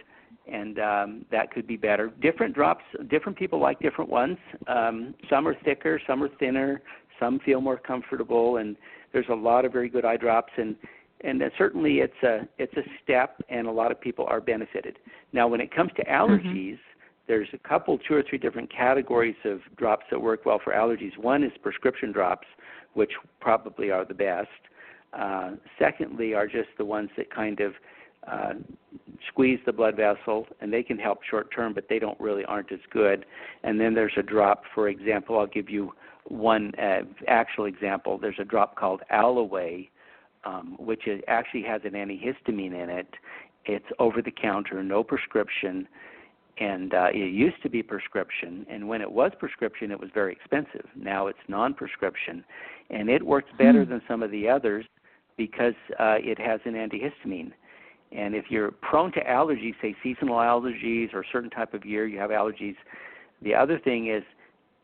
and 0.50 0.78
um, 0.78 1.24
that 1.30 1.50
could 1.50 1.66
be 1.66 1.76
better. 1.76 2.12
Different 2.20 2.54
drops, 2.54 2.85
different 3.09 3.37
people 3.38 3.61
like 3.61 3.80
different 3.80 4.11
ones. 4.11 4.38
Um, 4.68 5.14
some 5.28 5.46
are 5.46 5.56
thicker, 5.64 6.00
some 6.06 6.22
are 6.22 6.30
thinner, 6.38 6.82
some 7.18 7.38
feel 7.40 7.61
more 7.61 7.78
comfortable, 7.78 8.59
and 8.59 8.76
there's 9.12 9.26
a 9.30 9.35
lot 9.35 9.64
of 9.64 9.72
very 9.72 9.88
good 9.88 10.04
eye 10.04 10.16
drops, 10.16 10.52
and 10.56 10.76
and 11.22 11.42
certainly 11.56 12.00
it's 12.00 12.22
a 12.22 12.46
it's 12.59 12.74
a 12.76 12.82
step, 13.02 13.40
and 13.48 13.66
a 13.66 13.70
lot 13.70 13.90
of 13.90 14.00
people 14.00 14.26
are 14.26 14.40
benefited. 14.40 14.98
Now, 15.32 15.48
when 15.48 15.61
it 15.61 15.74
comes 15.74 15.90
to 15.96 16.04
Mm-hmm. 16.04 16.32
allergies, 16.32 16.72
mm-hmm. 16.72 17.26
there's 17.26 17.48
a 17.52 17.68
couple, 17.68 17.98
two 17.98 18.14
or 18.14 18.22
three 18.28 18.38
different 18.38 18.70
categories 18.70 19.37
of 19.44 19.61
drops 19.76 20.04
that 20.11 20.20
work 20.20 20.44
well 20.44 20.61
for 20.62 20.72
allergies. 20.72 21.16
One 21.18 21.42
is 21.42 21.52
prescription 21.62 22.12
drops, 22.12 22.46
which 22.94 23.12
probably 23.40 23.90
are 23.90 24.04
the 24.04 24.14
best. 24.14 24.48
Uh, 25.12 25.52
secondly, 25.78 26.35
are 26.35 26.46
just 26.46 26.68
the 26.76 26.85
ones 26.85 27.09
that 27.16 27.30
kind 27.30 27.61
of 27.61 27.72
uh, 28.30 28.54
squeeze 29.28 29.58
the 29.66 29.72
blood 29.72 29.96
vessel, 29.96 30.46
and 30.60 30.72
they 30.72 30.82
can 30.82 30.98
help 30.98 31.22
short 31.22 31.52
term, 31.54 31.72
but 31.72 31.84
they 31.88 31.98
don't 31.98 32.18
really 32.20 32.44
aren't 32.44 32.72
as 32.72 32.80
good. 32.90 33.24
And 33.62 33.80
then 33.80 33.94
there's 33.94 34.12
a 34.16 34.22
drop, 34.22 34.64
for 34.74 34.88
example, 34.88 35.38
I'll 35.38 35.46
give 35.46 35.70
you 35.70 35.92
one 36.28 36.72
uh, 36.76 37.02
actual 37.28 37.66
example. 37.66 38.18
There's 38.18 38.38
a 38.40 38.44
drop 38.44 38.76
called 38.76 39.02
Alaway, 39.12 39.88
um, 40.44 40.76
which 40.78 41.06
is, 41.06 41.20
actually 41.28 41.62
has 41.62 41.82
an 41.84 41.92
antihistamine 41.92 42.74
in 42.82 42.90
it. 42.90 43.08
It's 43.64 43.86
over 43.98 44.22
the 44.22 44.30
counter, 44.30 44.82
no 44.82 45.02
prescription, 45.02 45.88
and 46.58 46.94
uh, 46.94 47.08
it 47.12 47.32
used 47.32 47.62
to 47.62 47.68
be 47.68 47.82
prescription. 47.82 48.64
And 48.70 48.88
when 48.88 49.02
it 49.02 49.10
was 49.10 49.32
prescription, 49.38 49.90
it 49.90 50.00
was 50.00 50.10
very 50.14 50.32
expensive. 50.32 50.86
Now 50.94 51.26
it's 51.26 51.38
non-prescription, 51.48 52.44
and 52.90 53.08
it 53.08 53.22
works 53.22 53.50
better 53.58 53.84
Hmm. 53.84 53.90
than 53.90 54.02
some 54.08 54.22
of 54.22 54.30
the 54.30 54.48
others 54.48 54.84
because 55.36 55.74
uh, 55.98 56.16
it 56.18 56.38
has 56.38 56.60
an 56.64 56.74
antihistamine. 56.74 57.52
And 58.16 58.35
if 58.35 58.46
you're 58.48 58.70
prone 58.70 59.12
to 59.12 59.20
allergies, 59.24 59.74
say 59.83 59.94
seasonal 60.02 60.37
allergies 60.37 61.12
or 61.12 61.24
certain 61.31 61.50
type 61.50 61.74
of 61.74 61.85
year 61.85 62.07
you 62.07 62.18
have 62.18 62.31
allergies, 62.31 62.76
the 63.42 63.55
other 63.55 63.79
thing 63.79 64.09
is 64.09 64.22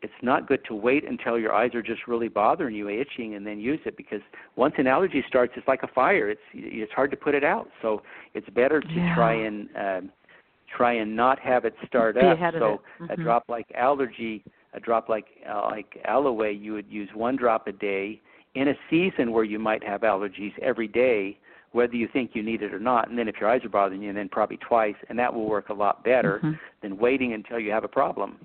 it's 0.03 0.13
not 0.21 0.47
good 0.47 0.63
to 0.65 0.75
wait 0.75 1.07
until 1.07 1.39
your 1.39 1.53
eyes 1.53 1.73
are 1.73 1.81
just 1.81 2.07
really 2.07 2.27
bothering 2.27 2.75
you, 2.75 2.89
itching, 2.89 3.35
and 3.35 3.47
then 3.47 3.59
use 3.59 3.79
it 3.85 3.95
because 3.95 4.19
once 4.55 4.75
an 4.77 4.85
allergy 4.85 5.23
starts, 5.27 5.53
it's 5.55 5.67
like 5.67 5.81
a 5.83 5.87
fire. 5.87 6.29
It's 6.29 6.41
it's 6.53 6.91
hard 6.91 7.09
to 7.11 7.17
put 7.17 7.33
it 7.33 7.43
out. 7.43 7.69
So 7.81 8.03
it's 8.33 8.47
better 8.49 8.81
to 8.81 8.95
Yeah. 8.95 9.15
try 9.15 9.33
and 9.33 9.69
um, 9.75 10.11
try 10.67 10.93
and 10.93 11.15
not 11.15 11.39
have 11.39 11.65
it 11.65 11.73
start 11.87 12.15
Be 12.15 12.21
up. 12.21 12.37
so 12.59 12.81
it. 12.99 13.11
a 13.11 13.17
drop 13.17 13.45
like 13.47 13.67
allergy, 13.75 14.43
a 14.73 14.79
drop 14.79 15.07
like 15.09 15.27
uh, 15.49 15.69
like 15.71 15.97
Alaway, 16.07 16.59
you 16.59 16.73
would 16.73 16.89
use 16.89 17.09
one 17.13 17.35
drop 17.35 17.67
a 17.67 17.71
day 17.71 18.21
in 18.55 18.67
a 18.67 18.75
season 18.89 19.31
where 19.31 19.43
you 19.43 19.57
might 19.57 19.83
have 19.83 20.01
allergies 20.01 20.57
every 20.59 20.87
day 20.87 21.37
whether 21.73 21.95
you 21.95 22.07
think 22.13 22.31
you 22.33 22.43
need 22.43 22.61
it 22.61 22.73
or 22.73 22.79
not. 22.79 23.09
And 23.09 23.17
then 23.17 23.27
if 23.27 23.35
your 23.39 23.49
eyes 23.49 23.65
are 23.65 23.69
bothering 23.69 24.01
you, 24.01 24.13
then 24.13 24.29
probably 24.29 24.57
twice, 24.57 24.95
and 25.09 25.19
that 25.19 25.33
will 25.33 25.45
work 25.45 25.69
a 25.69 25.73
lot 25.73 26.03
better 26.03 26.39
Mhm. 26.39 26.59
than 26.81 26.97
waiting 26.97 27.33
until 27.33 27.59
you 27.59 27.71
have 27.71 27.83
a 27.83 27.89
problem. 27.89 28.39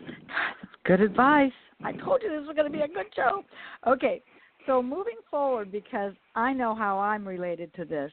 That's 0.00 0.76
good 0.84 1.00
advice. 1.00 1.52
I 1.82 1.92
told 1.92 2.22
you 2.22 2.30
this 2.30 2.46
was 2.46 2.54
going 2.54 2.70
to 2.70 2.76
be 2.76 2.82
a 2.82 2.88
good 2.88 3.12
show. 3.14 3.44
Okay, 3.86 4.22
so 4.66 4.82
moving 4.82 5.18
forward, 5.30 5.72
because 5.72 6.14
I 6.34 6.52
know 6.52 6.74
how 6.74 6.98
I'm 6.98 7.26
related 7.26 7.72
to 7.74 7.84
this, 7.84 8.12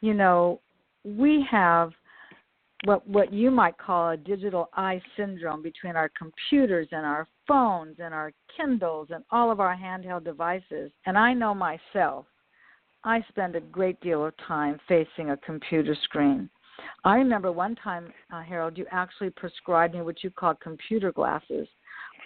you 0.00 0.14
know, 0.14 0.60
we 1.04 1.42
have 1.42 1.94
what 2.84 3.06
what 3.06 3.32
you 3.32 3.50
might 3.50 3.78
call 3.78 4.10
a 4.10 4.16
digital 4.16 4.68
eye 4.74 5.00
syndrome 5.16 5.62
between 5.62 5.94
our 5.94 6.08
computers 6.10 6.88
and 6.90 7.06
our 7.06 7.28
phones 7.46 8.00
and 8.00 8.12
our 8.12 8.32
Kindles 8.56 9.10
and 9.10 9.24
all 9.30 9.50
of 9.50 9.60
our 9.60 9.76
handheld 9.76 10.24
devices. 10.24 10.90
And 11.06 11.16
I 11.16 11.32
know 11.32 11.54
myself, 11.54 12.26
I 13.04 13.24
spend 13.28 13.56
a 13.56 13.60
great 13.60 14.00
deal 14.00 14.24
of 14.24 14.34
time 14.46 14.78
facing 14.88 15.30
a 15.30 15.36
computer 15.38 15.96
screen. 16.04 16.48
I 17.04 17.16
remember 17.16 17.52
one 17.52 17.74
time, 17.76 18.12
uh, 18.32 18.42
Harold, 18.42 18.78
you 18.78 18.86
actually 18.90 19.30
prescribed 19.30 19.94
me 19.94 20.02
what 20.02 20.22
you 20.22 20.30
call 20.30 20.54
computer 20.54 21.12
glasses. 21.12 21.68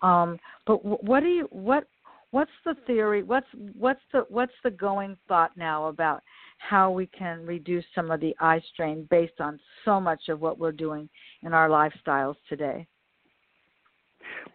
Um, 0.03 0.39
but 0.67 0.85
what 0.85 1.21
do 1.21 1.29
you 1.29 1.49
what 1.51 1.87
what's 2.31 2.51
the 2.65 2.75
theory? 2.87 3.23
What's 3.23 3.47
what's 3.79 4.01
the 4.13 4.27
what's 4.29 4.53
the 4.63 4.71
going 4.71 5.17
thought 5.27 5.57
now 5.57 5.87
about 5.87 6.23
how 6.59 6.91
we 6.91 7.07
can 7.07 7.47
reduce 7.47 7.85
some 7.95 8.11
of 8.11 8.21
the 8.21 8.37
eye 8.41 8.61
strain 8.73 9.07
based 9.11 9.41
on 9.41 9.59
so 9.85 9.99
much 10.01 10.29
of 10.29 10.41
what 10.41 10.59
we're 10.59 10.73
doing 10.73 11.09
in 11.43 11.55
our 11.55 11.69
lifestyles 11.69 12.37
today? 12.49 12.87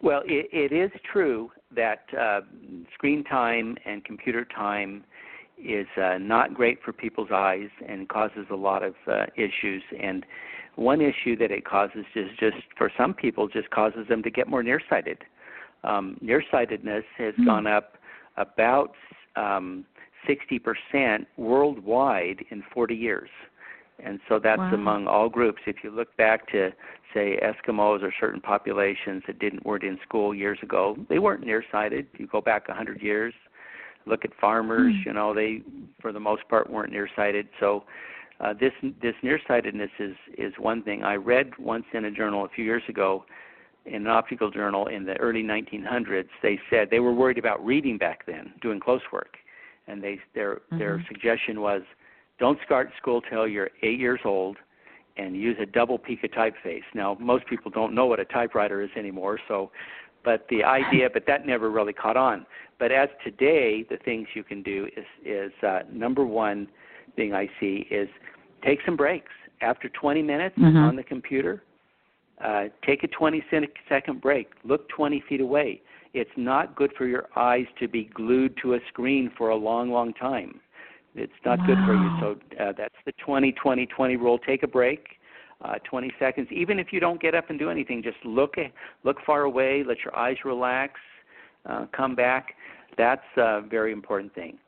Well, 0.02 0.22
it, 0.26 0.48
it 0.52 0.74
is 0.74 0.90
true 1.12 1.50
that 1.74 2.04
uh, 2.18 2.40
screen 2.94 3.24
time 3.24 3.76
and 3.84 4.04
computer 4.04 4.44
time 4.44 5.04
is 5.64 5.86
uh, 5.96 6.18
not 6.18 6.54
great 6.54 6.78
for 6.82 6.92
people's 6.92 7.30
eyes 7.32 7.68
and 7.86 8.08
causes 8.08 8.46
a 8.50 8.56
lot 8.56 8.82
of 8.82 8.94
uh, 9.06 9.26
issues. 9.36 9.82
And 10.00 10.24
one 10.76 11.00
issue 11.00 11.36
that 11.36 11.50
it 11.50 11.64
causes 11.64 12.04
is 12.14 12.28
just 12.38 12.56
for 12.76 12.90
some 12.96 13.14
people 13.14 13.48
just 13.48 13.70
causes 13.70 14.08
them 14.08 14.22
to 14.22 14.30
get 14.30 14.48
more 14.48 14.62
nearsighted. 14.62 15.18
Um, 15.84 16.16
nearsightedness 16.20 17.04
has 17.18 17.34
mm-hmm. 17.34 17.46
gone 17.46 17.66
up 17.66 17.96
about 18.36 18.94
um, 19.36 19.84
60% 20.28 21.26
worldwide 21.36 22.44
in 22.50 22.62
40 22.72 22.94
years. 22.94 23.28
And 24.04 24.20
so 24.28 24.38
that's 24.42 24.58
wow. 24.58 24.74
among 24.74 25.06
all 25.06 25.28
groups. 25.28 25.62
If 25.66 25.76
you 25.84 25.90
look 25.90 26.16
back 26.16 26.50
to, 26.52 26.70
say, 27.14 27.38
Eskimos 27.42 28.02
or 28.02 28.12
certain 28.18 28.40
populations 28.40 29.22
that 29.26 29.38
didn't 29.38 29.64
weren't 29.64 29.84
in 29.84 29.98
school 30.06 30.34
years 30.34 30.58
ago, 30.62 30.96
they 31.08 31.18
weren't 31.18 31.44
nearsighted. 31.44 32.06
You 32.18 32.26
go 32.26 32.40
back 32.40 32.68
100 32.68 33.00
years, 33.00 33.34
look 34.06 34.24
at 34.24 34.30
farmers. 34.40 34.94
Mm. 34.94 35.06
You 35.06 35.12
know, 35.12 35.34
they 35.34 35.62
for 36.00 36.12
the 36.12 36.20
most 36.20 36.48
part 36.48 36.70
weren't 36.70 36.92
nearsighted. 36.92 37.48
So 37.60 37.84
uh, 38.40 38.54
this 38.58 38.72
this 39.00 39.14
nearsightedness 39.22 39.90
is 39.98 40.16
is 40.38 40.52
one 40.58 40.82
thing. 40.82 41.02
I 41.02 41.14
read 41.14 41.52
once 41.58 41.84
in 41.92 42.04
a 42.06 42.10
journal 42.10 42.44
a 42.44 42.48
few 42.48 42.64
years 42.64 42.82
ago, 42.88 43.24
in 43.86 43.94
an 43.94 44.08
optical 44.08 44.50
journal 44.50 44.86
in 44.86 45.04
the 45.04 45.16
early 45.18 45.42
1900s. 45.42 46.28
They 46.42 46.58
said 46.70 46.88
they 46.90 47.00
were 47.00 47.14
worried 47.14 47.38
about 47.38 47.64
reading 47.64 47.98
back 47.98 48.26
then, 48.26 48.52
doing 48.60 48.80
close 48.80 49.02
work 49.12 49.36
and 49.86 50.02
they 50.02 50.18
their 50.34 50.56
mm-hmm. 50.56 50.78
their 50.78 51.04
suggestion 51.08 51.60
was 51.60 51.82
don't 52.38 52.58
start 52.64 52.90
school 53.00 53.20
till 53.20 53.46
you're 53.46 53.70
eight 53.82 53.98
years 53.98 54.20
old 54.24 54.56
and 55.16 55.36
use 55.36 55.56
a 55.60 55.66
double 55.66 55.98
Pica 55.98 56.26
typeface. 56.28 56.82
Now 56.94 57.16
most 57.20 57.46
people 57.46 57.70
don't 57.70 57.94
know 57.94 58.06
what 58.06 58.20
a 58.20 58.24
typewriter 58.24 58.82
is 58.82 58.90
anymore, 58.96 59.38
so 59.48 59.70
but 60.24 60.46
the 60.50 60.64
idea 60.64 61.08
but 61.12 61.24
that 61.26 61.46
never 61.46 61.70
really 61.70 61.92
caught 61.92 62.16
on. 62.16 62.46
But 62.78 62.92
as 62.92 63.08
today 63.24 63.84
the 63.88 63.98
things 64.04 64.28
you 64.34 64.44
can 64.44 64.62
do 64.62 64.88
is 64.96 65.04
is 65.24 65.52
uh, 65.62 65.80
number 65.90 66.24
one 66.24 66.68
thing 67.16 67.34
I 67.34 67.48
see 67.60 67.86
is 67.90 68.08
take 68.64 68.80
some 68.84 68.96
breaks. 68.96 69.32
After 69.60 69.88
20 69.88 70.22
minutes 70.22 70.58
mm-hmm. 70.58 70.76
on 70.76 70.96
the 70.96 71.04
computer, 71.04 71.62
uh, 72.44 72.64
take 72.84 73.04
a 73.04 73.08
20 73.08 73.44
second 73.88 74.20
break. 74.20 74.48
Look 74.64 74.88
20 74.88 75.22
feet 75.28 75.40
away 75.40 75.82
it's 76.14 76.30
not 76.36 76.76
good 76.76 76.92
for 76.96 77.06
your 77.06 77.28
eyes 77.36 77.66
to 77.80 77.88
be 77.88 78.04
glued 78.14 78.56
to 78.62 78.74
a 78.74 78.78
screen 78.88 79.30
for 79.36 79.50
a 79.50 79.56
long, 79.56 79.90
long 79.90 80.12
time. 80.14 80.60
It's 81.14 81.32
not 81.44 81.58
wow. 81.60 81.66
good 81.66 81.78
for 81.86 81.94
you. 81.94 82.10
So 82.20 82.62
uh, 82.62 82.72
that's 82.76 82.94
the 83.04 83.12
20 83.24 83.52
20 83.52 83.86
20 83.86 84.16
rule. 84.16 84.38
Take 84.38 84.62
a 84.62 84.66
break. 84.66 85.06
Uh, 85.64 85.74
20 85.88 86.12
seconds. 86.18 86.48
Even 86.50 86.80
if 86.80 86.88
you 86.92 86.98
don't 86.98 87.20
get 87.22 87.36
up 87.36 87.48
and 87.48 87.56
do 87.56 87.70
anything, 87.70 88.02
just 88.02 88.16
look 88.24 88.54
look 89.04 89.18
far 89.24 89.42
away. 89.42 89.84
Let 89.86 89.98
your 90.04 90.16
eyes 90.16 90.36
relax. 90.44 90.94
Uh, 91.64 91.86
come 91.96 92.16
back. 92.16 92.54
That's 92.98 93.22
a 93.36 93.60
very 93.60 93.92
important 93.92 94.34
thing. 94.34 94.58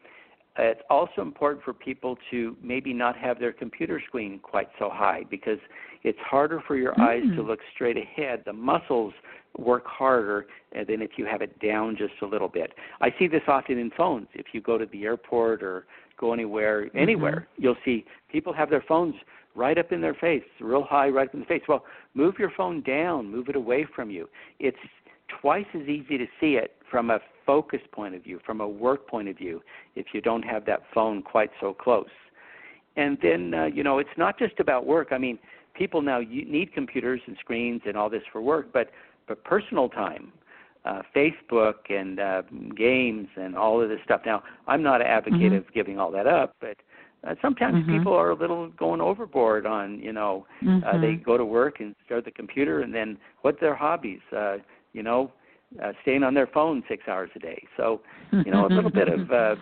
It's 0.57 0.81
also 0.89 1.21
important 1.21 1.65
for 1.65 1.73
people 1.73 2.17
to 2.31 2.57
maybe 2.63 2.93
not 2.93 3.17
have 3.17 3.41
their 3.41 3.53
computer 3.53 4.01
screen 4.07 4.39
quite 4.39 4.69
so 4.79 4.89
high 4.89 5.23
because 5.29 5.59
it's 6.05 6.19
harder 6.21 6.63
for 6.65 6.77
your 6.77 6.95
mm. 6.95 7.01
eyes 7.01 7.23
to 7.37 7.43
mm. 7.43 7.47
look 7.49 7.59
straight 7.75 7.97
ahead. 7.97 8.43
The 8.47 8.53
muscles 8.53 9.13
work 9.59 9.85
harder 9.87 10.47
than 10.73 11.03
if 11.03 11.13
you 11.17 11.27
have 11.27 11.43
it 11.43 11.59
down 11.61 11.97
just 11.97 12.15
a 12.23 12.27
little 12.27 12.49
bit. 12.49 12.73
I 13.01 13.13
see 13.19 13.27
this 13.27 13.43
often 13.49 13.79
in 13.79 13.91
phones. 13.97 14.29
If 14.35 14.47
you 14.53 14.61
go 14.61 14.79
to 14.79 14.87
the 14.87 15.05
airport 15.05 15.63
or 15.63 15.87
go 16.19 16.33
anywhere, 16.33 16.87
mm-hmm. 16.87 16.99
anywhere, 16.99 17.49
you'll 17.57 17.77
see 17.85 18.05
people 18.31 18.53
have 18.53 18.71
their 18.71 18.85
phones 18.87 19.15
right 19.55 19.79
up 19.79 19.93
in 19.93 20.01
their 20.01 20.15
face, 20.15 20.43
real 20.61 20.83
high, 20.83 21.09
right 21.09 21.29
up 21.29 21.35
in 21.35 21.41
the 21.41 21.47
face. 21.47 21.63
Well, 21.69 21.85
move 22.15 22.35
your 22.39 22.51
phone 22.57 22.83
down, 22.83 23.31
move 23.31 23.49
it 23.49 23.57
away 23.57 23.87
from 23.95 24.11
you. 24.11 24.29
It's 24.59 24.77
twice 25.41 25.67
as 25.75 25.83
easy 25.83 26.19
to 26.19 26.27
see 26.41 26.55
it 26.55 26.77
from 26.91 27.11
a 27.11 27.19
focus 27.47 27.81
point 27.93 28.15
of 28.15 28.23
view, 28.23 28.41
from 28.45 28.61
a 28.61 28.69
work 28.69 29.09
point 29.09 29.29
of 29.29 29.37
view, 29.37 29.63
if 29.97 30.07
you 30.13 30.21
don't 30.21 30.43
have 30.43 30.65
that 30.67 30.83
phone 30.93 31.23
quite 31.23 31.51
so 31.61 31.73
close. 31.73 32.07
And 32.97 33.19
then, 33.23 33.55
uh, 33.55 33.65
you 33.67 33.83
know, 33.83 33.99
it's 33.99 34.17
not 34.17 34.39
just 34.39 34.61
about 34.61 34.87
work. 34.87 35.09
I 35.11 35.19
mean, 35.19 35.39
people 35.75 36.03
now 36.03 36.21
need 36.21 36.73
computers 36.73 37.21
and 37.27 37.37
screens 37.41 37.83
and 37.87 37.97
all 37.97 38.09
this 38.09 38.23
for 38.33 38.41
work, 38.41 38.69
but 38.73 38.91
but 39.27 39.43
personal 39.43 39.89
time, 39.89 40.33
uh, 40.85 41.01
Facebook 41.17 41.75
and 41.89 42.21
uh, 42.21 42.43
games 42.77 43.27
and 43.37 43.57
all 43.57 43.83
of 43.83 43.89
this 43.89 43.99
stuff. 44.05 44.21
Now, 44.27 44.43
I'm 44.67 44.83
not 44.83 45.01
an 45.01 45.07
advocate 45.07 45.41
mm-hmm. 45.41 45.55
of 45.57 45.73
giving 45.73 45.99
all 45.99 46.11
that 46.13 46.27
up, 46.27 46.57
but 46.61 46.77
uh, 47.27 47.35
sometimes 47.41 47.77
mm-hmm. 47.77 47.99
people 47.99 48.13
are 48.13 48.31
a 48.31 48.35
little 48.35 48.69
going 48.71 49.01
overboard 49.01 49.67
on, 49.67 49.99
you 49.99 50.13
know, 50.13 50.47
mm-hmm. 50.63 50.85
uh, 50.85 51.01
they 51.01 51.15
mm-hmm. 51.15 51.23
go 51.23 51.37
to 51.37 51.45
work 51.45 51.81
and 51.81 51.95
start 52.05 52.25
the 52.25 52.31
computer, 52.31 52.81
and 52.81 52.95
then 52.95 53.17
what 53.43 53.59
their 53.61 53.75
hobbies? 53.75 54.21
Uh, 54.37 54.57
you 54.93 55.03
know, 55.03 55.33
uh, 55.83 55.93
staying 56.03 56.23
on 56.23 56.35
their 56.35 56.47
phone 56.49 56.83
six 56.89 57.05
hours 57.09 57.31
a 57.35 57.39
day. 57.39 57.63
So, 57.77 58.01
you 58.33 58.53
know, 58.53 58.67
a 58.67 58.69
little 58.69 58.91
bit 58.91 59.09
of 59.09 59.31
uh, 59.31 59.57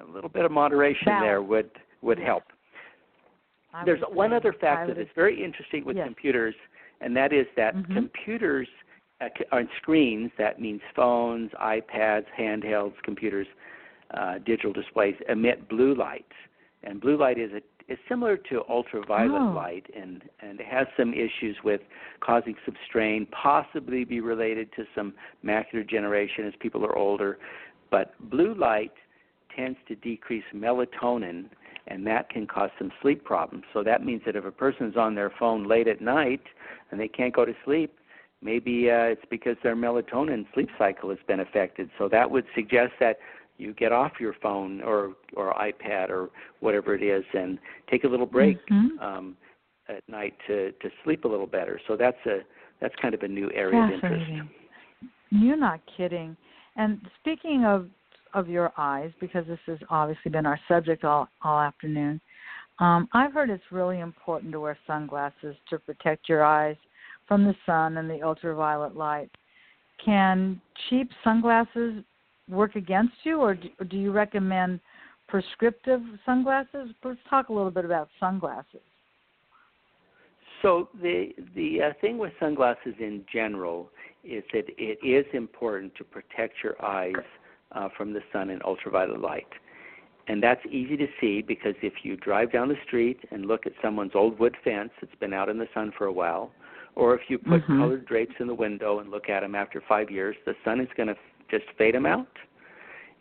a 0.00 0.12
little 0.12 0.30
bit 0.30 0.44
of 0.44 0.52
moderation 0.52 1.06
Balance. 1.06 1.24
there 1.24 1.42
would 1.42 1.70
would 2.02 2.18
help. 2.18 2.44
I 3.72 3.84
There's 3.84 4.00
one 4.12 4.32
other 4.32 4.52
fact 4.52 4.88
that 4.88 4.98
is 4.98 5.08
very 5.14 5.42
interesting 5.42 5.84
with 5.84 5.96
yes. 5.96 6.06
computers, 6.06 6.54
and 7.00 7.16
that 7.16 7.32
is 7.32 7.46
that 7.56 7.74
mm-hmm. 7.74 7.94
computers 7.94 8.68
uh, 9.20 9.28
on 9.52 9.68
screens, 9.80 10.30
that 10.38 10.60
means 10.60 10.80
phones, 10.96 11.50
iPads, 11.52 12.24
handhelds, 12.38 12.94
computers, 13.04 13.46
uh, 14.14 14.38
digital 14.38 14.72
displays, 14.72 15.14
emit 15.28 15.68
blue 15.68 15.94
light. 15.94 16.26
And 16.82 17.00
blue 17.00 17.16
light 17.16 17.38
is 17.38 17.52
a 17.52 17.60
is 17.90 17.98
similar 18.08 18.36
to 18.36 18.62
ultraviolet 18.68 19.42
oh. 19.42 19.52
light 19.52 19.86
and, 19.94 20.22
and 20.40 20.60
has 20.60 20.86
some 20.96 21.12
issues 21.12 21.56
with 21.64 21.80
causing 22.20 22.54
some 22.64 22.76
strain, 22.88 23.26
possibly 23.26 24.04
be 24.04 24.20
related 24.20 24.70
to 24.76 24.84
some 24.94 25.12
macular 25.44 25.82
degeneration 25.82 26.46
as 26.46 26.54
people 26.60 26.86
are 26.86 26.96
older. 26.96 27.38
But 27.90 28.14
blue 28.30 28.54
light 28.54 28.92
tends 29.54 29.76
to 29.88 29.96
decrease 29.96 30.44
melatonin, 30.54 31.46
and 31.88 32.06
that 32.06 32.30
can 32.30 32.46
cause 32.46 32.70
some 32.78 32.92
sleep 33.02 33.24
problems. 33.24 33.64
So 33.72 33.82
that 33.82 34.04
means 34.04 34.22
that 34.24 34.36
if 34.36 34.44
a 34.44 34.52
person's 34.52 34.96
on 34.96 35.16
their 35.16 35.32
phone 35.36 35.66
late 35.66 35.88
at 35.88 36.00
night 36.00 36.42
and 36.92 37.00
they 37.00 37.08
can't 37.08 37.34
go 37.34 37.44
to 37.44 37.54
sleep, 37.64 37.98
maybe 38.40 38.88
uh, 38.88 39.04
it's 39.04 39.24
because 39.28 39.56
their 39.64 39.74
melatonin 39.74 40.46
sleep 40.54 40.68
cycle 40.78 41.10
has 41.10 41.18
been 41.26 41.40
affected. 41.40 41.90
So 41.98 42.08
that 42.08 42.30
would 42.30 42.44
suggest 42.54 42.92
that 43.00 43.18
you 43.60 43.74
get 43.74 43.92
off 43.92 44.12
your 44.18 44.34
phone 44.42 44.80
or 44.82 45.14
or 45.36 45.54
iPad 45.54 46.10
or 46.10 46.30
whatever 46.60 46.94
it 46.94 47.02
is 47.02 47.24
and 47.34 47.58
take 47.90 48.04
a 48.04 48.08
little 48.08 48.26
break 48.26 48.58
mm-hmm. 48.68 48.98
um, 48.98 49.36
at 49.88 50.02
night 50.08 50.34
to 50.46 50.72
to 50.72 50.90
sleep 51.04 51.24
a 51.24 51.28
little 51.28 51.46
better. 51.46 51.80
So 51.86 51.96
that's 51.96 52.18
a 52.26 52.40
that's 52.80 52.94
kind 53.00 53.14
of 53.14 53.22
a 53.22 53.28
new 53.28 53.50
area 53.54 53.82
of 53.82 53.90
interest. 53.90 54.24
You're 55.30 55.56
not 55.56 55.80
kidding. 55.96 56.36
And 56.76 57.00
speaking 57.20 57.64
of 57.64 57.88
of 58.32 58.48
your 58.48 58.72
eyes, 58.78 59.10
because 59.20 59.46
this 59.46 59.58
has 59.66 59.78
obviously 59.90 60.30
been 60.30 60.46
our 60.46 60.58
subject 60.68 61.04
all 61.04 61.28
all 61.42 61.60
afternoon, 61.60 62.20
um, 62.78 63.08
I've 63.12 63.32
heard 63.32 63.50
it's 63.50 63.62
really 63.70 64.00
important 64.00 64.52
to 64.52 64.60
wear 64.60 64.78
sunglasses 64.86 65.54
to 65.68 65.78
protect 65.78 66.28
your 66.28 66.42
eyes 66.42 66.76
from 67.28 67.44
the 67.44 67.54
sun 67.66 67.98
and 67.98 68.08
the 68.08 68.22
ultraviolet 68.22 68.96
light. 68.96 69.30
Can 70.04 70.60
cheap 70.88 71.10
sunglasses 71.22 72.02
work 72.50 72.76
against 72.76 73.14
you, 73.22 73.40
or 73.40 73.54
do, 73.54 73.68
or 73.78 73.84
do 73.84 73.96
you 73.96 74.12
recommend 74.12 74.80
prescriptive 75.28 76.00
sunglasses? 76.26 76.90
Let's 77.04 77.18
talk 77.28 77.48
a 77.48 77.52
little 77.52 77.70
bit 77.70 77.84
about 77.84 78.08
sunglasses. 78.18 78.80
So 80.62 80.88
the 81.00 81.30
the 81.54 81.82
uh, 81.82 81.92
thing 82.00 82.18
with 82.18 82.32
sunglasses 82.38 82.94
in 82.98 83.24
general 83.32 83.90
is 84.24 84.44
that 84.52 84.64
it 84.76 84.98
is 85.06 85.24
important 85.32 85.94
to 85.96 86.04
protect 86.04 86.54
your 86.62 86.82
eyes 86.84 87.14
uh, 87.72 87.88
from 87.96 88.12
the 88.12 88.20
sun 88.32 88.50
and 88.50 88.62
ultraviolet 88.62 89.20
light. 89.20 89.46
And 90.28 90.42
that's 90.42 90.60
easy 90.70 90.96
to 90.96 91.06
see 91.20 91.42
because 91.42 91.74
if 91.82 91.92
you 92.02 92.16
drive 92.16 92.52
down 92.52 92.68
the 92.68 92.76
street 92.86 93.18
and 93.30 93.46
look 93.46 93.66
at 93.66 93.72
someone's 93.82 94.12
old 94.14 94.38
wood 94.38 94.54
fence 94.62 94.90
that's 95.00 95.14
been 95.18 95.32
out 95.32 95.48
in 95.48 95.58
the 95.58 95.66
sun 95.72 95.92
for 95.96 96.06
a 96.06 96.12
while, 96.12 96.52
or 96.94 97.14
if 97.14 97.22
you 97.28 97.38
put 97.38 97.62
mm-hmm. 97.62 97.80
colored 97.80 98.06
drapes 98.06 98.34
in 98.38 98.46
the 98.46 98.54
window 98.54 99.00
and 99.00 99.10
look 99.10 99.28
at 99.28 99.40
them 99.40 99.54
after 99.54 99.82
five 99.88 100.10
years, 100.10 100.36
the 100.44 100.54
sun 100.64 100.80
is 100.80 100.88
going 100.96 101.08
to 101.08 101.16
just 101.50 101.64
fade 101.76 101.94
them 101.94 102.06
out. 102.06 102.28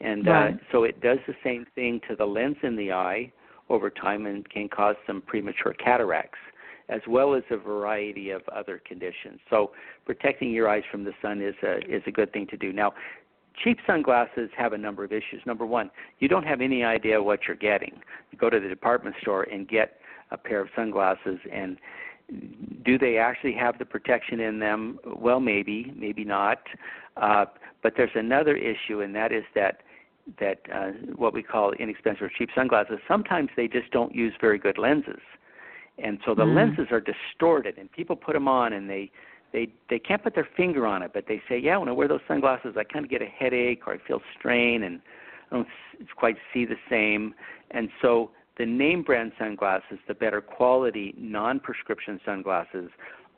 and 0.02 0.28
right. 0.28 0.54
uh, 0.54 0.58
so 0.72 0.84
it 0.84 1.02
does 1.02 1.20
the 1.28 1.36
same 1.44 1.66
thing 1.76 2.00
to 2.10 2.16
the 2.16 2.26
lens 2.26 2.58
in 2.64 2.76
the 2.76 2.92
eye 2.92 3.32
over 3.70 3.90
time 3.90 4.26
and 4.26 4.50
can 4.50 4.68
cause 4.70 4.96
some 5.06 5.22
premature 5.22 5.74
cataracts 5.74 6.40
as 6.90 7.02
well 7.08 7.36
as 7.36 7.44
a 7.52 7.58
variety 7.58 8.32
of 8.32 8.42
other 8.50 8.82
conditions. 8.86 9.40
So 9.50 9.72
protecting 10.06 10.52
your 10.52 10.68
eyes 10.68 10.84
from 10.92 11.04
the 11.04 11.14
sun 11.22 11.42
is 11.42 11.54
a 11.64 11.78
is 11.88 12.02
a 12.08 12.12
good 12.12 12.34
thing 12.34 12.48
to 12.48 12.58
do. 12.58 12.74
Now, 12.74 12.94
cheap 13.64 13.78
sunglasses 13.86 14.50
have 14.58 14.74
a 14.74 14.78
number 14.78 15.04
of 15.04 15.12
issues. 15.12 15.42
Number 15.46 15.66
one, 15.66 15.92
you 16.20 16.28
don't 16.28 16.46
have 16.46 16.62
any 16.62 16.84
idea 16.84 17.22
what 17.22 17.42
you're 17.48 17.58
getting. 17.58 18.02
You 18.32 18.40
go 18.40 18.50
to 18.50 18.60
the 18.60 18.68
department 18.68 19.16
store 19.22 19.44
and 19.44 19.68
get 19.68 20.00
a 20.32 20.38
pair 20.38 20.62
of 20.62 20.70
sunglasses 20.76 21.40
and 21.52 21.78
do 22.86 22.98
they 22.98 23.18
actually 23.18 23.54
have 23.54 23.80
the 23.80 23.86
protection 23.86 24.40
in 24.40 24.60
them? 24.60 25.00
Well, 25.06 25.40
maybe, 25.40 25.94
maybe 25.96 26.24
not. 26.24 26.60
Uh, 27.18 27.46
but 27.82 27.94
there's 27.98 28.12
another 28.16 28.56
issue, 28.56 29.02
and 29.02 29.16
that 29.16 29.32
is 29.32 29.44
that 29.56 29.82
that 30.40 30.60
uh, 30.74 30.92
what 31.16 31.34
we 31.34 31.42
call 31.42 31.72
inexpensive 31.74 32.22
or 32.24 32.32
cheap 32.38 32.50
sunglasses. 32.54 33.00
Sometimes 33.08 33.50
they 33.56 33.68
just 33.68 33.90
don't 33.92 34.14
use 34.14 34.34
very 34.40 34.60
good 34.60 34.78
lenses, 34.78 35.22
and 35.98 36.20
so 36.26 36.36
the 36.36 36.46
Mm. 36.46 36.56
lenses 36.56 36.88
are 36.92 37.02
distorted. 37.02 37.78
And 37.78 37.92
people 37.92 38.16
put 38.16 38.34
them 38.34 38.48
on, 38.48 38.74
and 38.74 38.90
they 38.90 39.12
they 39.52 39.70
they 39.90 39.98
can't 39.98 40.22
put 40.22 40.36
their 40.36 40.48
finger 40.56 40.86
on 40.86 41.02
it, 41.02 41.12
but 41.14 41.26
they 41.28 41.42
say, 41.50 41.58
yeah, 41.58 41.78
when 41.78 41.90
I 41.90 41.94
wear 41.94 42.08
those 42.08 42.22
sunglasses, 42.28 42.76
I 42.78 42.84
kind 42.84 43.04
of 43.04 43.10
get 43.10 43.22
a 43.22 43.26
headache 43.26 43.88
or 43.88 43.94
I 43.94 43.98
feel 43.98 44.22
strain, 44.38 44.84
and 44.84 45.02
I 45.52 45.56
don't 45.56 45.68
s- 45.68 46.08
quite 46.16 46.38
see 46.54 46.66
the 46.66 46.78
same. 46.90 47.34
And 47.72 47.90
so 48.02 48.32
the 48.60 48.66
name 48.66 49.02
brand 49.02 49.32
sunglasses, 49.40 49.98
the 50.08 50.14
better 50.14 50.42
quality 50.42 51.16
non-prescription 51.18 52.20
sunglasses, 52.26 52.92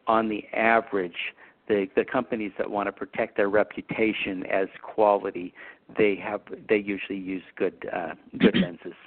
on 0.08 0.28
the 0.28 0.44
average, 0.52 1.34
the 1.68 1.88
the 1.96 2.04
companies 2.04 2.52
that 2.58 2.70
want 2.70 2.88
to 2.88 2.92
protect 2.92 3.38
their 3.38 3.48
reputation 3.48 4.44
as 4.48 4.68
quality, 4.82 5.54
they 5.98 6.16
have 6.16 6.42
they 6.68 6.78
usually 6.78 7.20
use 7.20 7.44
good 7.56 7.88
uh, 7.94 8.16
good 8.40 8.56
lenses. 8.62 8.98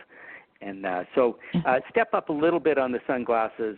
And 0.62 0.86
uh, 0.86 1.04
so 1.14 1.38
uh, 1.66 1.80
step 1.90 2.14
up 2.14 2.28
a 2.28 2.32
little 2.32 2.60
bit 2.60 2.78
on 2.78 2.92
the 2.92 3.00
sunglasses. 3.06 3.76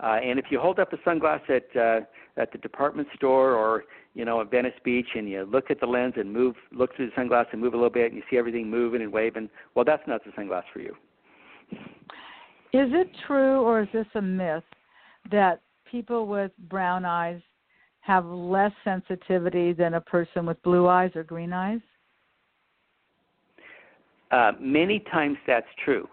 Uh, 0.00 0.18
and 0.22 0.38
if 0.38 0.44
you 0.50 0.60
hold 0.60 0.78
up 0.78 0.92
a 0.92 0.98
sunglass 0.98 1.40
at 1.48 1.74
uh, 1.74 2.00
at 2.36 2.52
the 2.52 2.58
department 2.58 3.08
store 3.16 3.54
or 3.54 3.84
you 4.14 4.26
know 4.26 4.42
at 4.42 4.50
Venice 4.50 4.74
Beach 4.84 5.08
and 5.16 5.28
you 5.28 5.48
look 5.50 5.70
at 5.70 5.80
the 5.80 5.86
lens 5.86 6.14
and 6.16 6.32
move 6.32 6.54
look 6.70 6.94
through 6.94 7.10
the 7.10 7.16
sunglass 7.20 7.46
and 7.50 7.62
move 7.62 7.72
a 7.72 7.76
little 7.76 7.90
bit 7.90 8.12
and 8.12 8.14
you 8.14 8.22
see 8.30 8.36
everything 8.36 8.68
moving 8.68 9.00
and 9.00 9.10
waving, 9.10 9.48
well 9.74 9.86
that's 9.86 10.06
not 10.06 10.22
the 10.24 10.30
sunglass 10.32 10.64
for 10.72 10.80
you. 10.80 10.94
Is 11.70 12.90
it 12.92 13.10
true 13.26 13.60
or 13.60 13.82
is 13.82 13.88
this 13.92 14.06
a 14.14 14.22
myth 14.22 14.64
that 15.30 15.62
people 15.90 16.26
with 16.26 16.52
brown 16.68 17.04
eyes 17.04 17.40
have 18.00 18.26
less 18.26 18.72
sensitivity 18.84 19.72
than 19.72 19.94
a 19.94 20.00
person 20.00 20.46
with 20.46 20.62
blue 20.62 20.86
eyes 20.86 21.10
or 21.14 21.22
green 21.22 21.52
eyes? 21.52 21.80
Uh, 24.30 24.52
many 24.60 25.00
times 25.10 25.38
that's 25.46 25.66
true 25.84 26.06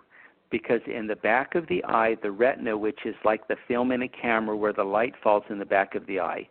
because 0.49 0.79
in 0.87 1.07
the 1.07 1.15
back 1.17 1.55
of 1.55 1.67
the 1.67 1.83
eye, 1.85 2.15
the 2.23 2.31
retina, 2.31 2.77
which 2.77 2.99
is 3.05 3.15
like 3.25 3.47
the 3.47 3.57
film 3.67 3.91
in 3.91 4.03
a 4.03 4.07
camera 4.07 4.55
where 4.55 4.71
the 4.71 4.83
light 4.83 5.13
falls 5.21 5.43
in 5.49 5.59
the 5.59 5.65
back 5.65 5.95
of 5.95 6.05
the 6.07 6.19
eye, 6.19 6.47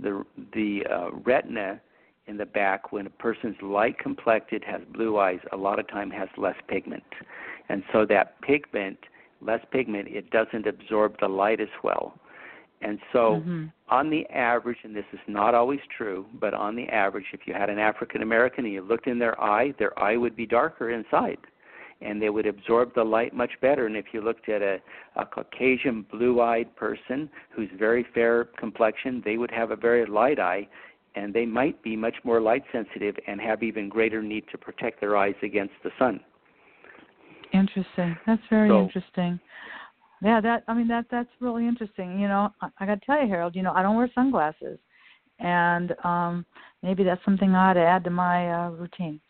the 0.00 0.24
the 0.54 0.84
uh, 0.90 1.10
retina 1.24 1.80
in 2.26 2.36
the 2.36 2.46
back, 2.46 2.90
when 2.90 3.06
a 3.06 3.10
person's 3.10 3.56
light 3.62 3.98
complected 3.98 4.64
has 4.64 4.80
blue 4.92 5.18
eyes, 5.18 5.38
a 5.52 5.56
lot 5.56 5.78
of 5.78 5.86
time 5.88 6.10
has 6.10 6.28
less 6.36 6.56
pigment, 6.68 7.04
and 7.68 7.82
so 7.92 8.04
that 8.06 8.40
pigment, 8.42 8.98
less 9.40 9.60
pigment, 9.70 10.08
it 10.08 10.30
doesn't 10.30 10.66
absorb 10.66 11.18
the 11.20 11.28
light 11.28 11.60
as 11.60 11.68
well. 11.82 12.18
And 12.80 13.00
so, 13.12 13.42
Mhm. 13.46 13.72
on 13.88 14.10
the 14.10 14.26
average, 14.30 14.78
and 14.84 14.94
this 14.94 15.06
is 15.12 15.20
not 15.26 15.54
always 15.54 15.80
true, 15.86 16.26
but 16.34 16.54
on 16.54 16.74
the 16.76 16.88
average, 16.88 17.26
if 17.32 17.46
you 17.46 17.54
had 17.54 17.70
an 17.70 17.78
African 17.78 18.22
American 18.22 18.64
and 18.64 18.74
you 18.74 18.82
looked 18.82 19.06
in 19.06 19.18
their 19.18 19.40
eye, 19.40 19.72
their 19.72 19.98
eye 19.98 20.16
would 20.16 20.36
be 20.36 20.46
darker 20.46 20.90
inside, 20.90 21.38
and 22.00 22.20
they 22.20 22.30
would 22.30 22.46
absorb 22.46 22.94
the 22.94 23.04
light 23.04 23.32
much 23.32 23.58
better. 23.60 23.86
And 23.86 23.96
if 23.96 24.12
you 24.12 24.20
looked 24.20 24.48
at 24.48 24.62
a, 24.62 24.80
a 25.16 25.24
Caucasian 25.24 26.02
blue-eyed 26.02 26.74
person 26.76 27.30
who's 27.50 27.70
very 27.70 28.02
fair 28.02 28.44
complexion, 28.44 29.22
they 29.24 29.38
would 29.38 29.50
have 29.50 29.70
a 29.70 29.76
very 29.76 30.04
light 30.04 30.38
eye, 30.38 30.66
and 31.14 31.32
they 31.32 31.46
might 31.46 31.80
be 31.82 31.96
much 31.96 32.16
more 32.24 32.40
light 32.40 32.64
sensitive 32.72 33.16
and 33.26 33.40
have 33.40 33.62
even 33.62 33.88
greater 33.88 34.22
need 34.22 34.46
to 34.48 34.58
protect 34.58 35.00
their 35.00 35.16
eyes 35.16 35.36
against 35.42 35.74
the 35.82 35.92
sun. 35.98 36.20
Interesting. 37.54 38.16
That's 38.26 38.42
very 38.50 38.68
So- 38.68 38.82
interesting. 38.82 39.40
Yeah, 40.20 40.40
that 40.40 40.64
I 40.68 40.74
mean 40.74 40.88
that 40.88 41.06
that's 41.10 41.28
really 41.40 41.66
interesting. 41.68 42.18
You 42.18 42.28
know, 42.28 42.50
I, 42.62 42.68
I 42.80 42.86
got 42.86 43.00
to 43.00 43.06
tell 43.06 43.20
you, 43.22 43.28
Harold. 43.28 43.54
You 43.54 43.62
know, 43.62 43.72
I 43.72 43.82
don't 43.82 43.96
wear 43.96 44.10
sunglasses, 44.14 44.78
and 45.38 45.94
um 46.04 46.46
maybe 46.82 47.04
that's 47.04 47.24
something 47.24 47.54
I 47.54 47.70
ought 47.70 47.74
to 47.74 47.80
add 47.80 48.04
to 48.04 48.10
my 48.10 48.50
uh, 48.50 48.70
routine. 48.70 49.20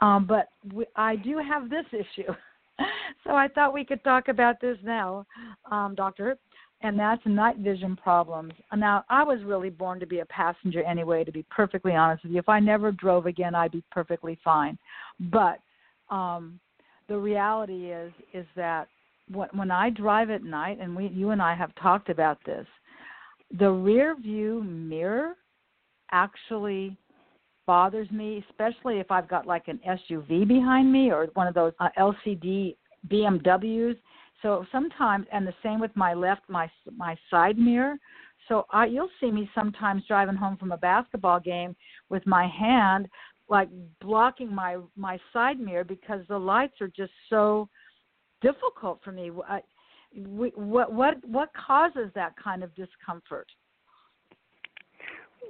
Um, 0.00 0.26
but 0.26 0.48
we, 0.72 0.84
I 0.96 1.16
do 1.16 1.38
have 1.38 1.70
this 1.70 1.86
issue, 1.92 2.32
so 3.24 3.34
I 3.34 3.48
thought 3.48 3.72
we 3.74 3.84
could 3.84 4.02
talk 4.04 4.28
about 4.28 4.60
this 4.60 4.78
now, 4.82 5.26
um, 5.70 5.94
Doctor. 5.94 6.36
And 6.80 6.96
that's 6.96 7.20
night 7.26 7.56
vision 7.58 7.96
problems. 7.96 8.52
Now, 8.76 9.04
I 9.10 9.24
was 9.24 9.42
really 9.42 9.68
born 9.68 9.98
to 9.98 10.06
be 10.06 10.20
a 10.20 10.26
passenger 10.26 10.84
anyway. 10.84 11.24
To 11.24 11.32
be 11.32 11.44
perfectly 11.50 11.96
honest 11.96 12.22
with 12.22 12.32
you, 12.32 12.38
if 12.38 12.48
I 12.48 12.60
never 12.60 12.92
drove 12.92 13.26
again, 13.26 13.56
I'd 13.56 13.72
be 13.72 13.82
perfectly 13.90 14.38
fine. 14.44 14.78
But 15.18 15.58
um, 16.08 16.60
the 17.08 17.18
reality 17.18 17.92
is 17.92 18.12
is 18.32 18.46
that 18.56 18.88
when, 19.30 19.48
when 19.52 19.70
I 19.70 19.90
drive 19.90 20.30
at 20.30 20.42
night, 20.42 20.78
and 20.80 20.94
we, 20.94 21.08
you 21.08 21.30
and 21.30 21.42
I 21.42 21.54
have 21.54 21.74
talked 21.76 22.08
about 22.08 22.38
this, 22.44 22.66
the 23.58 23.70
rear 23.70 24.16
view 24.16 24.62
mirror 24.62 25.34
actually 26.10 26.96
bothers 27.66 28.10
me, 28.10 28.44
especially 28.48 28.98
if 28.98 29.10
I've 29.10 29.28
got 29.28 29.46
like 29.46 29.68
an 29.68 29.80
SUV 29.86 30.48
behind 30.48 30.90
me 30.90 31.10
or 31.10 31.26
one 31.34 31.46
of 31.46 31.54
those 31.54 31.72
uh, 31.80 31.88
LCD 31.98 32.76
BMWs. 33.08 33.96
So 34.42 34.64
sometimes, 34.70 35.26
and 35.32 35.46
the 35.46 35.54
same 35.62 35.80
with 35.80 35.94
my 35.94 36.14
left, 36.14 36.42
my 36.48 36.70
my 36.96 37.16
side 37.30 37.58
mirror. 37.58 37.96
So 38.48 38.64
I, 38.70 38.86
you'll 38.86 39.10
see 39.20 39.30
me 39.30 39.50
sometimes 39.54 40.04
driving 40.08 40.36
home 40.36 40.56
from 40.56 40.72
a 40.72 40.78
basketball 40.78 41.40
game 41.40 41.76
with 42.08 42.26
my 42.26 42.46
hand 42.46 43.08
like 43.48 43.68
blocking 44.00 44.54
my 44.54 44.78
my 44.96 45.18
side 45.32 45.58
mirror 45.58 45.84
because 45.84 46.20
the 46.28 46.38
lights 46.38 46.80
are 46.80 46.88
just 46.88 47.12
so 47.30 47.68
difficult 48.40 49.00
for 49.02 49.12
me. 49.12 49.30
I, 49.48 49.60
we, 50.26 50.50
what 50.54 50.92
what 50.92 51.24
what 51.26 51.50
causes 51.54 52.10
that 52.14 52.34
kind 52.42 52.62
of 52.62 52.74
discomfort? 52.74 53.46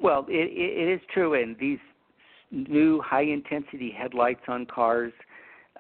Well, 0.01 0.26
it, 0.28 0.51
it, 0.51 0.88
it 0.88 0.92
is 0.94 1.01
true, 1.12 1.34
and 1.34 1.57
these 1.59 1.78
new 2.51 3.01
high 3.05 3.22
intensity 3.24 3.92
headlights 3.96 4.42
on 4.49 4.64
cars, 4.66 5.12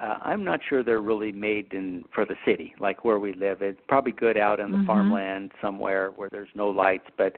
uh, 0.00 0.16
I'm 0.22 0.44
not 0.44 0.60
sure 0.68 0.82
they're 0.82 1.00
really 1.00 1.32
made 1.32 1.72
in 1.72 2.04
for 2.14 2.24
the 2.24 2.34
city, 2.44 2.74
like 2.78 3.04
where 3.04 3.18
we 3.18 3.32
live. 3.32 3.62
It's 3.62 3.80
probably 3.88 4.12
good 4.12 4.36
out 4.36 4.60
in 4.60 4.72
the 4.72 4.78
Mhm. 4.78 4.86
farmland 4.86 5.52
somewhere 5.60 6.10
where 6.10 6.28
there's 6.30 6.54
no 6.54 6.68
lights, 6.68 7.08
but 7.16 7.36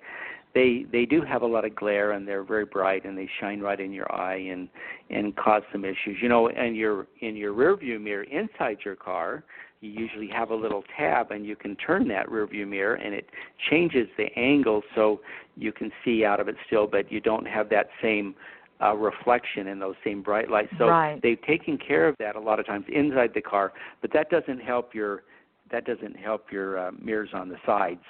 they 0.54 0.84
they 0.90 1.04
do 1.04 1.22
have 1.22 1.42
a 1.42 1.46
lot 1.46 1.64
of 1.64 1.74
glare 1.74 2.12
and 2.12 2.26
they're 2.26 2.42
very 2.42 2.64
bright 2.64 3.04
and 3.04 3.16
they 3.16 3.28
shine 3.40 3.60
right 3.60 3.80
in 3.80 3.92
your 3.92 4.12
eye 4.12 4.36
and 4.36 4.68
and 5.08 5.36
cause 5.36 5.62
some 5.72 5.84
issues. 5.84 6.18
You 6.20 6.28
know, 6.28 6.48
and 6.48 6.76
your 6.76 7.06
in 7.20 7.36
your 7.36 7.52
rear 7.52 7.76
view 7.76 7.98
mirror 7.98 8.24
inside 8.24 8.78
your 8.84 8.96
car, 8.96 9.44
you 9.80 9.90
usually 9.90 10.28
have 10.28 10.50
a 10.50 10.54
little 10.54 10.82
tab 10.96 11.30
and 11.30 11.46
you 11.46 11.56
can 11.56 11.76
turn 11.76 12.08
that 12.08 12.30
rear 12.30 12.46
view 12.46 12.66
mirror 12.66 12.94
and 12.94 13.14
it 13.14 13.28
changes 13.70 14.08
the 14.16 14.26
angle 14.36 14.82
so 14.94 15.20
you 15.56 15.72
can 15.72 15.90
see 16.04 16.24
out 16.24 16.40
of 16.40 16.48
it 16.48 16.56
still, 16.66 16.86
but 16.86 17.10
you 17.10 17.20
don't 17.20 17.46
have 17.46 17.68
that 17.70 17.88
same 18.02 18.34
uh, 18.82 18.94
reflection 18.94 19.68
in 19.68 19.78
those 19.78 19.94
same 20.04 20.22
bright 20.22 20.50
lights. 20.50 20.72
So 20.78 20.88
Right. 20.88 21.20
they've 21.22 21.40
taken 21.42 21.78
care 21.78 22.08
of 22.08 22.16
that 22.18 22.34
a 22.34 22.40
lot 22.40 22.58
of 22.58 22.66
times 22.66 22.86
inside 22.88 23.32
the 23.34 23.42
car, 23.42 23.72
but 24.00 24.12
that 24.12 24.30
doesn't 24.30 24.60
help 24.60 24.94
your 24.94 25.22
that 25.70 25.84
doesn't 25.84 26.16
help 26.16 26.50
your 26.50 26.78
uh, 26.78 26.90
mirrors 27.00 27.28
on 27.32 27.48
the 27.48 27.56
sides. 27.64 28.02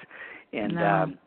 And 0.55 0.75
No. 0.75 0.87
um, 0.87 1.19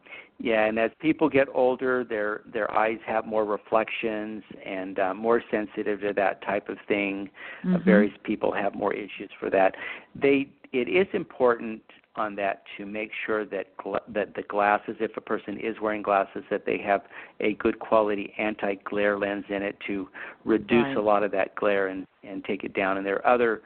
yeah, 0.44 0.66
and 0.66 0.78
as 0.78 0.92
people 1.00 1.30
get 1.30 1.48
older, 1.54 2.04
their 2.04 2.42
their 2.52 2.70
eyes 2.74 3.00
have 3.06 3.26
more 3.26 3.46
reflections 3.46 4.44
and 4.66 5.00
uh, 5.00 5.14
more 5.14 5.42
sensitive 5.50 6.02
to 6.02 6.12
that 6.18 6.42
type 6.42 6.68
of 6.68 6.78
thing. 6.86 7.30
Uh, 7.64 7.78
Mhm. 7.78 7.84
various 7.86 8.14
people 8.24 8.52
have 8.52 8.76
more 8.76 8.94
issues 8.94 9.32
for 9.40 9.50
that. 9.50 9.76
They 10.14 10.50
it 10.74 10.90
is 10.90 11.08
important 11.14 11.82
on 12.16 12.36
that 12.36 12.64
to 12.76 12.86
make 12.86 13.12
sure 13.26 13.46
that 13.46 13.76
gla- 13.78 14.02
that 14.10 14.36
the 14.36 14.44
glasses, 14.44 14.98
if 15.00 15.16
a 15.16 15.22
person 15.22 15.58
is 15.58 15.80
wearing 15.80 16.02
glasses, 16.02 16.44
that 16.50 16.66
they 16.66 16.78
have 16.78 17.04
a 17.40 17.54
good 17.54 17.80
quality 17.80 18.34
anti-glare 18.38 19.18
lens 19.18 19.46
in 19.50 19.64
it 19.64 19.80
to 19.88 20.10
reduce 20.44 20.84
Right. 20.84 20.98
a 20.98 21.02
lot 21.02 21.24
of 21.24 21.32
that 21.32 21.56
glare 21.56 21.88
and 21.88 22.06
and 22.26 22.44
take 22.44 22.66
it 22.66 22.74
down. 22.74 22.98
And 22.98 23.06
there 23.06 23.26
are 23.26 23.34
other 23.34 23.62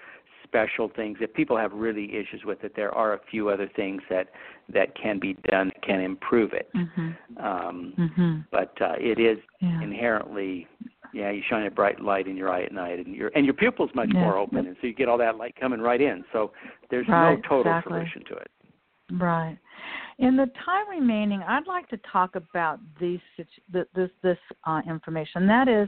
special 0.47 0.89
things. 0.95 1.17
If 1.21 1.33
people 1.33 1.57
have 1.57 1.71
really 1.73 2.15
issues 2.15 2.43
with 2.45 2.63
it, 2.63 2.73
there 2.75 2.93
are 2.93 3.13
a 3.13 3.19
few 3.29 3.49
other 3.49 3.69
things 3.75 4.01
that 4.09 4.29
that 4.73 4.95
can 4.95 5.19
be 5.19 5.33
done 5.49 5.67
that 5.67 5.81
can 5.81 6.01
improve 6.01 6.53
it. 6.53 6.69
Mhm. 6.73 7.15
Um, 7.37 7.93
Mhm. 7.97 8.45
but 8.51 8.81
uh, 8.81 8.95
it 8.99 9.19
is 9.19 9.39
Yeah. 9.59 9.81
inherently 9.81 10.67
yeah 11.13 11.29
you 11.29 11.41
shine 11.43 11.65
a 11.65 11.71
bright 11.71 12.01
light 12.01 12.27
in 12.27 12.35
your 12.35 12.49
eye 12.49 12.63
at 12.63 12.73
night 12.73 12.99
and 12.99 13.15
your 13.15 13.31
and 13.33 13.45
your 13.45 13.53
pupil's 13.53 13.89
much 13.95 14.09
Yeah. 14.13 14.25
more 14.25 14.37
open 14.37 14.67
and 14.67 14.75
so 14.81 14.87
you 14.87 14.93
get 14.93 15.07
all 15.07 15.17
that 15.17 15.37
light 15.37 15.55
coming 15.55 15.79
right 15.79 16.01
in 16.01 16.25
so 16.33 16.51
there's 16.89 17.07
Right, 17.07 17.35
no 17.35 17.41
total 17.47 17.71
exactly. 17.71 17.93
solution 17.93 18.23
to 18.25 18.35
it 18.35 18.51
Right. 19.11 19.57
In 20.17 20.35
the 20.35 20.47
time 20.65 20.89
remaining, 20.89 21.41
I'd 21.43 21.67
like 21.67 21.87
to 21.89 21.97
talk 22.11 22.35
about 22.35 22.79
these 22.99 23.21
situ- 23.35 23.85
this 23.93 24.09
this 24.21 24.37
uh, 24.65 24.81
information. 24.85 25.47
That 25.47 25.67
is, 25.69 25.87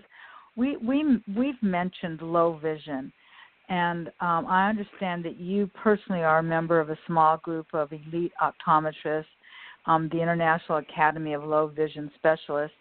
we 0.55 0.77
we 0.77 1.21
we've 1.35 1.61
mentioned 1.61 2.21
low 2.21 2.53
vision, 2.53 3.11
and 3.69 4.07
um, 4.19 4.47
I 4.47 4.67
understand 4.67 5.23
that 5.25 5.39
you 5.39 5.69
personally 5.81 6.21
are 6.21 6.39
a 6.39 6.43
member 6.43 6.79
of 6.79 6.89
a 6.89 6.97
small 7.05 7.37
group 7.37 7.67
of 7.73 7.91
elite 7.91 8.33
optometrists, 8.41 9.25
um, 9.85 10.09
the 10.11 10.21
International 10.21 10.79
Academy 10.79 11.33
of 11.33 11.43
Low 11.43 11.67
Vision 11.67 12.11
Specialists. 12.15 12.75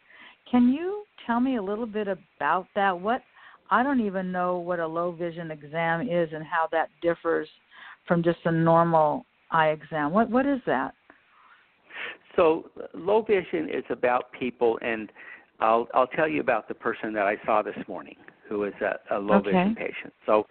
Can 0.50 0.72
you 0.72 1.04
tell 1.26 1.40
me 1.40 1.56
a 1.56 1.62
little 1.62 1.86
bit 1.86 2.08
about 2.08 2.66
that? 2.74 2.98
What 2.98 3.22
I 3.70 3.82
don't 3.82 4.00
even 4.00 4.32
know 4.32 4.58
what 4.58 4.80
a 4.80 4.86
low 4.86 5.12
vision 5.12 5.50
exam 5.50 6.08
is 6.08 6.30
and 6.32 6.42
how 6.42 6.68
that 6.72 6.88
differs 7.02 7.48
from 8.06 8.22
just 8.22 8.38
a 8.46 8.50
normal 8.50 9.26
eye 9.50 9.68
exam. 9.68 10.10
What 10.12 10.30
what 10.30 10.46
is 10.46 10.60
that? 10.66 10.94
So 12.34 12.70
low 12.94 13.22
vision 13.22 13.68
is 13.68 13.84
about 13.90 14.32
people, 14.32 14.78
and 14.80 15.12
I'll 15.60 15.86
I'll 15.92 16.06
tell 16.06 16.28
you 16.28 16.40
about 16.40 16.66
the 16.66 16.74
person 16.74 17.12
that 17.12 17.26
I 17.26 17.36
saw 17.44 17.60
this 17.60 17.76
morning, 17.86 18.16
who 18.48 18.64
is 18.64 18.74
a, 18.80 18.98
a 19.16 19.18
low 19.18 19.36
Okay. 19.36 19.52
vision 19.52 19.74
patient. 19.74 20.12
So 20.26 20.46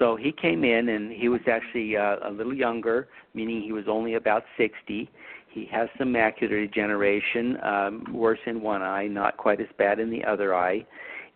so 0.00 0.16
he 0.16 0.32
came 0.32 0.64
in, 0.64 0.88
and 0.88 1.12
he 1.12 1.28
was 1.28 1.42
actually 1.46 1.96
uh, 1.96 2.16
a 2.24 2.30
little 2.30 2.54
younger, 2.54 3.08
meaning 3.34 3.60
he 3.60 3.72
was 3.72 3.84
only 3.86 4.14
about 4.14 4.44
60. 4.56 5.10
He 5.50 5.68
has 5.70 5.88
some 5.98 6.08
macular 6.08 6.66
degeneration, 6.66 7.58
um, 7.62 8.06
worse 8.10 8.38
in 8.46 8.62
one 8.62 8.82
eye, 8.82 9.08
not 9.08 9.36
quite 9.36 9.60
as 9.60 9.66
bad 9.76 10.00
in 10.00 10.08
the 10.08 10.24
other 10.24 10.54
eye, 10.54 10.86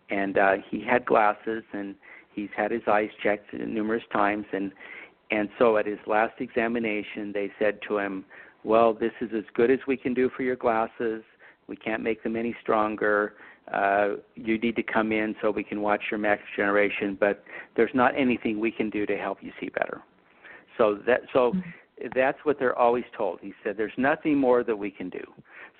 and 0.09 0.37
uh, 0.39 0.55
he 0.71 0.81
had 0.83 1.05
glasses, 1.05 1.63
and 1.73 1.93
he's 2.33 2.49
had 2.57 2.71
his 2.71 2.81
eyes 2.87 3.09
checked 3.21 3.53
numerous 3.53 4.03
times, 4.11 4.45
and 4.51 4.71
and 5.31 5.49
so 5.59 5.77
at 5.77 5.85
his 5.85 5.99
last 6.05 6.33
examination, 6.39 7.31
they 7.33 7.51
said 7.59 7.79
to 7.87 7.97
him, 7.97 8.25
"Well, 8.63 8.93
this 8.93 9.11
is 9.21 9.31
as 9.35 9.43
good 9.53 9.69
as 9.69 9.79
we 9.87 9.97
can 9.97 10.13
do 10.13 10.29
for 10.35 10.43
your 10.43 10.55
glasses. 10.55 11.23
We 11.67 11.75
can't 11.75 12.01
make 12.03 12.23
them 12.23 12.35
any 12.35 12.55
stronger. 12.61 13.33
Uh, 13.71 14.15
you 14.35 14.57
need 14.59 14.75
to 14.75 14.83
come 14.83 15.11
in 15.11 15.35
so 15.41 15.49
we 15.49 15.63
can 15.63 15.81
watch 15.81 16.03
your 16.11 16.19
macular 16.19 16.39
degeneration, 16.51 17.17
but 17.19 17.43
there's 17.75 17.93
not 17.93 18.15
anything 18.15 18.59
we 18.59 18.71
can 18.71 18.89
do 18.89 19.05
to 19.05 19.17
help 19.17 19.39
you 19.41 19.51
see 19.59 19.69
better." 19.69 20.01
So 20.77 20.95
that 21.07 21.21
so 21.33 21.55
that's 22.13 22.37
what 22.43 22.59
they're 22.59 22.77
always 22.77 23.05
told. 23.17 23.39
He 23.41 23.53
said, 23.63 23.77
"There's 23.77 23.97
nothing 23.97 24.37
more 24.37 24.63
that 24.63 24.77
we 24.77 24.91
can 24.91 25.09
do." 25.09 25.23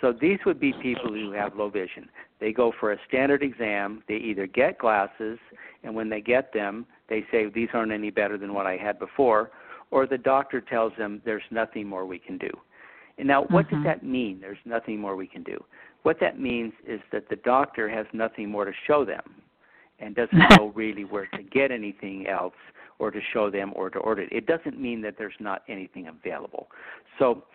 So 0.01 0.11
these 0.11 0.39
would 0.45 0.59
be 0.59 0.73
people 0.73 1.13
who 1.13 1.31
have 1.31 1.55
low 1.55 1.69
vision. 1.69 2.09
They 2.39 2.51
go 2.51 2.71
for 2.71 2.91
a 2.91 2.99
standard 3.07 3.43
exam. 3.43 4.03
They 4.07 4.15
either 4.15 4.47
get 4.47 4.77
glasses, 4.77 5.39
and 5.83 5.93
when 5.93 6.09
they 6.09 6.21
get 6.21 6.51
them, 6.53 6.85
they 7.07 7.25
say 7.31 7.45
these 7.45 7.69
aren't 7.73 7.91
any 7.91 8.09
better 8.09 8.37
than 8.37 8.53
what 8.53 8.65
I 8.65 8.77
had 8.77 8.99
before, 8.99 9.51
or 9.91 10.05
the 10.05 10.17
doctor 10.17 10.59
tells 10.59 10.93
them 10.97 11.21
there's 11.23 11.43
nothing 11.51 11.87
more 11.87 12.05
we 12.05 12.19
can 12.19 12.37
do. 12.37 12.49
And 13.17 13.27
now, 13.27 13.43
what 13.43 13.67
Mhm. 13.67 13.69
does 13.69 13.83
that 13.83 14.03
mean? 14.03 14.41
There's 14.41 14.63
nothing 14.65 14.99
more 14.99 15.15
we 15.15 15.27
can 15.27 15.43
do. 15.43 15.63
What 16.05 16.19
that 16.19 16.39
means 16.39 16.71
is 16.87 16.99
that 17.11 17.29
the 17.29 17.35
doctor 17.37 17.89
has 17.89 18.05
nothing 18.13 18.51
more 18.51 18.63
to 18.63 18.71
show 18.85 19.05
them, 19.05 19.23
and 19.97 20.15
doesn't 20.15 20.37
know 20.59 20.71
really 20.75 21.03
where 21.03 21.25
to 21.35 21.41
get 21.41 21.71
anything 21.71 22.27
else, 22.27 22.53
or 22.99 23.09
to 23.09 23.19
show 23.33 23.49
them, 23.49 23.73
or 23.75 23.89
to 23.89 23.97
order 23.97 24.21
it. 24.21 24.29
It 24.31 24.45
doesn't 24.45 24.79
mean 24.79 25.01
that 25.01 25.15
there's 25.17 25.33
not 25.39 25.63
anything 25.67 26.07
available. 26.07 26.67
So 27.17 27.45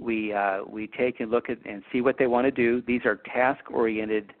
we 0.00 0.32
uh, 0.32 0.60
we 0.66 0.86
take 0.86 1.20
a 1.20 1.24
look 1.24 1.50
at 1.50 1.58
and 1.66 1.82
see 1.92 2.00
what 2.00 2.16
they 2.18 2.26
want 2.26 2.46
to 2.46 2.50
do. 2.50 2.80
These 2.86 3.02
are 3.04 3.16
task-oriented 3.16 4.32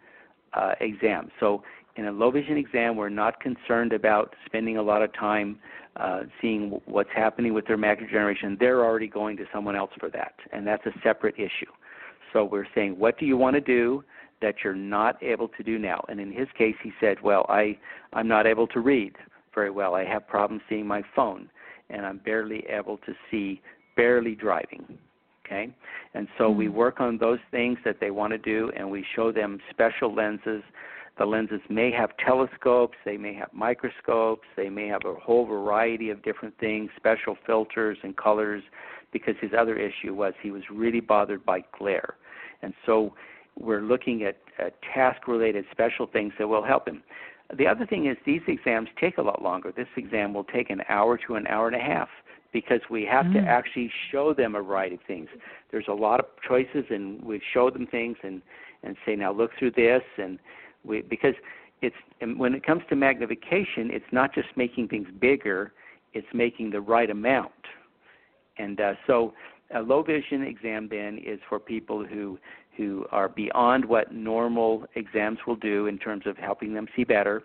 uh, 0.54 0.72
exams. 0.80 1.30
So 1.38 1.62
in 1.96 2.06
a 2.06 2.10
low 2.10 2.30
vision 2.30 2.56
exam, 2.56 2.96
we're 2.96 3.10
not 3.10 3.38
concerned 3.38 3.92
about 3.92 4.34
spending 4.46 4.78
a 4.78 4.82
lot 4.82 5.02
of 5.02 5.12
time 5.12 5.58
uh, 5.96 6.20
seeing 6.40 6.80
what's 6.86 7.10
happening 7.14 7.52
with 7.52 7.66
their 7.66 7.76
macular 7.76 8.06
degeneration. 8.06 8.56
They're 8.58 8.82
already 8.82 9.08
going 9.08 9.36
to 9.36 9.44
someone 9.52 9.76
else 9.76 9.90
for 10.00 10.08
that, 10.08 10.36
and 10.54 10.66
that's 10.66 10.86
a 10.86 10.92
separate 11.02 11.34
issue. 11.34 11.70
So 12.32 12.44
we're 12.44 12.66
saying, 12.74 12.98
what 12.98 13.18
do 13.18 13.26
you 13.26 13.36
want 13.36 13.54
to 13.54 13.60
do 13.60 14.04
that 14.40 14.56
you're 14.62 14.74
not 14.74 15.22
able 15.22 15.48
to 15.48 15.62
do 15.62 15.78
now? 15.78 16.04
And 16.08 16.20
in 16.20 16.32
his 16.32 16.48
case, 16.56 16.76
he 16.82 16.92
said, 17.00 17.18
well, 17.22 17.46
I 17.48 17.78
I'm 18.12 18.28
not 18.28 18.46
able 18.46 18.66
to 18.68 18.80
read 18.80 19.14
very 19.54 19.70
well. 19.70 19.94
I 19.94 20.04
have 20.04 20.26
problems 20.26 20.62
seeing 20.68 20.86
my 20.86 21.02
phone, 21.16 21.48
and 21.90 22.06
I'm 22.06 22.18
barely 22.18 22.64
able 22.68 22.98
to 22.98 23.12
see, 23.30 23.60
barely 23.96 24.34
driving. 24.34 24.98
Okay, 25.44 25.74
and 26.14 26.28
so 26.36 26.50
we 26.50 26.66
hmm. 26.66 26.74
work 26.74 27.00
on 27.00 27.16
those 27.16 27.38
things 27.50 27.78
that 27.84 28.00
they 28.00 28.10
want 28.10 28.32
to 28.32 28.38
do, 28.38 28.70
and 28.76 28.90
we 28.90 29.04
show 29.16 29.32
them 29.32 29.58
special 29.70 30.14
lenses. 30.14 30.62
The 31.18 31.24
lenses 31.24 31.60
may 31.68 31.90
have 31.90 32.10
telescopes, 32.24 32.96
they 33.04 33.16
may 33.16 33.34
have 33.34 33.48
microscopes, 33.52 34.46
they 34.56 34.68
may 34.68 34.86
have 34.86 35.00
a 35.04 35.14
whole 35.14 35.46
variety 35.46 36.10
of 36.10 36.22
different 36.22 36.56
things, 36.58 36.90
special 36.96 37.36
filters 37.44 37.98
and 38.04 38.16
colors, 38.16 38.62
because 39.12 39.34
his 39.40 39.50
other 39.58 39.76
issue 39.76 40.14
was 40.14 40.34
he 40.42 40.50
was 40.50 40.62
really 40.70 41.00
bothered 41.00 41.44
by 41.44 41.64
glare. 41.78 42.14
And 42.62 42.74
so 42.84 43.14
we're 43.58 43.82
looking 43.82 44.24
at, 44.24 44.36
at 44.58 44.74
task 44.94 45.26
related 45.26 45.64
special 45.70 46.06
things 46.06 46.32
that 46.38 46.48
will 46.48 46.64
help 46.64 46.86
him. 46.86 47.02
The 47.56 47.66
other 47.66 47.86
thing 47.86 48.06
is 48.06 48.16
these 48.26 48.42
exams 48.46 48.88
take 49.00 49.18
a 49.18 49.22
lot 49.22 49.42
longer. 49.42 49.72
This 49.74 49.88
exam 49.96 50.34
will 50.34 50.44
take 50.44 50.68
an 50.70 50.82
hour 50.88 51.16
to 51.26 51.36
an 51.36 51.46
hour 51.46 51.66
and 51.66 51.76
a 51.76 51.80
half 51.80 52.08
because 52.52 52.80
we 52.90 53.04
have 53.04 53.32
to 53.32 53.38
Mm. 53.38 53.46
actually 53.46 53.90
show 54.10 54.32
them 54.32 54.54
a 54.54 54.62
variety 54.62 54.96
of 54.96 55.02
things. 55.02 55.28
There's 55.70 55.88
a 55.88 55.94
lot 55.94 56.20
of 56.20 56.26
choices, 56.46 56.84
and 56.90 57.22
we 57.22 57.40
show 57.52 57.70
them 57.70 57.86
things 57.86 58.16
and 58.22 58.42
and 58.84 58.96
say, 59.04 59.16
now 59.16 59.32
look 59.32 59.52
through 59.58 59.72
this, 59.72 60.04
and 60.18 60.38
we 60.84 61.02
because 61.02 61.34
it's 61.82 61.96
and 62.20 62.38
when 62.38 62.54
it 62.54 62.62
comes 62.62 62.82
to 62.90 62.96
magnification, 62.96 63.90
it's 63.90 64.12
not 64.12 64.34
just 64.34 64.48
making 64.56 64.88
things 64.88 65.08
bigger; 65.18 65.72
it's 66.14 66.32
making 66.32 66.70
the 66.70 66.80
right 66.80 67.10
amount. 67.10 67.52
And 68.58 68.80
uh, 68.80 68.94
so, 69.06 69.32
a 69.74 69.80
low 69.80 70.02
vision 70.02 70.42
exam 70.42 70.88
then 70.90 71.18
is 71.18 71.38
for 71.48 71.58
people 71.58 72.04
who 72.04 72.38
who 72.76 73.04
are 73.10 73.28
beyond 73.28 73.84
what 73.84 74.12
normal 74.12 74.86
exams 74.94 75.38
will 75.46 75.56
do 75.56 75.88
in 75.88 75.98
terms 75.98 76.22
of 76.26 76.36
helping 76.36 76.72
them 76.72 76.86
see 76.94 77.02
better. 77.02 77.42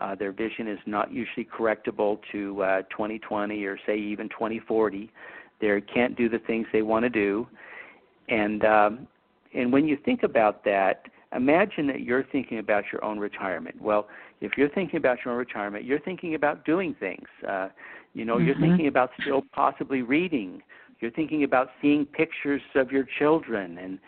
Uh, 0.00 0.14
their 0.14 0.30
vision 0.30 0.68
is 0.68 0.78
not 0.86 1.12
usually 1.12 1.44
correctable 1.44 2.20
to 2.30 2.62
uh, 2.62 2.82
2020 2.82 3.64
or 3.64 3.76
say 3.84 3.98
even 3.98 4.28
2040. 4.28 5.10
They 5.60 5.80
can't 5.92 6.16
do 6.16 6.28
the 6.28 6.38
things 6.38 6.68
they 6.72 6.82
want 6.82 7.02
to 7.02 7.10
do, 7.10 7.48
and 8.28 8.64
um, 8.64 9.08
and 9.52 9.72
when 9.72 9.88
you 9.88 9.98
think 10.04 10.22
about 10.22 10.64
that, 10.64 11.06
imagine 11.34 11.88
that 11.88 12.00
you're 12.02 12.24
thinking 12.24 12.60
about 12.60 12.84
your 12.92 13.04
own 13.04 13.18
retirement. 13.18 13.80
Well, 13.80 14.06
if 14.40 14.52
you're 14.56 14.68
thinking 14.68 14.96
about 14.96 15.18
your 15.24 15.34
own 15.34 15.38
retirement, 15.38 15.84
you're 15.84 16.00
thinking 16.00 16.34
about 16.34 16.64
doing 16.64 16.94
things. 16.94 17.26
Uh, 17.46 17.68
you 18.14 18.24
know, 18.24 18.38
you're 18.38 18.54
Mhm. 18.54 18.60
thinking 18.60 18.86
about 18.86 19.10
still 19.20 19.42
possibly 19.52 20.02
reading. 20.02 20.62
You're 21.00 21.10
thinking 21.10 21.44
about 21.44 21.72
seeing 21.80 22.06
pictures 22.06 22.62
of 22.74 22.90
your 22.90 23.04
children 23.04 23.78
and 23.78 23.98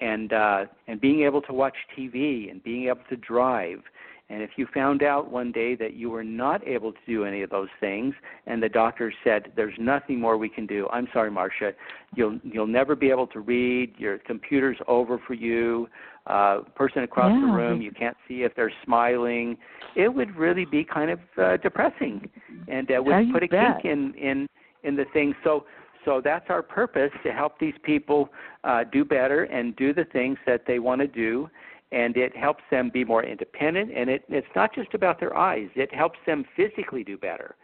and 0.00 0.32
uh, 0.32 0.66
and 0.88 1.00
being 1.00 1.22
able 1.22 1.40
to 1.42 1.52
watch 1.52 1.76
TV 1.96 2.50
and 2.50 2.62
being 2.62 2.84
able 2.88 3.04
to 3.08 3.16
drive. 3.16 3.82
And 4.28 4.42
if 4.42 4.50
you 4.56 4.66
found 4.74 5.04
out 5.04 5.30
one 5.30 5.52
day 5.52 5.76
that 5.76 5.94
you 5.94 6.10
were 6.10 6.24
not 6.24 6.66
able 6.66 6.92
to 6.92 6.98
do 7.06 7.24
any 7.24 7.42
of 7.42 7.50
those 7.50 7.68
things, 7.78 8.12
and 8.46 8.60
the 8.60 8.68
doctor 8.68 9.12
said, 9.22 9.52
"There's 9.54 9.78
nothing 9.78 10.18
more 10.18 10.36
we 10.36 10.48
can 10.48 10.66
do," 10.66 10.88
I'm 10.90 11.06
sorry, 11.12 11.30
Marcia, 11.30 11.72
you'll 12.14 12.40
you'll 12.42 12.66
never 12.66 12.96
be 12.96 13.08
able 13.10 13.28
to 13.28 13.40
read. 13.40 13.94
Your 13.98 14.18
computer's 14.18 14.78
over 14.88 15.18
for 15.18 15.34
you. 15.34 15.88
Uh, 16.26 16.62
person 16.74 17.04
across 17.04 17.30
the 17.40 17.46
room, 17.46 17.80
you 17.80 17.92
can't 17.92 18.16
see 18.26 18.42
if 18.42 18.52
they're 18.56 18.72
smiling. 18.84 19.56
It 19.94 20.12
would 20.12 20.34
really 20.34 20.64
be 20.64 20.82
kind 20.82 21.12
of 21.12 21.20
uh, 21.38 21.56
depressing, 21.58 22.28
and 22.66 22.90
uh, 22.90 23.00
would 23.00 23.32
put 23.32 23.44
a 23.44 23.46
bet. 23.46 23.80
kink 23.80 23.84
in 23.84 24.14
in 24.14 24.48
in 24.82 24.96
the 24.96 25.04
thing. 25.12 25.36
So 25.44 25.66
so 26.04 26.20
that's 26.22 26.46
our 26.48 26.62
purpose 26.62 27.12
to 27.24 27.32
help 27.32 27.58
these 27.60 27.74
people 27.82 28.30
uh, 28.64 28.84
do 28.90 29.04
better 29.04 29.44
and 29.44 29.76
do 29.76 29.92
the 29.92 30.04
things 30.04 30.38
that 30.46 30.62
they 30.66 30.78
want 30.78 31.00
to 31.00 31.06
do 31.06 31.48
and 31.92 32.16
it 32.16 32.36
helps 32.36 32.62
them 32.70 32.90
be 32.92 33.04
more 33.04 33.24
independent 33.24 33.90
and 33.96 34.10
it, 34.10 34.24
it's 34.28 34.46
not 34.56 34.74
just 34.74 34.92
about 34.94 35.20
their 35.20 35.36
eyes 35.36 35.68
it 35.74 35.92
helps 35.94 36.18
them 36.26 36.44
physically 36.56 37.04
do 37.04 37.16
better 37.16 37.56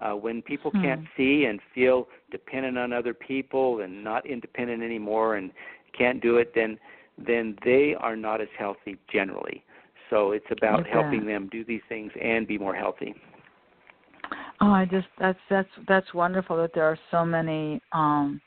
uh, 0.00 0.12
when 0.12 0.42
people 0.42 0.70
Hmm. 0.70 0.82
can't 0.82 1.02
see 1.16 1.44
and 1.44 1.60
feel 1.74 2.08
dependent 2.30 2.78
on 2.78 2.92
other 2.92 3.14
people 3.14 3.80
and 3.80 4.02
not 4.04 4.26
independent 4.26 4.82
anymore 4.82 5.36
and 5.36 5.50
can't 5.96 6.20
do 6.22 6.36
it 6.36 6.52
then 6.54 6.78
then 7.26 7.56
they 7.64 7.94
are 7.98 8.16
not 8.16 8.40
as 8.40 8.48
healthy 8.58 8.96
generally 9.12 9.64
so 10.08 10.32
it's 10.32 10.46
about 10.50 10.80
Okay. 10.80 10.90
helping 10.90 11.26
them 11.26 11.48
do 11.50 11.64
these 11.64 11.82
things 11.88 12.12
and 12.20 12.46
be 12.46 12.58
more 12.58 12.74
healthy 12.74 13.14
Oh, 14.60 14.70
I 14.72 14.84
just 14.84 15.08
that's 15.18 15.38
that's 15.48 15.68
that's 15.88 16.12
wonderful 16.12 16.56
that 16.58 16.72
there 16.74 16.84
are 16.84 16.98
so 17.10 17.24
many 17.24 17.80
um 17.92 18.40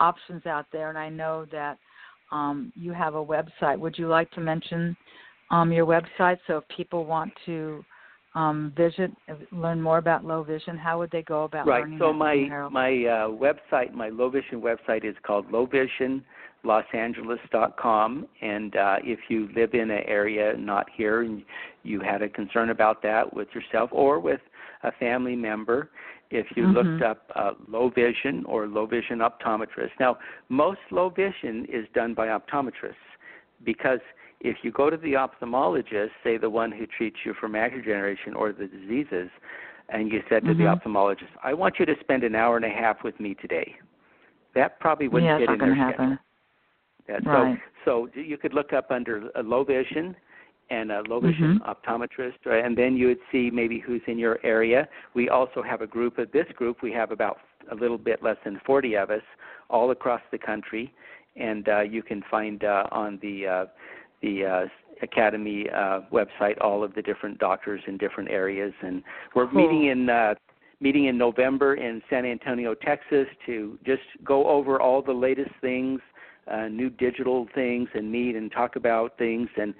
options 0.00 0.44
out 0.46 0.66
there 0.72 0.90
and 0.90 0.98
I 0.98 1.08
know 1.08 1.46
that 1.52 1.78
um 2.34 2.70
you 2.74 2.92
have 2.92 3.14
a 3.14 3.24
website. 3.24 3.78
Would 3.78 3.96
you 3.96 4.08
like 4.08 4.30
to 4.32 4.40
mention 4.40 4.94
um 5.50 5.72
your 5.72 5.86
website 5.86 6.36
so 6.46 6.58
if 6.58 6.68
people 6.76 7.06
want 7.06 7.32
to 7.46 7.82
um 8.34 8.74
visit 8.76 9.10
learn 9.52 9.80
more 9.80 9.96
about 9.98 10.24
low 10.24 10.42
vision, 10.42 10.76
how 10.76 10.98
would 10.98 11.12
they 11.12 11.22
go 11.22 11.44
about 11.44 11.64
right 11.66 11.82
learning 11.82 12.00
Right. 12.00 12.08
so 12.08 12.12
my 12.12 12.34
my 12.70 12.90
uh, 12.90 13.28
website 13.28 13.94
my 13.94 14.08
low 14.08 14.28
vision 14.28 14.60
website 14.60 15.04
is 15.04 15.14
called 15.24 15.48
lowvisionlosangeles.com 15.50 18.26
and 18.42 18.76
uh, 18.76 18.96
if 19.02 19.20
you 19.28 19.48
live 19.54 19.74
in 19.74 19.88
an 19.90 20.02
area 20.06 20.56
not 20.58 20.88
here 20.96 21.22
and 21.22 21.44
you 21.84 22.00
had 22.00 22.22
a 22.22 22.28
concern 22.28 22.70
about 22.70 23.00
that 23.02 23.32
with 23.32 23.46
yourself 23.54 23.90
or 23.92 24.18
with 24.18 24.40
a 24.82 24.90
family 24.92 25.36
member 25.36 25.90
if 26.34 26.46
you 26.56 26.64
Mhm. 26.64 26.74
looked 26.74 27.02
up 27.02 27.30
uh, 27.34 27.52
low 27.68 27.88
vision 27.88 28.44
or 28.46 28.66
low 28.66 28.86
vision 28.86 29.20
optometrist 29.20 29.92
now 30.00 30.18
most 30.48 30.80
low 30.90 31.08
vision 31.08 31.64
is 31.66 31.86
done 31.94 32.12
by 32.14 32.26
optometrists 32.28 33.08
because 33.62 34.00
if 34.44 34.58
you 34.62 34.70
go 34.70 34.90
to 34.90 34.96
the 34.98 35.14
ophthalmologist, 35.14 36.10
say 36.22 36.36
the 36.36 36.50
one 36.50 36.70
who 36.70 36.86
treats 36.86 37.16
you 37.24 37.32
for 37.40 37.48
macular 37.48 37.82
degeneration 37.82 38.34
or 38.34 38.52
the 38.52 38.66
diseases, 38.66 39.30
and 39.88 40.12
you 40.12 40.22
said 40.28 40.44
to 40.44 40.50
mm-hmm. 40.50 40.62
the 40.62 40.68
ophthalmologist, 40.68 41.32
"I 41.42 41.54
want 41.54 41.78
you 41.78 41.86
to 41.86 41.94
spend 42.00 42.24
an 42.24 42.34
hour 42.34 42.56
and 42.56 42.64
a 42.64 42.68
half 42.68 43.02
with 43.02 43.18
me 43.18 43.34
today," 43.34 43.76
that 44.54 44.78
probably 44.80 45.08
wouldn't 45.08 45.30
yeah, 45.30 45.38
fit 45.38 45.50
in 45.50 45.58
their 45.58 45.74
happen. 45.74 46.18
schedule. 47.08 47.24
Yeah, 47.24 47.32
right. 47.32 47.58
So, 47.84 48.08
so 48.14 48.20
you 48.20 48.36
could 48.36 48.52
look 48.54 48.72
up 48.72 48.90
under 48.90 49.30
a 49.34 49.42
low 49.42 49.64
vision 49.64 50.14
and 50.70 50.90
a 50.90 51.02
low 51.08 51.20
vision 51.20 51.60
mm-hmm. 51.60 51.70
optometrist, 51.70 52.44
right? 52.46 52.64
and 52.64 52.76
then 52.76 52.96
you 52.96 53.08
would 53.08 53.18
see 53.30 53.50
maybe 53.52 53.78
who's 53.78 54.02
in 54.06 54.18
your 54.18 54.38
area. 54.44 54.88
We 55.14 55.28
also 55.28 55.62
have 55.62 55.82
a 55.82 55.86
group 55.86 56.18
of 56.18 56.30
this 56.32 56.46
group. 56.56 56.82
We 56.82 56.92
have 56.92 57.10
about 57.10 57.38
a 57.70 57.74
little 57.74 57.98
bit 57.98 58.22
less 58.22 58.36
than 58.44 58.60
40 58.66 58.96
of 58.96 59.10
us 59.10 59.22
all 59.70 59.90
across 59.90 60.20
the 60.30 60.38
country, 60.38 60.92
and 61.36 61.68
uh, 61.68 61.80
you 61.80 62.02
can 62.02 62.22
find 62.30 62.64
uh, 62.64 62.84
on 62.90 63.18
the 63.22 63.46
uh, 63.46 63.64
the 64.22 64.44
uh, 64.44 64.64
academy 65.02 65.66
uh, 65.70 66.00
website 66.12 66.60
all 66.60 66.82
of 66.82 66.94
the 66.94 67.02
different 67.02 67.38
doctors 67.38 67.80
in 67.86 67.98
different 67.98 68.30
areas, 68.30 68.72
and 68.82 69.02
we're 69.34 69.46
cool. 69.46 69.62
meeting 69.62 69.86
in. 69.86 70.08
Uh, 70.08 70.34
meeting 70.80 71.06
in 71.06 71.16
November 71.16 71.76
in 71.76 72.02
San 72.10 72.26
Antonio, 72.26 72.74
Texas, 72.74 73.26
to 73.46 73.78
just 73.86 74.02
go 74.22 74.46
over 74.46 74.82
all 74.82 75.00
the 75.00 75.12
latest 75.12 75.52
things, 75.62 75.98
uh, 76.50 76.66
new 76.66 76.90
digital 76.90 77.46
things, 77.54 77.88
and 77.94 78.10
meet 78.10 78.36
and 78.36 78.52
talk 78.52 78.76
about 78.76 79.16
things. 79.16 79.48
And 79.56 79.72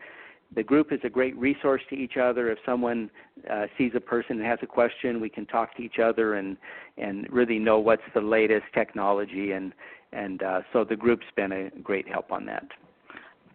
the 0.54 0.62
group 0.62 0.92
is 0.92 1.00
a 1.04 1.08
great 1.08 1.36
resource 1.36 1.82
to 1.90 1.96
each 1.96 2.16
other. 2.16 2.50
If 2.50 2.58
someone 2.64 3.10
uh, 3.50 3.66
sees 3.76 3.92
a 3.94 4.00
person 4.00 4.38
and 4.38 4.46
has 4.46 4.58
a 4.62 4.66
question, 4.66 5.20
we 5.20 5.28
can 5.28 5.46
talk 5.46 5.76
to 5.76 5.82
each 5.82 5.98
other 6.02 6.34
and 6.34 6.56
and 6.96 7.26
really 7.30 7.58
know 7.58 7.78
what's 7.78 8.02
the 8.14 8.20
latest 8.20 8.66
technology. 8.74 9.52
And 9.52 9.72
and 10.12 10.42
uh, 10.42 10.60
so 10.72 10.84
the 10.84 10.96
group's 10.96 11.26
been 11.36 11.52
a 11.52 11.70
great 11.82 12.08
help 12.08 12.30
on 12.30 12.46
that. 12.46 12.66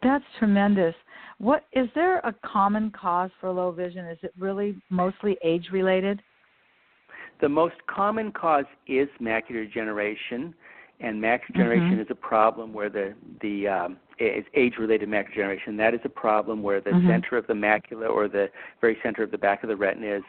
That's 0.04 0.26
tremendous. 0.38 0.95
What 1.38 1.66
is 1.74 1.88
there 1.95 2.20
a 2.20 2.34
common 2.45 2.91
cause 2.91 3.32
for 3.39 3.50
low 3.50 3.72
vision? 3.72 4.06
Is 4.06 4.18
it 4.24 4.34
really 4.38 4.76
mostly 4.89 5.38
age 5.43 5.68
related? 5.72 6.22
The 7.41 7.50
most 7.50 7.76
common 7.88 8.34
cause 8.34 8.66
is 8.88 9.08
macular 9.22 9.66
degeneration, 9.66 10.54
and 11.00 11.22
macular 11.22 11.47
degeneration 11.47 11.91
mm-hmm. 11.91 12.02
is 12.02 12.08
a 12.10 12.16
problem 12.16 12.74
where 12.74 12.89
the 12.89 13.14
the 13.41 13.68
um, 13.68 13.97
is 14.20 14.43
age-related 14.54 15.08
macular 15.08 15.30
degeneration. 15.30 15.78
That 15.78 15.93
is 15.93 16.02
a 16.04 16.10
problem 16.10 16.62
where 16.62 16.82
the 16.82 16.91
mm-hmm. 16.91 17.08
center 17.08 17.38
of 17.38 17.47
the 17.47 17.54
macula 17.54 18.10
or 18.10 18.28
the 18.28 18.50
very 18.82 18.97
center 19.02 19.24
of 19.24 19.32
the 19.32 19.38
back 19.38 19.64
of 19.64 19.70
the 19.70 19.76
retina 19.76 20.18
is 20.18 20.24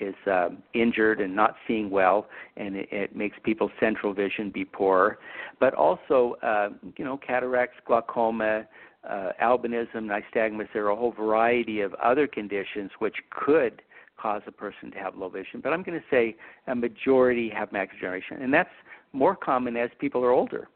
is 0.00 0.14
um, 0.26 0.62
injured 0.72 1.20
and 1.20 1.34
not 1.36 1.54
seeing 1.68 1.88
well, 1.88 2.26
and 2.56 2.74
it, 2.74 2.88
it 2.90 3.16
makes 3.16 3.36
people's 3.44 3.70
central 3.78 4.12
vision 4.12 4.50
be 4.50 4.64
poor. 4.64 5.18
But 5.60 5.74
also, 5.74 6.36
uh, 6.42 6.70
you 6.96 7.04
know, 7.04 7.16
cataracts, 7.16 7.76
glaucoma, 7.86 8.66
uh, 9.08 9.30
albinism, 9.40 10.10
nystagmus. 10.34 10.68
There 10.72 10.86
are 10.86 10.90
a 10.90 10.96
whole 10.96 11.12
variety 11.12 11.80
of 11.80 11.94
other 11.94 12.26
conditions 12.26 12.90
which 12.98 13.16
could 13.30 13.82
cause 14.20 14.42
a 14.46 14.52
person 14.52 14.90
to 14.92 14.98
have 14.98 15.16
low 15.16 15.28
vision. 15.28 15.60
But 15.62 15.72
I'm 15.72 15.82
going 15.82 15.98
to 15.98 16.06
say 16.10 16.36
a 16.66 16.74
majority 16.74 17.50
have 17.50 17.70
macular 17.70 17.92
degeneration, 17.92 18.42
and 18.42 18.52
that's 18.52 18.70
more 19.12 19.36
common 19.36 19.76
as 19.76 19.90
people 19.98 20.24
are 20.24 20.30
older 20.30 20.68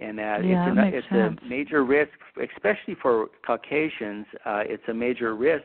and 0.00 0.20
uh, 0.20 0.22
yeah, 0.22 0.70
it's, 0.70 0.78
a, 0.78 0.98
it's 0.98 1.08
sense. 1.08 1.38
a 1.42 1.48
major 1.48 1.84
risk, 1.84 2.12
especially 2.54 2.96
for 3.00 3.28
Caucasians. 3.44 4.26
Uh, 4.44 4.62
it's 4.64 4.82
a 4.88 4.94
major 4.94 5.34
risk. 5.34 5.64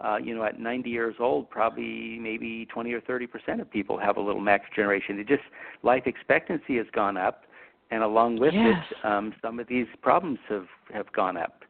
Uh, 0.00 0.16
you 0.16 0.34
know, 0.34 0.44
at 0.44 0.58
90 0.58 0.90
years 0.90 1.14
old, 1.20 1.48
probably 1.48 2.18
maybe 2.20 2.66
20 2.66 2.92
or 2.92 3.00
30 3.00 3.26
percent 3.26 3.60
of 3.60 3.70
people 3.70 3.96
have 3.96 4.16
a 4.16 4.20
little 4.20 4.40
macular 4.40 4.68
degeneration. 4.70 5.18
It 5.18 5.28
just 5.28 5.42
life 5.82 6.02
expectancy 6.06 6.76
has 6.76 6.86
gone 6.92 7.16
up, 7.16 7.44
and 7.90 8.02
along 8.02 8.38
with 8.38 8.52
yes. 8.52 8.74
it, 8.90 9.06
um, 9.06 9.32
some 9.40 9.60
of 9.60 9.68
these 9.68 9.86
problems 10.02 10.40
have 10.48 10.66
have 10.92 11.10
gone 11.12 11.36
up. 11.36 11.62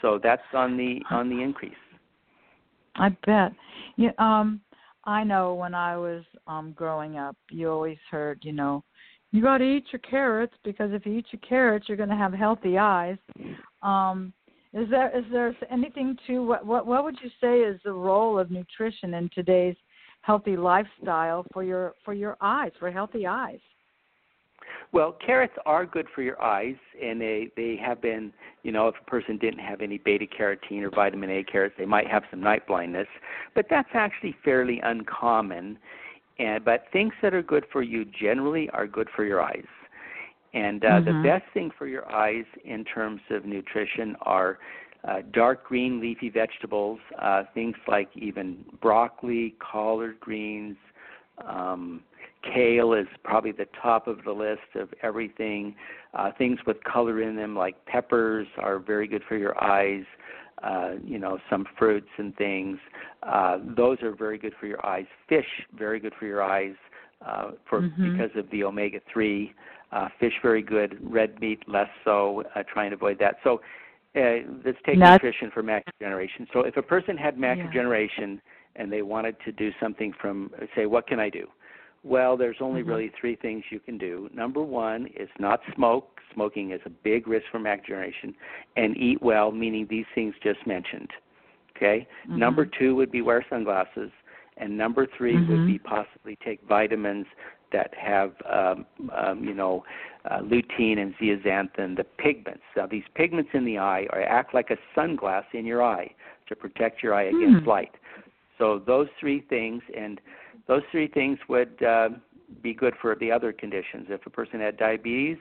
So 0.00 0.18
that's 0.20 0.42
on 0.54 0.76
the 0.76 1.00
on 1.10 1.28
the 1.28 1.42
increase. 1.42 1.74
I 2.98 3.10
bet. 3.26 3.52
Yeah, 3.96 4.10
um, 4.18 4.60
I 5.04 5.24
know 5.24 5.54
when 5.54 5.74
I 5.74 5.96
was 5.96 6.24
um 6.46 6.72
growing 6.72 7.18
up, 7.18 7.36
you 7.50 7.70
always 7.70 7.98
heard, 8.10 8.40
you 8.42 8.52
know, 8.52 8.84
you 9.32 9.42
got 9.42 9.58
to 9.58 9.64
eat 9.64 9.84
your 9.92 10.00
carrots 10.00 10.54
because 10.64 10.90
if 10.92 11.04
you 11.06 11.18
eat 11.18 11.26
your 11.32 11.40
carrots, 11.46 11.88
you're 11.88 11.96
going 11.96 12.08
to 12.08 12.16
have 12.16 12.32
healthy 12.32 12.78
eyes. 12.78 13.18
Um, 13.82 14.32
is 14.72 14.88
there 14.90 15.16
is 15.16 15.24
there 15.32 15.54
anything 15.70 16.16
to 16.26 16.44
what 16.44 16.66
what 16.66 16.86
what 16.86 17.04
would 17.04 17.16
you 17.22 17.30
say 17.40 17.60
is 17.60 17.80
the 17.84 17.92
role 17.92 18.38
of 18.38 18.50
nutrition 18.50 19.14
in 19.14 19.30
today's 19.34 19.76
healthy 20.22 20.56
lifestyle 20.56 21.46
for 21.52 21.62
your 21.62 21.94
for 22.04 22.14
your 22.14 22.36
eyes 22.40 22.72
for 22.78 22.90
healthy 22.90 23.26
eyes? 23.26 23.60
Well, 24.92 25.16
carrots 25.24 25.54
are 25.66 25.84
good 25.84 26.06
for 26.14 26.22
your 26.22 26.40
eyes, 26.42 26.76
and 27.02 27.20
they 27.20 27.48
they 27.56 27.76
have 27.84 28.00
been. 28.00 28.32
You 28.62 28.72
know, 28.72 28.88
if 28.88 28.94
a 29.00 29.10
person 29.10 29.38
didn't 29.38 29.60
have 29.60 29.80
any 29.80 29.98
beta 29.98 30.26
carotene 30.26 30.82
or 30.82 30.90
vitamin 30.90 31.30
A 31.30 31.44
carrots, 31.44 31.74
they 31.78 31.86
might 31.86 32.08
have 32.08 32.24
some 32.30 32.40
night 32.40 32.66
blindness, 32.66 33.06
but 33.54 33.66
that's 33.70 33.88
actually 33.94 34.34
fairly 34.44 34.80
uncommon. 34.82 35.78
And 36.38 36.64
but 36.64 36.84
things 36.92 37.12
that 37.22 37.34
are 37.34 37.42
good 37.42 37.64
for 37.72 37.82
you 37.82 38.04
generally 38.04 38.68
are 38.70 38.86
good 38.86 39.08
for 39.14 39.24
your 39.24 39.42
eyes. 39.42 39.64
And 40.54 40.84
uh, 40.84 40.88
mm-hmm. 40.88 41.22
the 41.22 41.28
best 41.28 41.44
thing 41.52 41.70
for 41.76 41.86
your 41.86 42.10
eyes 42.10 42.44
in 42.64 42.84
terms 42.84 43.20
of 43.30 43.44
nutrition 43.44 44.16
are 44.22 44.58
uh, 45.06 45.18
dark 45.32 45.64
green 45.64 46.00
leafy 46.00 46.30
vegetables, 46.30 46.98
uh, 47.20 47.42
things 47.54 47.76
like 47.86 48.08
even 48.14 48.64
broccoli, 48.80 49.54
collard 49.60 50.18
greens, 50.18 50.76
um, 51.46 52.02
kale 52.42 52.92
is 52.92 53.06
probably 53.24 53.52
the 53.52 53.66
top 53.82 54.06
of 54.06 54.24
the 54.24 54.32
list 54.32 54.74
of 54.74 54.88
everything. 55.02 55.74
Uh, 56.14 56.30
things 56.38 56.58
with 56.66 56.82
color 56.84 57.22
in 57.22 57.36
them 57.36 57.56
like 57.56 57.84
peppers 57.86 58.46
are 58.58 58.78
very 58.78 59.06
good 59.06 59.22
for 59.28 59.36
your 59.36 59.62
eyes 59.62 60.04
uh, 60.62 60.92
you 61.04 61.18
know, 61.18 61.38
some 61.50 61.66
fruits 61.78 62.08
and 62.18 62.34
things. 62.36 62.78
Uh, 63.22 63.58
those 63.76 64.00
are 64.02 64.14
very 64.14 64.38
good 64.38 64.54
for 64.58 64.66
your 64.66 64.84
eyes. 64.86 65.06
Fish, 65.28 65.46
very 65.76 66.00
good 66.00 66.14
for 66.18 66.26
your 66.26 66.42
eyes 66.42 66.74
uh, 67.24 67.50
for 67.68 67.82
mm-hmm. 67.82 68.12
because 68.12 68.30
of 68.36 68.50
the 68.50 68.64
omega 68.64 68.98
three. 69.12 69.52
Uh, 69.92 70.08
fish, 70.18 70.32
very 70.42 70.62
good. 70.62 70.98
Red 71.02 71.38
meat, 71.40 71.60
less 71.68 71.88
so. 72.04 72.42
Uh, 72.54 72.62
try 72.72 72.84
and 72.84 72.94
avoid 72.94 73.18
that. 73.18 73.36
So 73.44 73.60
uh, 74.16 74.48
let's 74.64 74.78
take 74.84 74.98
Not- 74.98 75.22
nutrition 75.22 75.50
for 75.52 75.62
macular 75.62 75.82
degeneration. 75.98 76.46
So 76.52 76.60
if 76.60 76.76
a 76.76 76.82
person 76.82 77.16
had 77.16 77.36
macular 77.36 78.08
Yeah. 78.18 78.36
and 78.76 78.92
they 78.92 79.02
wanted 79.02 79.36
to 79.44 79.52
do 79.52 79.70
something 79.80 80.12
from, 80.20 80.50
say, 80.74 80.86
what 80.86 81.06
can 81.06 81.20
I 81.20 81.30
do? 81.30 81.46
Well, 82.04 82.36
there's 82.36 82.56
only 82.60 82.80
mm-hmm. 82.80 82.90
really 82.90 83.12
three 83.20 83.36
things 83.36 83.64
you 83.70 83.80
can 83.80 83.98
do. 83.98 84.28
Number 84.32 84.62
one 84.62 85.06
is 85.16 85.28
not 85.38 85.60
smoke. 85.74 86.20
Smoking 86.34 86.72
is 86.72 86.80
a 86.86 86.90
big 86.90 87.26
risk 87.26 87.46
for 87.50 87.58
macular 87.58 87.82
degeneration, 87.82 88.34
and 88.76 88.96
eat 88.96 89.22
well, 89.22 89.50
meaning 89.50 89.86
these 89.88 90.04
things 90.14 90.34
just 90.42 90.66
mentioned. 90.66 91.10
Okay. 91.76 92.06
Mm-hmm. 92.26 92.38
Number 92.38 92.66
two 92.66 92.94
would 92.94 93.10
be 93.10 93.22
wear 93.22 93.44
sunglasses, 93.48 94.10
and 94.56 94.76
number 94.76 95.06
3 95.16 95.34
mm-hmm. 95.34 95.52
would 95.52 95.66
be 95.66 95.78
possibly 95.78 96.38
take 96.44 96.60
vitamins 96.66 97.26
that 97.72 97.92
have, 97.94 98.32
um, 98.50 98.86
um, 99.14 99.44
you 99.44 99.54
know, 99.54 99.84
uh, 100.30 100.38
lutein 100.38 100.98
and 100.98 101.14
zeaxanthin, 101.16 101.96
the 101.96 102.04
pigments. 102.18 102.62
Now, 102.76 102.86
these 102.86 103.04
pigments 103.14 103.50
in 103.54 103.64
the 103.64 103.78
eye 103.78 104.06
are, 104.10 104.22
act 104.22 104.54
like 104.54 104.70
a 104.70 104.76
sunglass 104.98 105.44
in 105.52 105.66
your 105.66 105.82
eye 105.82 106.10
to 106.48 106.56
protect 106.56 107.02
your 107.02 107.14
eye 107.14 107.24
against 107.24 107.64
mm. 107.64 107.66
light. 107.66 107.92
So 108.58 108.80
those 108.86 109.08
three 109.20 109.44
things, 109.48 109.82
and 109.96 110.20
those 110.66 110.82
three 110.90 111.08
things 111.08 111.38
would 111.48 111.82
uh, 111.82 112.10
be 112.62 112.74
good 112.74 112.94
for 113.00 113.14
the 113.16 113.30
other 113.30 113.52
conditions. 113.52 114.06
If 114.08 114.26
a 114.26 114.30
person 114.30 114.60
had 114.60 114.76
diabetes, 114.76 115.38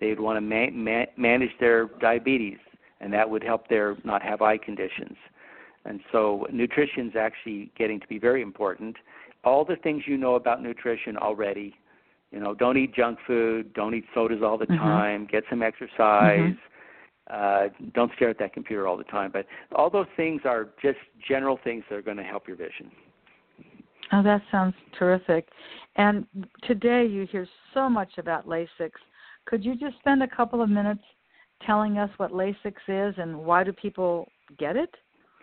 they'd 0.00 0.20
want 0.20 0.36
to 0.36 0.40
ma- 0.40 0.70
ma- 0.72 1.06
manage 1.16 1.50
their 1.60 1.86
diabetes, 2.00 2.58
and 3.00 3.12
that 3.12 3.28
would 3.28 3.42
help 3.42 3.68
their 3.68 3.96
not 4.04 4.22
have 4.22 4.42
eye 4.42 4.58
conditions. 4.58 5.16
And 5.84 6.00
so 6.12 6.46
nutrition 6.52 7.08
is 7.08 7.16
actually 7.16 7.70
getting 7.76 8.00
to 8.00 8.06
be 8.08 8.18
very 8.18 8.42
important. 8.42 8.96
All 9.44 9.64
the 9.64 9.76
things 9.76 10.02
you 10.06 10.16
know 10.16 10.34
about 10.34 10.62
nutrition 10.62 11.16
already, 11.16 11.74
you 12.32 12.40
know, 12.40 12.54
don't 12.54 12.76
eat 12.76 12.94
junk 12.94 13.18
food, 13.26 13.72
don't 13.72 13.94
eat 13.94 14.04
sodas 14.14 14.40
all 14.42 14.58
the 14.58 14.66
mm-hmm. 14.66 14.76
time, 14.76 15.28
get 15.30 15.44
some 15.48 15.62
exercise. 15.62 16.54
Uh, 17.30 17.68
don't 17.94 18.10
stare 18.16 18.30
at 18.30 18.38
that 18.38 18.54
computer 18.54 18.86
all 18.86 18.96
the 18.96 19.04
time. 19.04 19.30
But 19.30 19.46
all 19.74 19.90
those 19.90 20.06
things 20.16 20.42
are 20.44 20.68
just 20.80 20.98
general 21.26 21.58
things 21.62 21.84
that 21.88 21.96
are 21.96 22.02
going 22.02 22.16
to 22.16 22.22
help 22.22 22.48
your 22.48 22.56
vision. 22.56 22.90
Oh, 24.12 24.22
that 24.22 24.42
sounds 24.50 24.74
terrific. 24.98 25.48
And 25.96 26.26
today 26.66 27.06
you 27.06 27.26
hear 27.30 27.46
so 27.74 27.88
much 27.88 28.10
about 28.18 28.46
LASIK. 28.46 28.90
Could 29.46 29.64
you 29.64 29.76
just 29.76 29.98
spend 29.98 30.22
a 30.22 30.28
couple 30.28 30.62
of 30.62 30.70
minutes 30.70 31.02
telling 31.66 31.98
us 31.98 32.10
what 32.16 32.32
LASIK 32.32 32.74
is 32.88 33.14
and 33.18 33.36
why 33.36 33.64
do 33.64 33.72
people 33.72 34.28
get 34.58 34.76
it? 34.76 34.94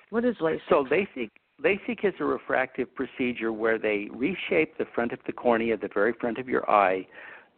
What 0.09 0.26
is 0.26 0.36
LASIK? 0.41 0.59
So 0.70 0.86
LASIK 0.89 1.30
LASIK 1.63 2.03
is 2.03 2.13
a 2.20 2.26
refractive 2.26 2.93
procedure 2.95 3.53
where 3.53 3.80
they 3.80 4.09
reshape 4.13 4.78
the 4.78 4.86
front 4.93 5.13
of 5.13 5.20
the 5.26 5.32
cornea, 5.32 5.78
the 5.78 5.89
very 5.93 6.13
front 6.20 6.38
of 6.38 6.49
your 6.49 6.70
eye, 6.70 7.07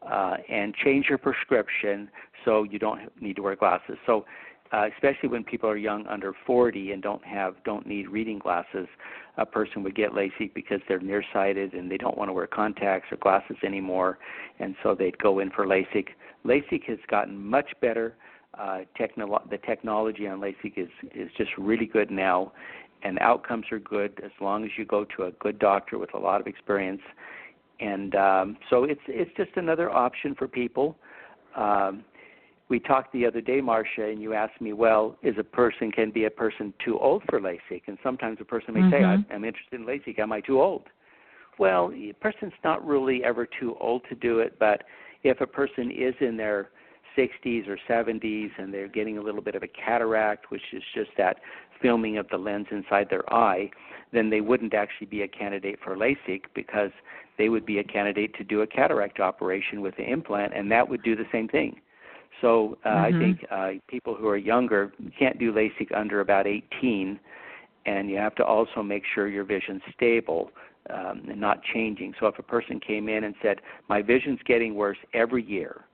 uh, 0.03 0.37
and 0.49 0.75
change 0.75 1.07
your 1.09 1.17
prescription 1.17 2.09
so 2.45 2.63
you 2.63 2.77
don't 2.77 3.09
need 3.21 3.35
to 3.35 3.41
wear 3.41 3.55
glasses. 3.55 3.97
So, 4.05 4.25
uh, 4.71 4.87
especially 4.93 5.29
when 5.29 5.43
people 5.43 5.69
are 5.69 5.77
young, 5.77 6.05
under 6.07 6.33
40, 6.45 6.91
and 6.91 7.01
don't 7.01 7.23
have 7.23 7.55
don't 7.63 7.85
need 7.87 8.09
reading 8.09 8.39
glasses, 8.39 8.87
a 9.37 9.45
person 9.45 9.83
would 9.83 9.95
get 9.95 10.11
LASIK 10.11 10.53
because 10.53 10.81
they're 10.87 10.99
nearsighted 10.99 11.73
and 11.73 11.89
they 11.91 11.97
don't 11.97 12.17
want 12.17 12.29
to 12.29 12.33
wear 12.33 12.47
contacts 12.47 13.07
or 13.11 13.17
glasses 13.17 13.57
anymore, 13.63 14.17
and 14.59 14.75
so 14.83 14.95
they'd 14.95 15.17
go 15.19 15.39
in 15.39 15.49
for 15.51 15.65
LASIK. 15.65 16.09
LASIK 16.45 16.83
has 16.85 16.99
gotten 17.09 17.37
much 17.37 17.69
better 17.81 18.15
Uh, 18.57 18.79
technolo- 18.99 19.47
the 19.49 19.57
technology 19.59 20.27
on 20.27 20.39
LASIK 20.39 20.77
is 20.77 20.89
is 21.13 21.29
just 21.37 21.51
really 21.59 21.85
good 21.85 22.09
now, 22.09 22.51
and 23.03 23.19
outcomes 23.19 23.65
are 23.71 23.79
good 23.79 24.19
as 24.23 24.31
long 24.41 24.63
as 24.65 24.71
you 24.77 24.85
go 24.85 25.05
to 25.15 25.25
a 25.25 25.31
good 25.33 25.59
doctor 25.59 25.99
with 25.99 26.11
a 26.15 26.17
lot 26.17 26.41
of 26.41 26.47
experience. 26.47 27.01
And 27.79 28.15
um, 28.15 28.57
so 28.69 28.83
it's 28.85 29.01
it's 29.07 29.29
just 29.37 29.51
another 29.57 29.91
option 29.91 30.33
for 30.33 30.47
people. 30.47 30.95
Um, 31.55 32.03
we 32.69 32.79
talked 32.79 33.13
the 33.13 33.25
other 33.25 33.39
day, 33.39 33.61
Marcia, 33.61 34.05
and 34.05 34.21
you 34.21 34.33
asked 34.33 34.59
me, 34.59 34.73
well, 34.73 35.15
is 35.23 35.35
a 35.37 35.43
person 35.43 35.91
can 35.91 36.11
be 36.11 36.25
a 36.25 36.29
person 36.29 36.73
too 36.83 36.99
old 36.99 37.23
for 37.29 37.39
LASIK? 37.39 37.83
And 37.87 37.97
sometimes 38.03 38.39
a 38.41 38.45
person 38.45 38.73
may 38.73 38.81
mm-hmm. 38.81 38.91
say, 38.91 39.03
I'm, 39.03 39.25
I'm 39.31 39.45
interested 39.45 39.79
in 39.79 39.85
LASIK. 39.85 40.19
Am 40.19 40.33
I 40.33 40.41
too 40.41 40.61
old? 40.61 40.83
Well, 41.59 41.91
a 41.93 42.13
person's 42.13 42.53
not 42.63 42.85
really 42.85 43.23
ever 43.23 43.47
too 43.59 43.75
old 43.79 44.03
to 44.09 44.15
do 44.15 44.39
it, 44.39 44.59
but 44.59 44.83
if 45.23 45.41
a 45.41 45.47
person 45.47 45.91
is 45.91 46.13
in 46.19 46.37
their 46.37 46.69
60s 47.17 47.67
or 47.67 47.79
70s 47.89 48.51
and 48.57 48.73
they're 48.73 48.87
getting 48.87 49.17
a 49.17 49.21
little 49.21 49.41
bit 49.41 49.55
of 49.55 49.63
a 49.63 49.67
cataract, 49.67 50.51
which 50.51 50.61
is 50.73 50.83
just 50.93 51.09
that 51.17 51.37
filming 51.81 52.17
of 52.17 52.27
the 52.29 52.37
lens 52.37 52.67
inside 52.69 53.07
their 53.09 53.31
eye, 53.33 53.71
then 54.11 54.29
they 54.29 54.41
wouldn't 54.41 54.73
actually 54.73 55.07
be 55.07 55.21
a 55.21 55.27
candidate 55.27 55.79
for 55.83 55.95
LASIK 55.95 56.43
because 56.53 56.91
they 57.37 57.49
would 57.49 57.65
be 57.65 57.79
a 57.79 57.83
candidate 57.83 58.35
to 58.35 58.43
do 58.43 58.61
a 58.61 58.67
cataract 58.67 59.19
operation 59.19 59.81
with 59.81 59.95
the 59.95 60.03
implant, 60.03 60.53
and 60.53 60.71
that 60.71 60.87
would 60.87 61.01
do 61.03 61.15
the 61.15 61.25
same 61.31 61.47
thing. 61.47 61.79
So 62.41 62.77
uh, 62.85 62.89
mm-hmm. 62.89 63.15
I 63.15 63.19
think 63.19 63.45
uh, 63.51 63.69
people 63.87 64.15
who 64.15 64.27
are 64.27 64.37
younger 64.37 64.93
can't 65.17 65.39
do 65.39 65.51
LASIK 65.51 65.95
under 65.95 66.21
about 66.21 66.47
18, 66.47 67.19
and 67.85 68.09
you 68.09 68.17
have 68.17 68.35
to 68.35 68.45
also 68.45 68.83
make 68.83 69.03
sure 69.13 69.27
your 69.27 69.43
vision's 69.43 69.81
stable 69.95 70.51
um, 70.89 71.23
and 71.29 71.39
not 71.39 71.61
changing. 71.73 72.13
So 72.19 72.27
if 72.27 72.37
a 72.39 72.43
person 72.43 72.79
came 72.79 73.09
in 73.09 73.23
and 73.23 73.35
said, 73.41 73.61
"My 73.89 74.01
vision's 74.01 74.39
getting 74.45 74.75
worse 74.75 74.97
every 75.13 75.43
year," 75.43 75.85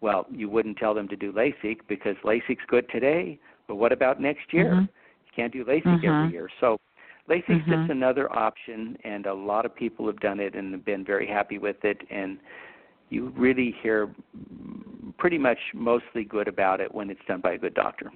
well, 0.00 0.26
you 0.30 0.48
wouldn't 0.48 0.78
tell 0.78 0.94
them 0.94 1.08
to 1.08 1.16
do 1.16 1.32
LASIK 1.32 1.80
because 1.88 2.16
LASIK's 2.24 2.64
good 2.68 2.88
today, 2.90 3.38
but 3.68 3.76
what 3.76 3.92
about 3.92 4.20
next 4.20 4.52
year? 4.52 4.72
Mm-hmm. 4.72 4.80
You 4.80 5.32
can't 5.36 5.52
do 5.52 5.64
LASIK 5.64 5.84
mm-hmm. 5.84 6.06
every 6.06 6.32
year. 6.32 6.48
So 6.60 6.78
LASIK's 7.28 7.48
mm-hmm. 7.48 7.70
just 7.70 7.90
another 7.90 8.32
option, 8.32 8.96
and 9.04 9.26
a 9.26 9.34
lot 9.34 9.66
of 9.66 9.74
people 9.74 10.06
have 10.06 10.18
done 10.20 10.40
it 10.40 10.54
and 10.54 10.72
have 10.72 10.84
been 10.84 11.04
very 11.04 11.26
happy 11.26 11.58
with 11.58 11.84
it. 11.84 11.98
And 12.10 12.38
you 13.10 13.32
really 13.36 13.74
hear 13.82 14.10
pretty 15.20 15.38
much 15.38 15.58
mostly 15.74 16.24
good 16.24 16.48
about 16.48 16.80
it 16.80 16.92
when 16.92 17.10
it's 17.10 17.20
done 17.28 17.40
by 17.40 17.52
a 17.52 17.58
good 17.58 17.74
doctor. 17.74 18.10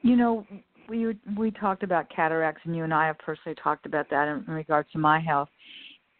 You 0.00 0.16
know, 0.16 0.46
we 0.88 1.14
we 1.36 1.50
talked 1.50 1.82
about 1.82 2.08
cataracts, 2.08 2.62
and 2.64 2.74
you 2.74 2.84
and 2.84 2.94
I 2.94 3.06
have 3.06 3.18
personally 3.18 3.56
talked 3.62 3.84
about 3.84 4.08
that 4.10 4.28
in, 4.28 4.44
in 4.48 4.54
regards 4.54 4.90
to 4.92 4.98
my 4.98 5.20
health. 5.20 5.48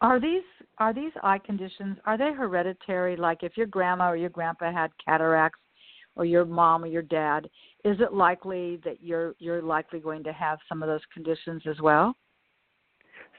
Are 0.01 0.19
these 0.19 0.43
are 0.77 0.93
these 0.93 1.11
eye 1.23 1.39
conditions 1.39 1.97
are 2.05 2.17
they 2.17 2.33
hereditary? 2.33 3.15
Like 3.15 3.41
if 3.41 3.57
your 3.57 3.67
grandma 3.67 4.09
or 4.09 4.17
your 4.17 4.29
grandpa 4.29 4.71
had 4.71 4.91
cataracts, 5.03 5.59
or 6.15 6.25
your 6.25 6.45
mom 6.45 6.83
or 6.83 6.87
your 6.87 7.01
dad, 7.01 7.49
is 7.83 7.97
it 7.99 8.13
likely 8.13 8.79
that 8.83 9.01
you're 9.01 9.35
you're 9.39 9.61
likely 9.61 9.99
going 9.99 10.23
to 10.23 10.33
have 10.33 10.59
some 10.69 10.83
of 10.83 10.87
those 10.87 11.01
conditions 11.13 11.63
as 11.67 11.79
well? 11.81 12.15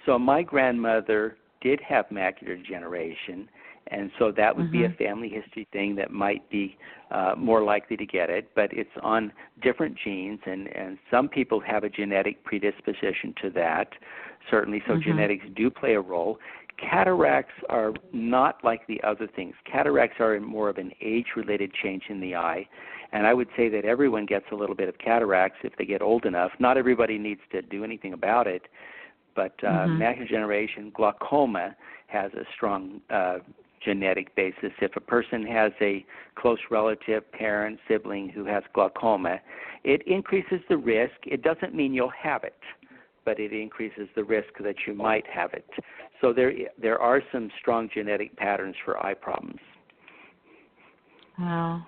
So 0.07 0.19
my 0.19 0.43
grandmother 0.43 1.37
did 1.63 1.81
have 1.81 2.07
macular 2.11 2.57
degeneration, 2.57 3.49
and 3.89 4.11
so 4.19 4.33
that 4.33 4.57
would 4.57 4.67
mm-hmm. 4.67 4.73
be 4.73 4.85
a 4.85 4.89
mm-hmm. 4.89 5.05
family 5.05 5.29
history 5.29 5.67
thing 5.73 5.95
that 5.97 6.11
might 6.11 6.49
be 6.51 6.77
uh, 7.11 7.35
more 7.37 7.63
likely 7.63 7.97
to 7.97 8.07
get 8.07 8.31
it. 8.31 8.51
But 8.55 8.73
it's 8.73 8.91
on 9.03 9.33
different 9.63 9.97
genes, 10.03 10.41
and 10.47 10.69
and 10.69 10.99
some 11.11 11.29
people 11.29 11.61
have 11.61 11.85
a 11.85 11.89
genetic 11.89 12.43
predisposition 12.45 13.35
to 13.43 13.51
that. 13.51 13.89
Certainly, 14.51 14.83
so 14.87 14.95
mm-hmm. 14.95 15.11
genetics 15.11 15.45
do 15.55 15.71
play 15.71 15.95
a 15.95 16.01
role. 16.01 16.39
Cataracts 16.79 17.55
are 17.69 17.93
not 18.13 18.59
like 18.65 18.87
the 18.89 19.01
other 19.05 19.29
things. 19.29 19.55
Cataracts 19.71 20.17
are 20.19 20.39
more 20.41 20.69
of 20.69 20.77
an 20.77 20.91
age-related 21.01 21.73
change 21.73 22.05
in 22.09 22.21
the 22.21 22.35
eye, 22.35 22.67
and 23.13 23.27
I 23.29 23.35
would 23.35 23.49
say 23.57 23.69
that 23.69 23.85
everyone 23.85 24.27
gets 24.27 24.47
a 24.51 24.57
little 24.57 24.75
bit 24.75 24.89
of 24.89 24.99
cataracts 24.99 25.59
if 25.63 25.77
they 25.77 25.85
get 25.85 26.03
old 26.03 26.25
enough. 26.27 26.51
Not 26.59 26.77
everybody 26.77 27.17
needs 27.17 27.41
to 27.53 27.63
do 27.63 27.85
anything 27.85 28.13
about 28.13 28.49
it, 28.49 28.63
but 29.37 29.55
uh, 29.63 29.67
mm-hmm. 29.67 30.03
macular 30.03 30.19
degeneration, 30.27 30.91
glaucoma 30.95 31.77
has 32.09 32.33
a 32.35 32.45
strong 32.55 33.01
uh, 33.11 33.39
genetic 33.85 34.35
basis. 34.35 34.73
If 34.81 34.97
a 34.97 35.01
person 35.01 35.47
has 35.47 35.73
a 35.81 36.05
close 36.37 36.59
relative, 36.71 37.31
parent, 37.33 37.79
sibling 37.89 38.29
who 38.29 38.45
has 38.45 38.63
glaucoma, 38.75 39.41
it 39.85 40.03
increases 40.07 40.61
the 40.69 40.77
risk. 40.77 41.15
It 41.25 41.43
doesn't 41.43 41.75
mean 41.75 41.93
you'll 41.93 42.13
have 42.21 42.45
it, 42.45 42.59
but 43.25 43.39
it 43.39 43.53
increases 43.53 44.09
the 44.15 44.25
risk 44.25 44.49
that 44.61 44.77
you 44.87 44.95
might 44.95 45.27
have 45.27 45.53
it. 45.53 45.69
So 46.21 46.33
there 46.33 46.53
there 46.81 46.99
are 46.99 47.21
some 47.33 47.51
strong 47.61 47.89
genetic 47.93 48.37
patterns 48.37 48.77
for 48.85 49.05
eye 49.05 49.15
problems. 49.15 49.61
Wow. 51.39 51.83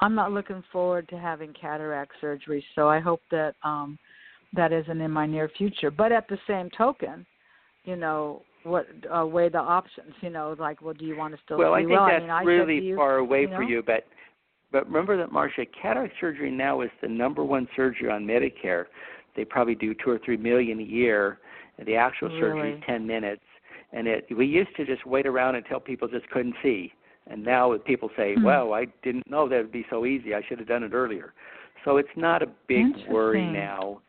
I'm 0.00 0.14
not 0.14 0.32
looking 0.32 0.64
forward 0.72 1.08
to 1.10 1.18
having 1.18 1.52
cataract 1.52 2.12
surgery, 2.20 2.64
so 2.74 2.88
I 2.88 3.00
hope 3.00 3.20
that 3.30 3.54
um 3.62 3.98
that 4.52 4.72
isn't 4.72 5.00
in 5.00 5.10
my 5.10 5.26
near 5.26 5.50
future. 5.56 5.90
But 5.90 6.10
at 6.10 6.26
the 6.28 6.38
same 6.48 6.70
token, 6.76 7.26
you 7.84 7.96
know, 7.96 8.42
what 8.64 8.86
uh, 9.14 9.26
weigh 9.26 9.48
the 9.48 9.58
options. 9.58 10.12
You 10.20 10.30
know, 10.30 10.54
like, 10.58 10.82
well, 10.82 10.94
do 10.94 11.04
you 11.04 11.16
want 11.16 11.34
to 11.34 11.40
still 11.44 11.58
well, 11.58 11.74
I 11.74 11.80
think 11.80 11.90
well? 11.90 12.06
that's 12.06 12.18
I 12.18 12.20
mean, 12.20 12.30
I 12.30 12.42
really 12.42 12.78
you, 12.78 12.96
far 12.96 13.18
away 13.18 13.42
you 13.42 13.50
know? 13.50 13.56
for 13.56 13.62
you, 13.62 13.82
but 13.84 14.06
but 14.72 14.86
remember 14.86 15.16
that, 15.16 15.32
Marcia, 15.32 15.64
cataract 15.80 16.14
surgery 16.20 16.50
now 16.50 16.80
is 16.80 16.90
the 17.02 17.08
number 17.08 17.44
one 17.44 17.68
surgery 17.74 18.10
on 18.10 18.24
Medicare. 18.24 18.84
They 19.36 19.44
probably 19.44 19.74
do 19.74 19.94
two 19.94 20.10
or 20.10 20.20
three 20.24 20.36
million 20.36 20.80
a 20.80 20.84
year. 20.84 21.38
And 21.78 21.86
the 21.86 21.96
actual 21.96 22.28
really? 22.28 22.40
surgery 22.40 22.72
is 22.74 22.82
ten 22.86 23.06
minutes. 23.06 23.42
And 23.92 24.06
it 24.06 24.26
we 24.36 24.46
used 24.46 24.74
to 24.76 24.86
just 24.86 25.06
wait 25.06 25.26
around 25.26 25.56
until 25.56 25.80
people 25.80 26.08
just 26.08 26.28
couldn't 26.30 26.54
see. 26.62 26.92
And 27.26 27.44
now 27.44 27.76
people 27.84 28.10
say, 28.16 28.34
hmm. 28.34 28.44
"Well, 28.44 28.72
I 28.72 28.86
didn't 29.02 29.28
know 29.28 29.48
that 29.48 29.56
would 29.56 29.72
be 29.72 29.86
so 29.90 30.06
easy. 30.06 30.34
I 30.34 30.42
should 30.48 30.58
have 30.58 30.68
done 30.68 30.82
it 30.82 30.92
earlier." 30.92 31.32
So 31.84 31.96
it's 31.96 32.08
not 32.16 32.42
a 32.42 32.48
big 32.68 32.86
worry 33.08 33.44
now. 33.44 34.02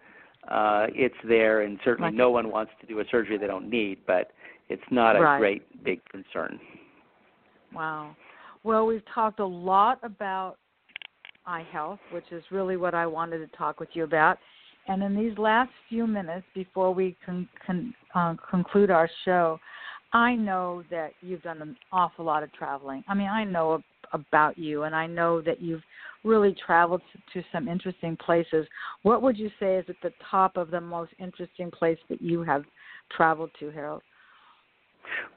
Uh, 0.47 0.88
it's 0.89 1.16
there, 1.28 1.62
and 1.62 1.80
certainly 1.86 2.10
like, 2.10 2.18
no 2.18 2.32
one 2.32 2.52
wants 2.52 2.72
to 2.82 2.88
do 2.88 2.99
a 2.99 3.04
surgery 3.10 3.38
they 3.38 3.47
don't 3.47 3.70
need. 3.70 3.99
But 4.06 4.32
it's 4.70 4.82
not 4.91 5.16
a 5.16 5.22
right. 5.22 5.39
great 5.39 5.84
big 5.84 6.01
concern. 6.09 6.59
Wow. 7.74 8.16
Well, 8.64 8.86
we've 8.86 9.03
talked 9.14 9.39
a 9.39 9.45
lot 9.45 9.99
about 10.03 10.57
eye 11.45 11.66
health, 11.72 11.99
which 12.12 12.32
is 12.32 12.43
really 12.51 12.78
what 12.78 12.93
I 12.93 13.05
wanted 13.07 13.39
to 13.39 13.57
talk 13.57 13.80
with 13.80 13.89
you 13.93 14.03
about. 14.03 14.38
And 14.88 15.03
in 15.03 15.16
these 15.16 15.38
last 15.38 15.72
few 15.89 16.07
minutes 16.07 16.45
before 16.53 16.93
we 16.93 17.16
con- 17.26 17.49
con- 17.66 17.93
uh, 18.16 18.36
conclude 18.49 18.91
our 18.91 19.09
show, 19.26 19.59
I 20.14 20.36
know 20.36 20.84
that 20.91 21.12
you've 21.22 21.43
done 21.43 21.62
an 21.62 21.76
awful 21.91 22.26
lot 22.26 22.43
of 22.43 22.51
traveling. 22.53 23.03
I 23.07 23.14
mean, 23.14 23.30
I 23.30 23.43
know 23.43 23.82
about 24.14 24.57
you, 24.57 24.84
and 24.84 24.95
I 24.95 25.07
know 25.07 25.41
that 25.41 25.62
you've 25.62 25.84
really 26.24 26.53
traveled 26.66 27.01
to, 27.14 27.41
to 27.41 27.47
some 27.51 27.68
interesting 27.68 28.18
places. 28.18 28.68
What 29.03 29.22
would 29.22 29.38
you 29.38 29.49
say 29.59 29.76
is 29.76 29.86
at 29.88 29.95
the 30.03 30.12
top 30.30 30.57
of 30.57 30.70
the 30.70 30.82
most 30.82 31.12
interesting 31.20 31.72
place 31.72 31.97
that 32.09 32.22
you 32.22 32.43
have 32.43 32.64
traveled 33.16 33.51
to, 33.59 33.72
Harold? 33.72 34.01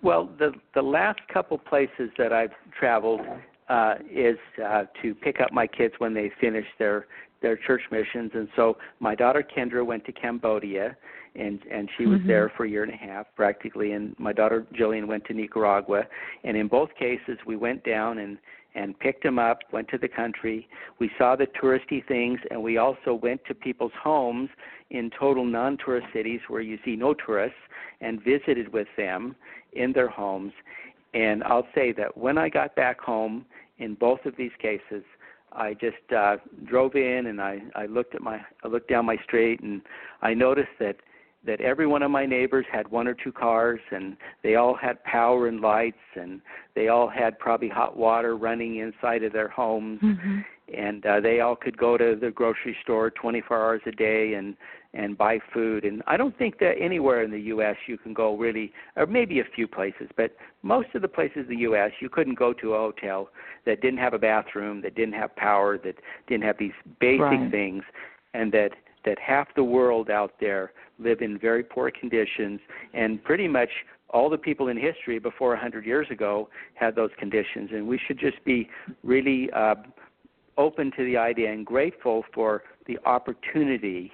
Well, 0.02 0.30
the 0.38 0.52
the 0.74 0.82
last 0.82 1.20
couple 1.32 1.58
places 1.58 2.10
that 2.18 2.32
I've 2.32 2.52
traveled 2.78 3.20
uh, 3.68 3.94
is 4.10 4.38
uh, 4.64 4.84
to 5.02 5.14
pick 5.14 5.40
up 5.40 5.52
my 5.52 5.66
kids 5.66 5.94
when 5.98 6.14
they 6.14 6.30
finish 6.40 6.66
their 6.78 7.06
their 7.42 7.56
church 7.56 7.82
missions, 7.90 8.30
and 8.34 8.48
so 8.56 8.76
my 9.00 9.14
daughter 9.14 9.42
Kendra 9.42 9.84
went 9.84 10.04
to 10.06 10.12
Cambodia, 10.12 10.96
and 11.34 11.60
and 11.70 11.88
she 11.96 12.06
was 12.06 12.18
mm-hmm. 12.20 12.28
there 12.28 12.52
for 12.56 12.64
a 12.64 12.68
year 12.68 12.82
and 12.82 12.92
a 12.92 12.96
half 12.96 13.26
practically, 13.36 13.92
and 13.92 14.14
my 14.18 14.32
daughter 14.32 14.66
Jillian 14.74 15.06
went 15.06 15.24
to 15.26 15.34
Nicaragua, 15.34 16.04
and 16.44 16.56
in 16.56 16.68
both 16.68 16.90
cases 16.98 17.38
we 17.46 17.56
went 17.56 17.84
down 17.84 18.18
and 18.18 18.38
and 18.74 18.98
picked 18.98 19.22
them 19.22 19.38
up, 19.38 19.60
went 19.72 19.88
to 19.88 19.98
the 19.98 20.08
country. 20.08 20.68
We 20.98 21.10
saw 21.16 21.36
the 21.36 21.46
touristy 21.46 22.06
things, 22.06 22.40
and 22.50 22.62
we 22.62 22.76
also 22.78 23.14
went 23.14 23.44
to 23.46 23.54
people's 23.54 23.92
homes 24.00 24.50
in 24.90 25.10
total 25.18 25.44
non 25.44 25.76
tourist 25.76 26.06
cities 26.12 26.40
where 26.48 26.60
you 26.60 26.78
see 26.84 26.96
no 26.96 27.14
tourists 27.14 27.58
and 28.00 28.22
visited 28.22 28.72
with 28.72 28.88
them 28.96 29.36
in 29.72 29.92
their 29.92 30.08
homes. 30.08 30.52
And 31.14 31.44
I'll 31.44 31.68
say 31.74 31.92
that 31.92 32.16
when 32.16 32.38
I 32.38 32.48
got 32.48 32.74
back 32.74 33.00
home, 33.00 33.46
in 33.78 33.94
both 33.94 34.24
of 34.24 34.36
these 34.36 34.52
cases, 34.60 35.02
I 35.52 35.74
just 35.74 36.12
uh, 36.16 36.36
drove 36.64 36.96
in 36.96 37.26
and 37.26 37.40
I, 37.40 37.60
I 37.74 37.86
looked 37.86 38.14
at 38.14 38.22
my 38.22 38.40
I 38.64 38.68
looked 38.68 38.88
down 38.88 39.06
my 39.06 39.16
street 39.18 39.60
and 39.60 39.82
I 40.22 40.34
noticed 40.34 40.76
that 40.80 40.96
that 41.46 41.60
every 41.60 41.86
one 41.86 42.02
of 42.02 42.10
my 42.10 42.26
neighbors 42.26 42.66
had 42.72 42.88
one 42.88 43.06
or 43.06 43.14
two 43.14 43.32
cars 43.32 43.80
and 43.90 44.16
they 44.42 44.54
all 44.54 44.74
had 44.74 45.02
power 45.04 45.48
and 45.48 45.60
lights 45.60 45.96
and 46.14 46.40
they 46.74 46.88
all 46.88 47.08
had 47.08 47.38
probably 47.38 47.68
hot 47.68 47.96
water 47.96 48.36
running 48.36 48.76
inside 48.76 49.22
of 49.22 49.32
their 49.32 49.48
homes 49.48 50.00
mm-hmm. 50.02 50.40
and 50.76 51.04
uh, 51.06 51.20
they 51.20 51.40
all 51.40 51.56
could 51.56 51.76
go 51.76 51.96
to 51.96 52.16
the 52.20 52.30
grocery 52.30 52.76
store 52.82 53.10
24 53.10 53.56
hours 53.56 53.82
a 53.86 53.92
day 53.92 54.34
and 54.34 54.56
and 54.94 55.18
buy 55.18 55.40
food 55.52 55.84
and 55.84 56.02
I 56.06 56.16
don't 56.16 56.36
think 56.38 56.60
that 56.60 56.74
anywhere 56.80 57.24
in 57.24 57.30
the 57.32 57.40
US 57.40 57.76
you 57.86 57.98
can 57.98 58.14
go 58.14 58.36
really 58.36 58.72
or 58.96 59.06
maybe 59.06 59.40
a 59.40 59.44
few 59.54 59.66
places 59.66 60.08
but 60.16 60.36
most 60.62 60.88
of 60.94 61.02
the 61.02 61.08
places 61.08 61.46
in 61.48 61.56
the 61.56 61.62
US 61.62 61.90
you 62.00 62.08
couldn't 62.08 62.38
go 62.38 62.52
to 62.54 62.74
a 62.74 62.78
hotel 62.78 63.28
that 63.66 63.80
didn't 63.80 63.98
have 63.98 64.14
a 64.14 64.18
bathroom 64.18 64.80
that 64.82 64.94
didn't 64.94 65.14
have 65.14 65.34
power 65.36 65.78
that 65.78 65.96
didn't 66.28 66.44
have 66.44 66.58
these 66.58 66.72
basic 67.00 67.20
right. 67.20 67.50
things 67.50 67.82
and 68.34 68.52
that 68.52 68.70
that 69.04 69.18
half 69.18 69.48
the 69.54 69.64
world 69.64 70.10
out 70.10 70.32
there 70.40 70.72
live 70.98 71.20
in 71.20 71.38
very 71.38 71.62
poor 71.62 71.90
conditions, 71.90 72.60
and 72.92 73.22
pretty 73.22 73.48
much 73.48 73.70
all 74.10 74.30
the 74.30 74.38
people 74.38 74.68
in 74.68 74.76
history 74.76 75.18
before 75.18 75.50
100 75.50 75.84
years 75.84 76.06
ago 76.10 76.48
had 76.74 76.94
those 76.94 77.10
conditions, 77.18 77.70
and 77.72 77.86
we 77.86 77.98
should 78.06 78.18
just 78.18 78.42
be 78.44 78.68
really 79.02 79.50
uh, 79.52 79.74
open 80.56 80.92
to 80.96 81.04
the 81.04 81.16
idea 81.16 81.52
and 81.52 81.66
grateful 81.66 82.24
for 82.32 82.62
the 82.86 82.98
opportunity 83.06 84.12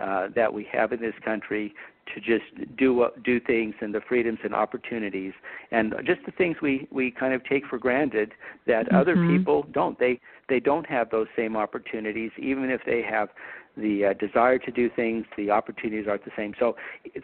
uh, 0.00 0.28
that 0.34 0.52
we 0.52 0.66
have 0.72 0.92
in 0.92 1.00
this 1.00 1.14
country 1.24 1.74
to 2.14 2.20
just 2.20 2.76
do 2.76 3.06
do 3.24 3.38
things 3.38 3.74
and 3.80 3.94
the 3.94 4.00
freedoms 4.08 4.38
and 4.42 4.54
opportunities. 4.54 5.32
And 5.70 5.94
just 6.04 6.20
the 6.26 6.32
things 6.32 6.56
we 6.62 6.88
we 6.90 7.10
kind 7.10 7.34
of 7.34 7.44
take 7.44 7.66
for 7.66 7.78
granted 7.78 8.32
that 8.66 8.86
mm-hmm. 8.86 8.96
other 8.96 9.14
people 9.14 9.66
don't. 9.72 9.98
They 9.98 10.18
they 10.48 10.60
don't 10.60 10.86
have 10.86 11.10
those 11.10 11.28
same 11.36 11.56
opportunities 11.56 12.30
even 12.38 12.70
if 12.70 12.80
they 12.84 13.02
have 13.02 13.28
the 13.76 14.06
uh, 14.06 14.12
desire 14.14 14.58
to 14.58 14.70
do 14.70 14.90
things 14.94 15.24
the 15.36 15.50
opportunities 15.50 16.06
aren't 16.08 16.24
the 16.24 16.30
same 16.36 16.52
so 16.58 16.76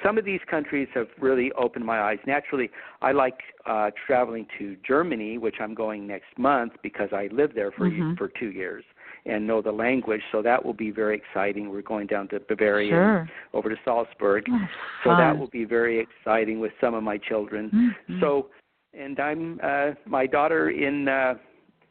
some 0.03 0.19
of 0.19 0.25
these 0.25 0.41
countries 0.51 0.89
have 0.95 1.09
really 1.21 1.53
opened 1.53 1.85
my 1.85 2.01
eyes 2.01 2.19
naturally 2.27 2.71
i 3.03 3.13
like 3.13 3.41
uh 3.67 3.91
traveling 4.07 4.47
to 4.59 4.77
germany 4.87 5.39
which 5.39 5.57
i'm 5.61 5.75
going 5.75 6.07
next 6.07 6.37
month 6.39 6.73
because 6.83 7.11
i 7.13 7.29
lived 7.33 7.55
there 7.55 7.71
for 7.71 7.89
mm-hmm. 7.91 8.15
for 8.15 8.31
2 8.39 8.51
years 8.51 8.85
and 9.27 9.47
know 9.47 9.61
the 9.61 9.73
language. 9.73 10.23
So 10.33 10.43
that 10.43 10.65
will 10.65 10.73
be 10.73 10.91
very 10.91 11.17
exciting. 11.17 11.71
We're 11.71 11.83
going 11.83 12.07
down 12.07 12.29
to 12.29 12.41
Bavaria 12.41 12.91
sure. 12.91 13.31
over 13.53 13.69
to 13.69 13.77
Salzburg. 13.85 14.45
Oh, 14.51 14.59
so 15.05 15.11
that 15.11 15.37
will 15.37 15.49
be 15.49 15.65
very 15.65 16.01
exciting 16.01 16.61
with 16.61 16.73
some 16.81 16.95
of 16.95 17.03
my 17.03 17.19
children. 17.19 17.71
Mm-hmm. 17.75 18.21
So 18.21 18.49
and 18.95 19.21
I'm 19.21 19.61
uh 19.63 19.91
my 20.07 20.27
daughter 20.27 20.71
in 20.71 21.09
uh 21.09 21.35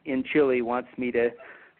in 0.04 0.24
Chile 0.32 0.62
wants 0.62 0.88
me 0.98 1.10
to 1.12 1.30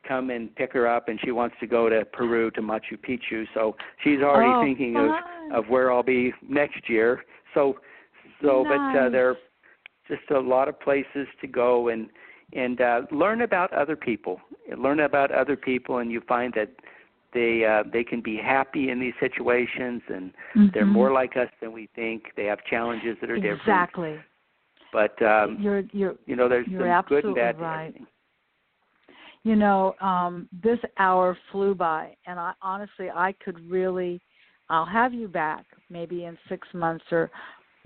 come 0.09 0.30
and 0.30 0.54
pick 0.56 0.72
her 0.72 0.88
up 0.88 1.09
and 1.09 1.20
she 1.22 1.30
wants 1.30 1.54
to 1.61 1.66
go 1.66 1.88
to 1.88 2.04
Peru 2.06 2.50
to 2.52 2.62
Machu 2.62 2.96
Picchu. 2.96 3.44
So 3.54 3.76
she's 4.02 4.20
already 4.20 4.50
oh, 4.50 4.62
thinking 4.64 4.94
fun. 4.94 5.11
of 5.52 5.64
of 5.64 5.70
where 5.70 5.92
I'll 5.92 6.02
be 6.02 6.32
next 6.48 6.88
year. 6.88 7.24
So 7.54 7.76
so 8.42 8.62
nice. 8.62 8.94
but 8.94 8.98
uh 8.98 9.11
there 9.11 9.30
are 9.30 9.36
just 10.09 10.30
a 10.30 10.40
lot 10.40 10.68
of 10.68 10.80
places 10.80 11.26
to 11.40 11.46
go 11.46 11.88
and 11.88 12.09
and 12.54 12.80
uh, 12.80 13.02
learn 13.11 13.42
about 13.42 13.72
other 13.72 13.96
people. 13.96 14.40
Learn 14.76 15.00
about 15.00 15.30
other 15.30 15.56
people, 15.56 15.98
and 15.98 16.11
you 16.11 16.22
find 16.26 16.52
that 16.54 16.70
they 17.34 17.64
uh, 17.64 17.88
they 17.92 18.04
can 18.04 18.20
be 18.22 18.36
happy 18.36 18.90
in 18.90 19.00
these 19.00 19.12
situations, 19.20 20.02
and 20.09 20.30
mm-hmm. 20.30 20.66
they're 20.72 20.86
more 20.86 21.12
like 21.12 21.36
us 21.36 21.48
than 21.61 21.72
we 21.72 21.88
think. 21.94 22.24
They 22.36 22.44
have 22.46 22.59
challenges 22.64 23.16
that 23.20 23.30
are 23.30 23.36
exactly. 23.36 23.52
different. 23.52 23.61
Exactly. 23.61 24.18
But 24.92 25.22
um, 25.22 25.59
you're 25.61 25.82
you're 25.92 26.14
you 26.26 26.36
know 26.36 26.48
there's 26.48 26.66
you're 26.66 26.88
some 26.88 27.04
good 27.09 27.24
and 27.24 27.34
bad. 27.34 27.61
right. 27.61 27.94
You 29.45 29.57
know, 29.57 29.95
um, 30.01 30.49
this 30.62 30.78
hour 30.99 31.36
flew 31.51 31.74
by, 31.74 32.16
and 32.26 32.39
I 32.39 32.53
honestly 32.62 33.09
I 33.11 33.34
could 33.45 33.59
really. 33.70 34.20
I'll 34.70 34.84
have 34.84 35.14
you 35.14 35.28
back 35.28 35.64
maybe 35.89 36.24
in 36.24 36.36
six 36.49 36.68
months 36.74 37.05
or 37.11 37.30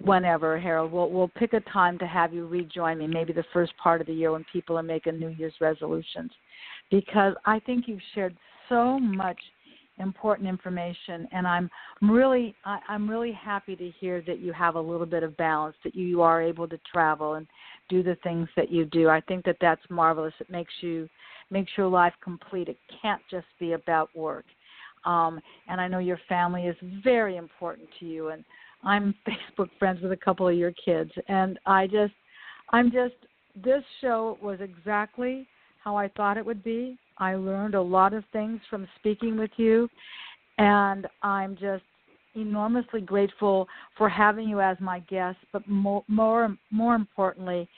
whenever, 0.03 0.59
Harold. 0.59 0.91
We'll 0.91 1.11
we'll 1.11 1.29
pick 1.29 1.53
a 1.53 1.61
time 1.61 1.99
to 1.99 2.07
have 2.07 2.33
you 2.33 2.49
rejoin 2.49 2.99
me, 2.99 3.07
maybe 3.07 3.33
the 3.33 3.45
first 3.53 3.73
part 3.81 4.01
of 4.01 4.09
the 4.09 4.13
year 4.13 4.33
when 4.33 4.45
people 4.53 4.77
are 4.77 4.83
making 4.83 5.21
New 5.21 5.29
Year's 5.29 5.55
resolutions, 5.61 6.33
because 6.91 7.35
I 7.47 7.61
think 7.61 7.87
you've 7.87 8.01
shared 8.15 8.37
so 8.69 8.99
much 8.99 9.39
important 9.99 10.49
information, 10.49 11.29
and 11.31 11.47
I'm 11.47 11.71
really 12.01 12.57
I, 12.65 12.81
I'm 12.89 13.09
really 13.09 13.33
happy 13.33 13.77
to 13.77 13.91
hear 14.01 14.23
that 14.27 14.41
you 14.41 14.53
have 14.53 14.75
a 14.75 14.81
little 14.81 15.07
bit 15.07 15.23
of 15.23 15.37
balance, 15.37 15.77
that 15.85 15.95
you, 15.95 16.07
you 16.07 16.23
are 16.23 16.43
able 16.43 16.67
to 16.67 16.81
travel 16.91 17.35
and 17.35 17.47
do 17.89 18.03
the 18.03 18.17
things 18.25 18.49
that 18.57 18.73
you 18.73 18.87
do. 18.87 19.09
I 19.09 19.21
think 19.21 19.45
that 19.45 19.59
that's 19.61 19.83
marvelous. 19.91 20.35
It 20.41 20.51
makes 20.51 20.73
you 20.81 21.09
makes 21.53 21.73
your 21.77 21.89
life 21.89 22.15
complete. 22.23 22.69
It 22.69 22.79
can't 23.01 23.23
just 23.31 23.47
be 23.61 23.73
about 23.73 24.09
work. 24.17 24.45
Um, 25.05 25.41
and 25.69 25.81
I 25.81 25.89
know 25.89 25.99
your 25.99 26.21
family 26.29 26.67
is 26.67 26.77
very 27.05 27.37
important 27.37 27.89
to 28.01 28.07
you, 28.07 28.29
and 28.29 28.45
I'm 28.83 29.15
Facebook 29.59 29.69
friends 29.79 30.01
with 30.03 30.13
a 30.13 30.17
couple 30.17 30.49
of 30.49 30.57
your 30.57 30.73
kids, 30.85 31.11
and 31.29 31.59
I 31.67 31.87
just, 31.87 32.15
I'm 32.71 32.91
just, 32.91 33.15
this 33.63 33.83
show 34.01 34.39
was 34.41 34.59
exactly 34.61 35.47
how 35.85 35.97
I 35.97 36.09
thought 36.09 36.39
it 36.39 36.47
would 36.47 36.65
be. 36.65 36.97
I 37.19 37.35
learned 37.35 37.75
a 37.75 37.83
lot 37.83 38.15
of 38.15 38.25
things 38.33 38.61
from 38.71 38.89
speaking 38.99 39.37
with 39.37 39.51
you, 39.57 39.89
and 40.59 41.07
I'm 41.23 41.57
just 41.57 41.85
enormously 42.35 43.01
grateful 43.01 43.69
for 43.99 44.09
having 44.09 44.49
you 44.49 44.61
as 44.61 44.77
my 44.81 45.01
guest, 45.01 45.39
but 45.53 45.67
more, 45.69 46.05
more, 46.09 46.57
more 46.71 46.95
importantly, 46.95 47.69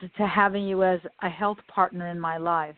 to 0.00 0.26
having 0.26 0.64
you 0.64 0.84
as 0.84 1.00
a 1.22 1.28
health 1.28 1.58
partner 1.68 2.08
in 2.08 2.20
my 2.20 2.36
life. 2.36 2.76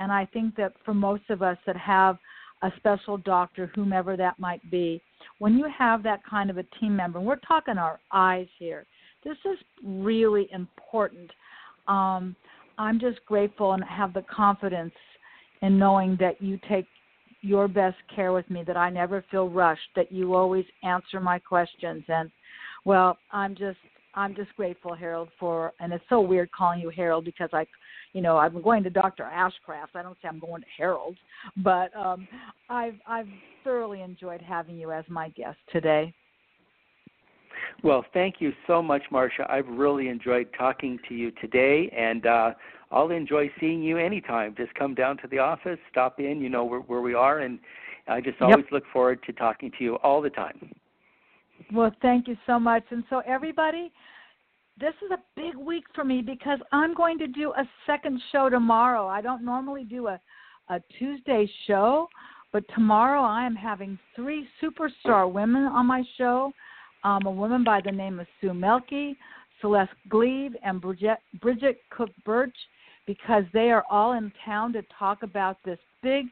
And 0.00 0.10
I 0.10 0.26
think 0.26 0.56
that 0.56 0.72
for 0.84 0.94
most 0.94 1.22
of 1.28 1.42
us 1.42 1.58
that 1.66 1.76
have 1.76 2.18
a 2.62 2.72
special 2.78 3.18
doctor, 3.18 3.70
whomever 3.74 4.16
that 4.16 4.38
might 4.38 4.68
be, 4.70 5.00
when 5.38 5.56
you 5.56 5.66
have 5.78 6.02
that 6.02 6.20
kind 6.28 6.50
of 6.50 6.58
a 6.58 6.64
team 6.80 6.96
member, 6.96 7.18
and 7.18 7.26
we're 7.26 7.36
talking 7.36 7.78
our 7.78 8.00
eyes 8.10 8.48
here, 8.58 8.86
this 9.24 9.36
is 9.44 9.58
really 9.84 10.48
important. 10.52 11.30
Um, 11.86 12.34
I'm 12.78 12.98
just 12.98 13.24
grateful 13.26 13.74
and 13.74 13.84
have 13.84 14.14
the 14.14 14.24
confidence 14.34 14.94
in 15.60 15.78
knowing 15.78 16.16
that 16.18 16.40
you 16.40 16.58
take 16.68 16.86
your 17.42 17.68
best 17.68 17.96
care 18.14 18.32
with 18.32 18.48
me, 18.50 18.64
that 18.66 18.76
I 18.76 18.88
never 18.90 19.22
feel 19.30 19.48
rushed, 19.48 19.88
that 19.96 20.10
you 20.10 20.34
always 20.34 20.64
answer 20.82 21.20
my 21.20 21.38
questions. 21.38 22.04
And 22.08 22.30
well, 22.84 23.18
I'm 23.32 23.54
just 23.54 23.78
I'm 24.14 24.34
just 24.34 24.54
grateful, 24.56 24.94
Harold, 24.94 25.28
for 25.38 25.72
and 25.78 25.92
it's 25.92 26.04
so 26.08 26.20
weird 26.20 26.50
calling 26.52 26.80
you 26.80 26.90
Harold 26.90 27.24
because 27.24 27.50
I 27.52 27.66
you 28.12 28.22
know, 28.22 28.38
I'm 28.38 28.60
going 28.62 28.82
to 28.82 28.90
Dr. 28.90 29.24
Ashcraft. 29.24 29.94
I 29.94 30.02
don't 30.02 30.16
say 30.22 30.28
I'm 30.28 30.40
going 30.40 30.62
to 30.62 30.68
Harold, 30.76 31.16
but 31.58 31.94
um, 31.96 32.26
I've 32.68 32.96
I've 33.06 33.28
thoroughly 33.64 34.02
enjoyed 34.02 34.42
having 34.42 34.76
you 34.76 34.92
as 34.92 35.04
my 35.08 35.28
guest 35.30 35.58
today. 35.72 36.12
Well, 37.82 38.04
thank 38.12 38.36
you 38.40 38.52
so 38.66 38.82
much, 38.82 39.02
Marcia. 39.10 39.46
I've 39.50 39.68
really 39.68 40.08
enjoyed 40.08 40.48
talking 40.56 40.98
to 41.08 41.14
you 41.14 41.30
today, 41.40 41.90
and 41.96 42.26
uh, 42.26 42.50
I'll 42.90 43.10
enjoy 43.10 43.50
seeing 43.60 43.82
you 43.82 43.96
anytime. 43.96 44.54
Just 44.56 44.74
come 44.74 44.94
down 44.94 45.16
to 45.18 45.28
the 45.28 45.38
office, 45.38 45.78
stop 45.90 46.18
in. 46.18 46.40
You 46.40 46.48
know 46.48 46.64
where, 46.64 46.80
where 46.80 47.00
we 47.00 47.14
are, 47.14 47.40
and 47.40 47.58
I 48.08 48.20
just 48.20 48.40
always 48.40 48.64
yep. 48.64 48.72
look 48.72 48.84
forward 48.92 49.22
to 49.26 49.32
talking 49.32 49.70
to 49.78 49.84
you 49.84 49.94
all 49.96 50.20
the 50.20 50.30
time. 50.30 50.72
Well, 51.72 51.94
thank 52.02 52.26
you 52.26 52.36
so 52.46 52.58
much. 52.58 52.82
And 52.90 53.04
so, 53.08 53.22
everybody, 53.26 53.92
this 54.78 54.94
is 55.04 55.10
a 55.10 55.18
big 55.36 55.56
week 55.56 55.84
for 55.94 56.04
me 56.04 56.22
because 56.22 56.58
I'm 56.72 56.94
going 56.94 57.18
to 57.18 57.26
do 57.26 57.52
a 57.52 57.68
second 57.86 58.20
show 58.32 58.48
tomorrow. 58.48 59.06
I 59.06 59.20
don't 59.20 59.44
normally 59.44 59.84
do 59.84 60.08
a, 60.08 60.20
a 60.70 60.80
Tuesday 60.98 61.50
show, 61.66 62.08
but 62.52 62.64
tomorrow 62.74 63.22
I 63.22 63.44
am 63.44 63.54
having 63.54 63.98
three 64.16 64.46
superstar 64.62 65.30
women 65.30 65.64
on 65.64 65.86
my 65.86 66.02
show. 66.16 66.52
Um, 67.04 67.26
a 67.26 67.30
woman 67.30 67.64
by 67.64 67.80
the 67.84 67.92
name 67.92 68.20
of 68.20 68.26
Sue 68.40 68.54
Melky, 68.54 69.16
Celeste 69.60 69.90
Glebe, 70.08 70.54
and 70.62 70.80
Bridget, 70.80 71.18
Bridget 71.40 71.80
Cook 71.90 72.10
Burch, 72.24 72.56
because 73.06 73.44
they 73.52 73.70
are 73.70 73.84
all 73.90 74.12
in 74.12 74.32
town 74.44 74.72
to 74.74 74.82
talk 74.98 75.22
about 75.22 75.56
this 75.64 75.78
big 76.02 76.26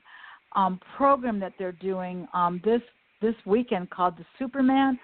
um, 0.54 0.80
program 0.96 1.38
that 1.40 1.52
they're 1.58 1.72
doing 1.72 2.26
um, 2.34 2.60
this 2.64 2.82
this 3.20 3.34
weekend 3.46 3.90
called 3.90 4.16
the 4.16 4.24
Superman. 4.38 4.98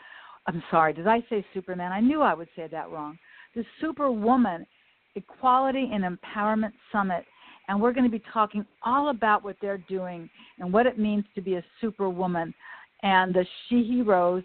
I'm 0.46 0.62
sorry, 0.70 0.92
did 0.92 1.06
I 1.06 1.20
say 1.28 1.44
Superman? 1.52 1.90
I 1.90 2.00
knew 2.00 2.22
I 2.22 2.34
would 2.34 2.48
say 2.54 2.68
that 2.70 2.90
wrong 2.90 3.18
the 3.54 3.64
Superwoman 3.80 4.66
Equality 5.16 5.90
and 5.92 6.04
Empowerment 6.04 6.72
Summit. 6.90 7.24
And 7.68 7.80
we're 7.80 7.92
going 7.92 8.04
to 8.04 8.10
be 8.10 8.22
talking 8.32 8.66
all 8.82 9.08
about 9.08 9.42
what 9.42 9.56
they're 9.62 9.78
doing 9.78 10.28
and 10.58 10.72
what 10.72 10.86
it 10.86 10.98
means 10.98 11.24
to 11.34 11.40
be 11.40 11.54
a 11.54 11.64
superwoman 11.80 12.52
and 13.02 13.34
the 13.34 13.46
She 13.68 13.84
Heroes 13.84 14.42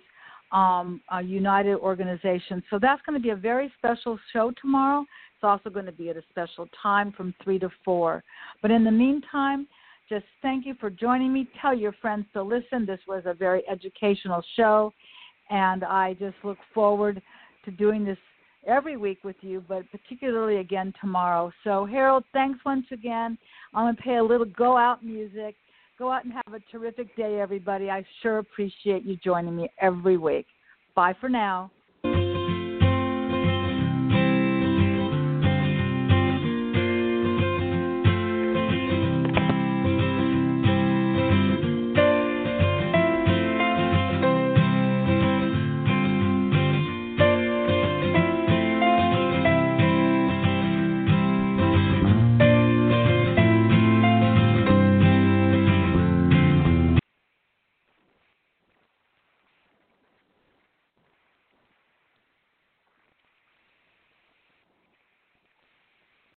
um, 0.52 1.02
United 1.24 1.76
organization. 1.76 2.64
So 2.70 2.80
that's 2.80 3.02
going 3.06 3.20
to 3.20 3.24
be 3.24 3.32
a 3.32 3.36
very 3.36 3.72
special 3.78 4.18
show 4.32 4.52
tomorrow. 4.62 5.02
It's 5.02 5.44
also 5.44 5.70
going 5.70 5.86
to 5.86 5.92
be 5.92 6.10
at 6.10 6.18
a 6.18 6.24
special 6.30 6.68
time 6.82 7.14
from 7.16 7.34
3 7.44 7.60
to 7.60 7.70
4. 7.86 8.24
But 8.62 8.72
in 8.72 8.84
the 8.84 8.92
meantime, 8.92 9.68
just 10.10 10.26
thank 10.42 10.66
you 10.66 10.74
for 10.80 10.90
joining 10.90 11.32
me. 11.32 11.48
Tell 11.62 11.74
your 11.74 11.94
friends 12.02 12.26
to 12.34 12.42
listen. 12.42 12.86
This 12.86 13.00
was 13.08 13.24
a 13.26 13.34
very 13.34 13.62
educational 13.70 14.44
show, 14.56 14.92
and 15.50 15.84
I 15.84 16.16
just 16.16 16.36
look 16.44 16.58
forward 16.74 17.22
to 17.66 17.72
doing 17.72 18.04
this 18.04 18.18
every 18.68 18.98
week 18.98 19.20
with 19.24 19.36
you, 19.42 19.64
but 19.68 19.84
particularly 19.92 20.58
again 20.58 20.94
tomorrow. 21.00 21.52
So, 21.64 21.86
Harold, 21.86 22.24
thanks 22.34 22.60
once 22.66 22.86
again. 22.92 23.38
I'm 23.74 23.86
going 23.86 23.96
to 23.96 24.02
play 24.02 24.16
a 24.18 24.24
little 24.24 24.46
go 24.46 24.78
out 24.78 25.04
music. 25.04 25.56
Go 25.98 26.12
out 26.12 26.24
and 26.24 26.34
have 26.34 26.54
a 26.54 26.60
terrific 26.72 27.14
day, 27.16 27.40
everybody. 27.42 27.90
I 27.90 28.06
sure 28.22 28.38
appreciate 28.38 29.04
you 29.04 29.18
joining 29.18 29.56
me 29.56 29.70
every 29.82 30.18
week. 30.18 30.46
Bye 30.96 31.14
for 31.20 31.28
now. 31.28 31.72